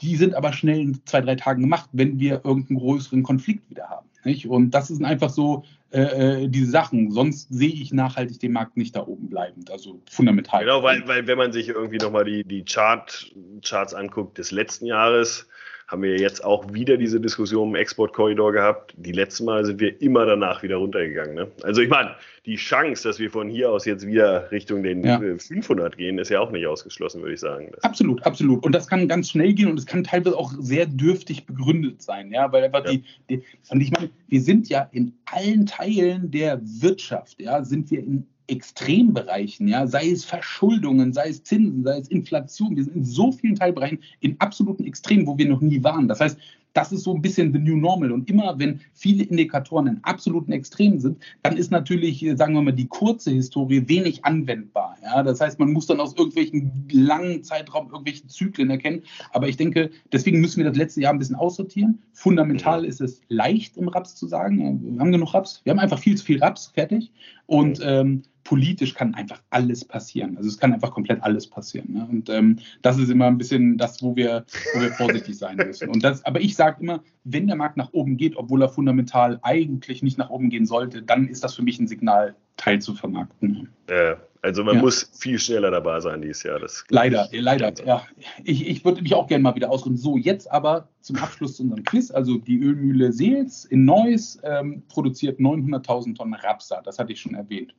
Die 0.00 0.14
sind 0.14 0.34
aber 0.34 0.52
schnell 0.52 0.80
in 0.80 1.00
zwei, 1.06 1.20
drei 1.20 1.34
Tagen 1.34 1.62
gemacht, 1.62 1.88
wenn 1.92 2.20
wir 2.20 2.42
irgendeinen 2.44 2.78
größeren 2.78 3.24
Konflikt 3.24 3.68
wieder 3.68 3.88
haben. 3.88 4.08
Nicht? 4.28 4.46
Und 4.46 4.70
das 4.72 4.88
sind 4.88 5.04
einfach 5.04 5.30
so 5.30 5.64
äh, 5.90 6.42
äh, 6.42 6.48
diese 6.48 6.70
Sachen. 6.70 7.10
Sonst 7.10 7.48
sehe 7.50 7.72
ich 7.72 7.92
nachhaltig 7.92 8.40
den 8.40 8.52
Markt 8.52 8.76
nicht 8.76 8.94
da 8.94 9.06
oben 9.06 9.30
bleibend, 9.30 9.70
also 9.70 10.02
fundamental. 10.10 10.60
Genau, 10.60 10.82
weil, 10.82 11.06
weil 11.08 11.26
wenn 11.26 11.38
man 11.38 11.52
sich 11.52 11.68
irgendwie 11.68 11.96
nochmal 11.96 12.24
die, 12.24 12.44
die 12.44 12.62
Chart, 12.64 13.32
Charts 13.64 13.94
anguckt 13.94 14.36
des 14.36 14.50
letzten 14.50 14.84
Jahres, 14.84 15.48
haben 15.88 16.02
wir 16.02 16.18
jetzt 16.18 16.44
auch 16.44 16.72
wieder 16.72 16.98
diese 16.98 17.18
Diskussion 17.18 17.70
im 17.70 17.74
Exportkorridor 17.74 18.52
gehabt. 18.52 18.92
Die 18.98 19.12
letzten 19.12 19.46
Mal 19.46 19.64
sind 19.64 19.80
wir 19.80 20.00
immer 20.02 20.26
danach 20.26 20.62
wieder 20.62 20.76
runtergegangen. 20.76 21.34
Ne? 21.34 21.50
Also 21.62 21.80
ich 21.80 21.88
meine, 21.88 22.14
die 22.44 22.56
Chance, 22.56 23.08
dass 23.08 23.18
wir 23.18 23.30
von 23.30 23.48
hier 23.48 23.70
aus 23.70 23.86
jetzt 23.86 24.06
wieder 24.06 24.50
Richtung 24.50 24.82
den 24.82 25.02
ja. 25.02 25.18
500 25.18 25.96
gehen, 25.96 26.18
ist 26.18 26.28
ja 26.28 26.40
auch 26.40 26.50
nicht 26.50 26.66
ausgeschlossen, 26.66 27.22
würde 27.22 27.34
ich 27.34 27.40
sagen. 27.40 27.70
Das 27.74 27.84
absolut, 27.84 28.22
absolut. 28.26 28.62
Und 28.64 28.72
das 28.72 28.86
kann 28.86 29.08
ganz 29.08 29.30
schnell 29.30 29.54
gehen 29.54 29.70
und 29.70 29.78
es 29.78 29.86
kann 29.86 30.04
teilweise 30.04 30.36
auch 30.36 30.52
sehr 30.58 30.84
dürftig 30.84 31.46
begründet 31.46 32.02
sein, 32.02 32.30
ja, 32.30 32.52
weil 32.52 32.64
einfach 32.64 32.84
ja. 32.84 32.92
die, 32.92 33.04
die, 33.30 33.42
und 33.70 33.80
ich 33.80 33.90
meine, 33.90 34.10
wir 34.28 34.42
sind 34.42 34.68
ja 34.68 34.88
in 34.92 35.14
allen 35.24 35.64
Teilen 35.64 36.30
der 36.30 36.60
Wirtschaft, 36.62 37.40
ja, 37.40 37.64
sind 37.64 37.90
wir 37.90 38.00
in 38.00 38.26
Extrembereichen, 38.48 39.68
ja, 39.68 39.86
sei 39.86 40.10
es 40.10 40.24
Verschuldungen, 40.24 41.12
sei 41.12 41.28
es 41.28 41.42
Zinsen, 41.44 41.84
sei 41.84 41.98
es 41.98 42.08
Inflation. 42.08 42.76
Wir 42.76 42.84
sind 42.84 42.96
in 42.96 43.04
so 43.04 43.30
vielen 43.30 43.54
Teilbereichen 43.54 44.00
in 44.20 44.40
absoluten 44.40 44.84
Extremen, 44.84 45.26
wo 45.26 45.38
wir 45.38 45.48
noch 45.48 45.60
nie 45.60 45.82
waren. 45.84 46.08
Das 46.08 46.20
heißt, 46.20 46.38
das 46.78 46.92
ist 46.92 47.02
so 47.02 47.14
ein 47.14 47.22
bisschen 47.22 47.52
the 47.52 47.58
new 47.58 47.76
normal. 47.76 48.12
Und 48.12 48.28
immer, 48.30 48.58
wenn 48.58 48.80
viele 48.92 49.24
Indikatoren 49.24 49.86
in 49.86 50.04
absoluten 50.04 50.52
Extremen 50.52 51.00
sind, 51.00 51.18
dann 51.42 51.56
ist 51.56 51.70
natürlich, 51.70 52.24
sagen 52.34 52.54
wir 52.54 52.62
mal, 52.62 52.72
die 52.72 52.86
kurze 52.86 53.30
Historie 53.30 53.88
wenig 53.88 54.24
anwendbar. 54.24 54.96
Ja? 55.02 55.22
Das 55.22 55.40
heißt, 55.40 55.58
man 55.58 55.72
muss 55.72 55.86
dann 55.86 56.00
aus 56.00 56.14
irgendwelchen 56.16 56.86
langen 56.92 57.42
Zeitraum 57.42 57.90
irgendwelche 57.90 58.26
Zyklen 58.28 58.70
erkennen. 58.70 59.02
Aber 59.32 59.48
ich 59.48 59.56
denke, 59.56 59.90
deswegen 60.12 60.40
müssen 60.40 60.58
wir 60.58 60.66
das 60.66 60.76
letzte 60.76 61.00
Jahr 61.00 61.12
ein 61.12 61.18
bisschen 61.18 61.36
aussortieren. 61.36 62.00
Fundamental 62.12 62.84
ist 62.84 63.00
es 63.00 63.22
leicht 63.28 63.76
im 63.76 63.88
Raps 63.88 64.14
zu 64.14 64.26
sagen, 64.26 64.80
wir 64.80 65.00
haben 65.00 65.12
genug 65.12 65.34
Raps, 65.34 65.60
wir 65.64 65.72
haben 65.72 65.80
einfach 65.80 65.98
viel 65.98 66.16
zu 66.16 66.24
viel 66.24 66.38
Raps, 66.38 66.68
fertig. 66.68 67.10
Und 67.46 67.80
ähm, 67.82 68.22
politisch 68.48 68.94
kann 68.94 69.14
einfach 69.14 69.42
alles 69.50 69.84
passieren. 69.84 70.38
Also 70.38 70.48
es 70.48 70.56
kann 70.56 70.72
einfach 70.72 70.90
komplett 70.90 71.22
alles 71.22 71.46
passieren. 71.46 71.92
Ne? 71.92 72.08
Und 72.10 72.30
ähm, 72.30 72.58
das 72.80 72.96
ist 72.96 73.10
immer 73.10 73.26
ein 73.26 73.36
bisschen 73.36 73.76
das, 73.76 74.02
wo 74.02 74.16
wir, 74.16 74.46
wo 74.72 74.80
wir 74.80 74.90
vorsichtig 74.92 75.36
sein 75.36 75.56
müssen. 75.56 75.90
Und 75.90 76.02
das, 76.02 76.24
aber 76.24 76.40
ich 76.40 76.56
sage 76.56 76.82
immer, 76.82 77.02
wenn 77.24 77.46
der 77.46 77.56
Markt 77.56 77.76
nach 77.76 77.92
oben 77.92 78.16
geht, 78.16 78.38
obwohl 78.38 78.62
er 78.62 78.70
fundamental 78.70 79.38
eigentlich 79.42 80.02
nicht 80.02 80.16
nach 80.16 80.30
oben 80.30 80.48
gehen 80.48 80.64
sollte, 80.64 81.02
dann 81.02 81.28
ist 81.28 81.44
das 81.44 81.56
für 81.56 81.62
mich 81.62 81.78
ein 81.78 81.88
Signal, 81.88 82.36
Teil 82.56 82.80
zu 82.80 82.94
vermarkten. 82.94 83.68
Äh, 83.86 84.14
also 84.40 84.64
man 84.64 84.76
ja. 84.76 84.80
muss 84.80 85.10
viel 85.12 85.38
schneller 85.38 85.70
dabei 85.70 86.00
sein 86.00 86.22
dieses 86.22 86.42
Jahr. 86.42 86.58
Das 86.58 86.84
leider, 86.88 87.28
leider, 87.32 87.74
ja. 87.84 88.02
Ich, 88.44 88.66
ich 88.66 88.82
würde 88.82 89.02
mich 89.02 89.14
auch 89.14 89.26
gerne 89.26 89.42
mal 89.42 89.56
wieder 89.56 89.68
ausruhen. 89.68 89.98
So, 89.98 90.16
jetzt 90.16 90.50
aber 90.50 90.88
zum 91.02 91.16
Abschluss 91.16 91.56
zu 91.56 91.64
unserem 91.64 91.84
Quiz. 91.84 92.10
Also 92.10 92.38
die 92.38 92.58
Ölmühle 92.58 93.12
Seels 93.12 93.66
in 93.66 93.84
Neuss 93.84 94.40
ähm, 94.42 94.84
produziert 94.88 95.38
900.000 95.38 96.16
Tonnen 96.16 96.32
Rapsa. 96.32 96.80
Das 96.80 96.98
hatte 96.98 97.12
ich 97.12 97.20
schon 97.20 97.34
erwähnt 97.34 97.74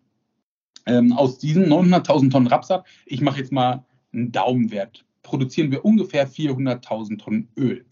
ähm, 0.89 1.13
aus 1.13 1.37
diesen 1.37 1.67
900.000 1.67 2.31
Tonnen 2.31 2.47
Rapsat, 2.47 2.85
ich 3.05 3.21
mache 3.21 3.39
jetzt 3.39 3.51
mal 3.51 3.85
einen 4.11 4.31
Daumenwert, 4.31 5.05
produzieren 5.21 5.71
wir 5.71 5.85
ungefähr 5.85 6.27
400.000 6.27 7.19
Tonnen 7.19 7.47
Öl. 7.55 7.85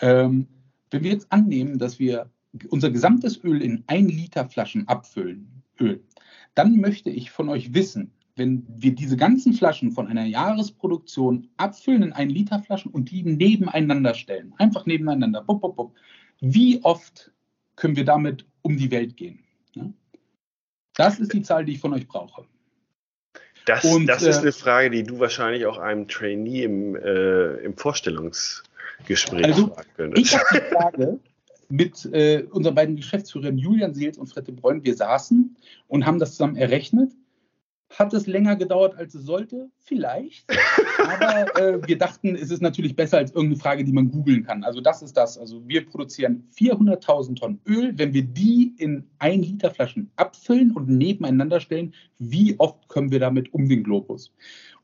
Ähm, 0.00 0.48
wenn 0.90 1.04
wir 1.04 1.12
jetzt 1.12 1.30
annehmen, 1.30 1.78
dass 1.78 1.98
wir 1.98 2.30
unser 2.68 2.90
gesamtes 2.90 3.42
Öl 3.44 3.62
in 3.62 3.84
1 3.86 4.12
Liter 4.12 4.48
Flaschen 4.48 4.88
abfüllen, 4.88 5.62
Öl, 5.80 6.02
dann 6.54 6.76
möchte 6.76 7.10
ich 7.10 7.30
von 7.30 7.48
euch 7.48 7.72
wissen, 7.74 8.12
wenn 8.34 8.66
wir 8.68 8.94
diese 8.94 9.16
ganzen 9.16 9.52
Flaschen 9.52 9.92
von 9.92 10.08
einer 10.08 10.24
Jahresproduktion 10.24 11.48
abfüllen 11.58 12.02
in 12.02 12.12
1 12.12 12.32
Liter 12.32 12.58
Flaschen 12.58 12.90
und 12.90 13.10
die 13.10 13.22
nebeneinander 13.22 14.14
stellen, 14.14 14.52
einfach 14.58 14.84
nebeneinander, 14.86 15.42
bup, 15.42 15.60
bup, 15.60 15.76
bup, 15.76 15.94
wie 16.40 16.82
oft 16.82 17.30
können 17.76 17.94
wir 17.94 18.04
damit 18.04 18.46
um 18.62 18.76
die 18.76 18.90
Welt 18.90 19.16
gehen? 19.16 19.40
Ja? 19.74 19.92
Das 20.96 21.18
ist 21.18 21.32
die 21.32 21.42
Zahl, 21.42 21.64
die 21.64 21.72
ich 21.72 21.80
von 21.80 21.94
euch 21.94 22.06
brauche. 22.06 22.44
Das, 23.64 23.84
und, 23.84 24.06
das 24.06 24.22
ist 24.22 24.38
äh, 24.38 24.40
eine 24.40 24.52
Frage, 24.52 24.90
die 24.90 25.04
du 25.04 25.20
wahrscheinlich 25.20 25.66
auch 25.66 25.78
einem 25.78 26.08
Trainee 26.08 26.64
im, 26.64 26.96
äh, 26.96 27.54
im 27.58 27.76
Vorstellungsgespräch 27.76 29.44
also, 29.44 29.68
fragen 29.68 29.88
könntest. 29.96 30.26
Ich 30.26 30.38
habe 30.38 30.46
die 30.54 30.74
Frage 30.74 31.18
mit 31.68 32.04
äh, 32.12 32.44
unseren 32.50 32.74
beiden 32.74 32.96
Geschäftsführern 32.96 33.56
Julian 33.56 33.94
Seels 33.94 34.18
und 34.18 34.26
Fred 34.26 34.46
de 34.48 34.54
Bruyne. 34.54 34.84
Wir 34.84 34.94
saßen 34.94 35.56
und 35.88 36.06
haben 36.06 36.18
das 36.18 36.32
zusammen 36.32 36.56
errechnet 36.56 37.12
hat 38.02 38.14
es 38.14 38.26
länger 38.26 38.56
gedauert, 38.56 38.96
als 38.96 39.14
es 39.14 39.24
sollte? 39.24 39.70
Vielleicht. 39.78 40.46
Aber 40.98 41.56
äh, 41.60 41.86
wir 41.86 41.98
dachten, 41.98 42.34
es 42.34 42.50
ist 42.50 42.62
natürlich 42.62 42.96
besser 42.96 43.18
als 43.18 43.32
irgendeine 43.32 43.60
Frage, 43.60 43.84
die 43.84 43.92
man 43.92 44.10
googeln 44.10 44.44
kann. 44.44 44.64
Also 44.64 44.80
das 44.80 45.02
ist 45.02 45.16
das. 45.16 45.38
Also 45.38 45.66
wir 45.66 45.86
produzieren 45.86 46.48
400.000 46.56 47.36
Tonnen 47.36 47.60
Öl. 47.66 47.96
Wenn 47.96 48.12
wir 48.12 48.22
die 48.22 48.74
in 48.78 49.04
1 49.18 49.46
Liter 49.46 49.70
Flaschen 49.70 50.10
abfüllen 50.16 50.72
und 50.72 50.88
nebeneinander 50.88 51.60
stellen, 51.60 51.94
wie 52.18 52.58
oft 52.58 52.88
kommen 52.88 53.10
wir 53.10 53.20
damit 53.20 53.52
um 53.54 53.68
den 53.68 53.82
Globus? 53.82 54.32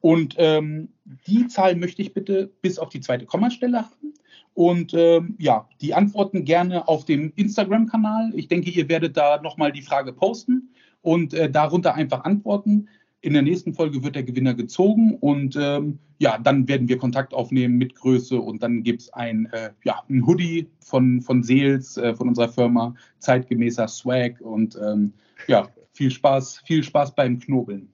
Und 0.00 0.34
ähm, 0.38 0.88
die 1.26 1.48
Zahl 1.48 1.74
möchte 1.76 2.02
ich 2.02 2.14
bitte 2.14 2.50
bis 2.62 2.78
auf 2.78 2.88
die 2.88 3.00
zweite 3.00 3.26
Kommastelle 3.26 3.78
haben. 3.78 4.14
Und 4.54 4.92
ähm, 4.94 5.36
ja, 5.38 5.68
die 5.80 5.94
Antworten 5.94 6.44
gerne 6.44 6.88
auf 6.88 7.04
dem 7.04 7.32
Instagram-Kanal. 7.36 8.32
Ich 8.34 8.48
denke, 8.48 8.70
ihr 8.70 8.88
werdet 8.88 9.16
da 9.16 9.40
nochmal 9.40 9.72
die 9.72 9.82
Frage 9.82 10.12
posten 10.12 10.70
und 11.02 11.32
äh, 11.32 11.50
darunter 11.50 11.94
einfach 11.94 12.24
antworten. 12.24 12.88
In 13.20 13.32
der 13.32 13.42
nächsten 13.42 13.74
Folge 13.74 14.02
wird 14.04 14.14
der 14.14 14.22
Gewinner 14.22 14.54
gezogen 14.54 15.16
und 15.20 15.56
ähm, 15.60 15.98
ja, 16.18 16.38
dann 16.38 16.68
werden 16.68 16.88
wir 16.88 16.98
Kontakt 16.98 17.34
aufnehmen 17.34 17.76
mit 17.76 17.94
Größe 17.96 18.38
und 18.38 18.62
dann 18.62 18.82
gibt 18.82 19.02
es 19.02 19.12
ein, 19.12 19.46
äh, 19.52 19.70
ja, 19.84 20.02
ein 20.08 20.24
Hoodie 20.24 20.68
von, 20.80 21.20
von 21.20 21.42
Seels, 21.42 21.96
äh, 21.96 22.14
von 22.14 22.28
unserer 22.28 22.48
Firma, 22.48 22.94
zeitgemäßer 23.18 23.88
Swag 23.88 24.40
und 24.40 24.78
ähm, 24.80 25.12
ja, 25.48 25.68
viel 25.92 26.10
Spaß, 26.10 26.62
viel 26.64 26.84
Spaß 26.84 27.14
beim 27.16 27.40
Knobeln. 27.40 27.92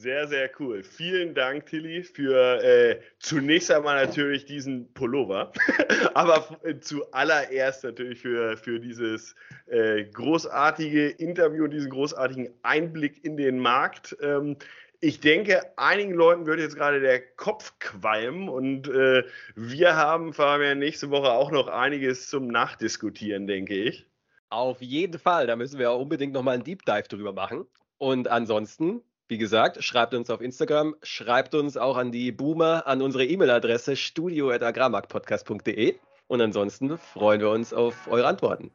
Sehr, 0.00 0.28
sehr 0.28 0.48
cool. 0.60 0.84
Vielen 0.84 1.34
Dank, 1.34 1.66
Tilly, 1.66 2.04
für 2.04 2.62
äh, 2.62 3.00
zunächst 3.18 3.68
einmal 3.68 4.06
natürlich 4.06 4.44
diesen 4.44 4.94
Pullover, 4.94 5.50
aber 6.14 6.56
zuallererst 6.80 7.82
natürlich 7.82 8.20
für, 8.20 8.56
für 8.56 8.78
dieses 8.78 9.34
äh, 9.66 10.04
großartige 10.04 11.08
Interview, 11.08 11.66
diesen 11.66 11.90
großartigen 11.90 12.48
Einblick 12.62 13.24
in 13.24 13.36
den 13.36 13.58
Markt. 13.58 14.16
Ähm, 14.22 14.56
ich 15.00 15.18
denke, 15.18 15.62
einigen 15.76 16.12
Leuten 16.12 16.46
wird 16.46 16.60
jetzt 16.60 16.76
gerade 16.76 17.00
der 17.00 17.20
Kopf 17.34 17.76
qualmen 17.80 18.48
und 18.48 18.86
äh, 18.86 19.24
wir 19.56 19.96
haben, 19.96 20.32
Fabian, 20.32 20.78
nächste 20.78 21.10
Woche 21.10 21.32
auch 21.32 21.50
noch 21.50 21.66
einiges 21.66 22.28
zum 22.28 22.46
Nachdiskutieren, 22.46 23.48
denke 23.48 23.74
ich. 23.74 24.06
Auf 24.48 24.80
jeden 24.80 25.18
Fall, 25.18 25.48
da 25.48 25.56
müssen 25.56 25.80
wir 25.80 25.90
unbedingt 25.90 26.34
nochmal 26.34 26.54
einen 26.54 26.62
Deep 26.62 26.84
Dive 26.84 27.08
drüber 27.08 27.32
machen. 27.32 27.66
Und 27.98 28.28
ansonsten 28.28 29.02
wie 29.28 29.38
gesagt, 29.38 29.84
schreibt 29.84 30.14
uns 30.14 30.30
auf 30.30 30.40
Instagram, 30.40 30.96
schreibt 31.02 31.54
uns 31.54 31.76
auch 31.76 31.96
an 31.96 32.10
die 32.10 32.32
Boomer 32.32 32.84
an 32.86 33.02
unsere 33.02 33.26
E-Mail-Adresse 33.26 33.94
studio.agrarmarktpodcast.de 33.94 35.96
und 36.26 36.40
ansonsten 36.40 36.98
freuen 36.98 37.40
wir 37.40 37.50
uns 37.50 37.74
auf 37.74 38.08
eure 38.10 38.26
Antworten. 38.26 38.72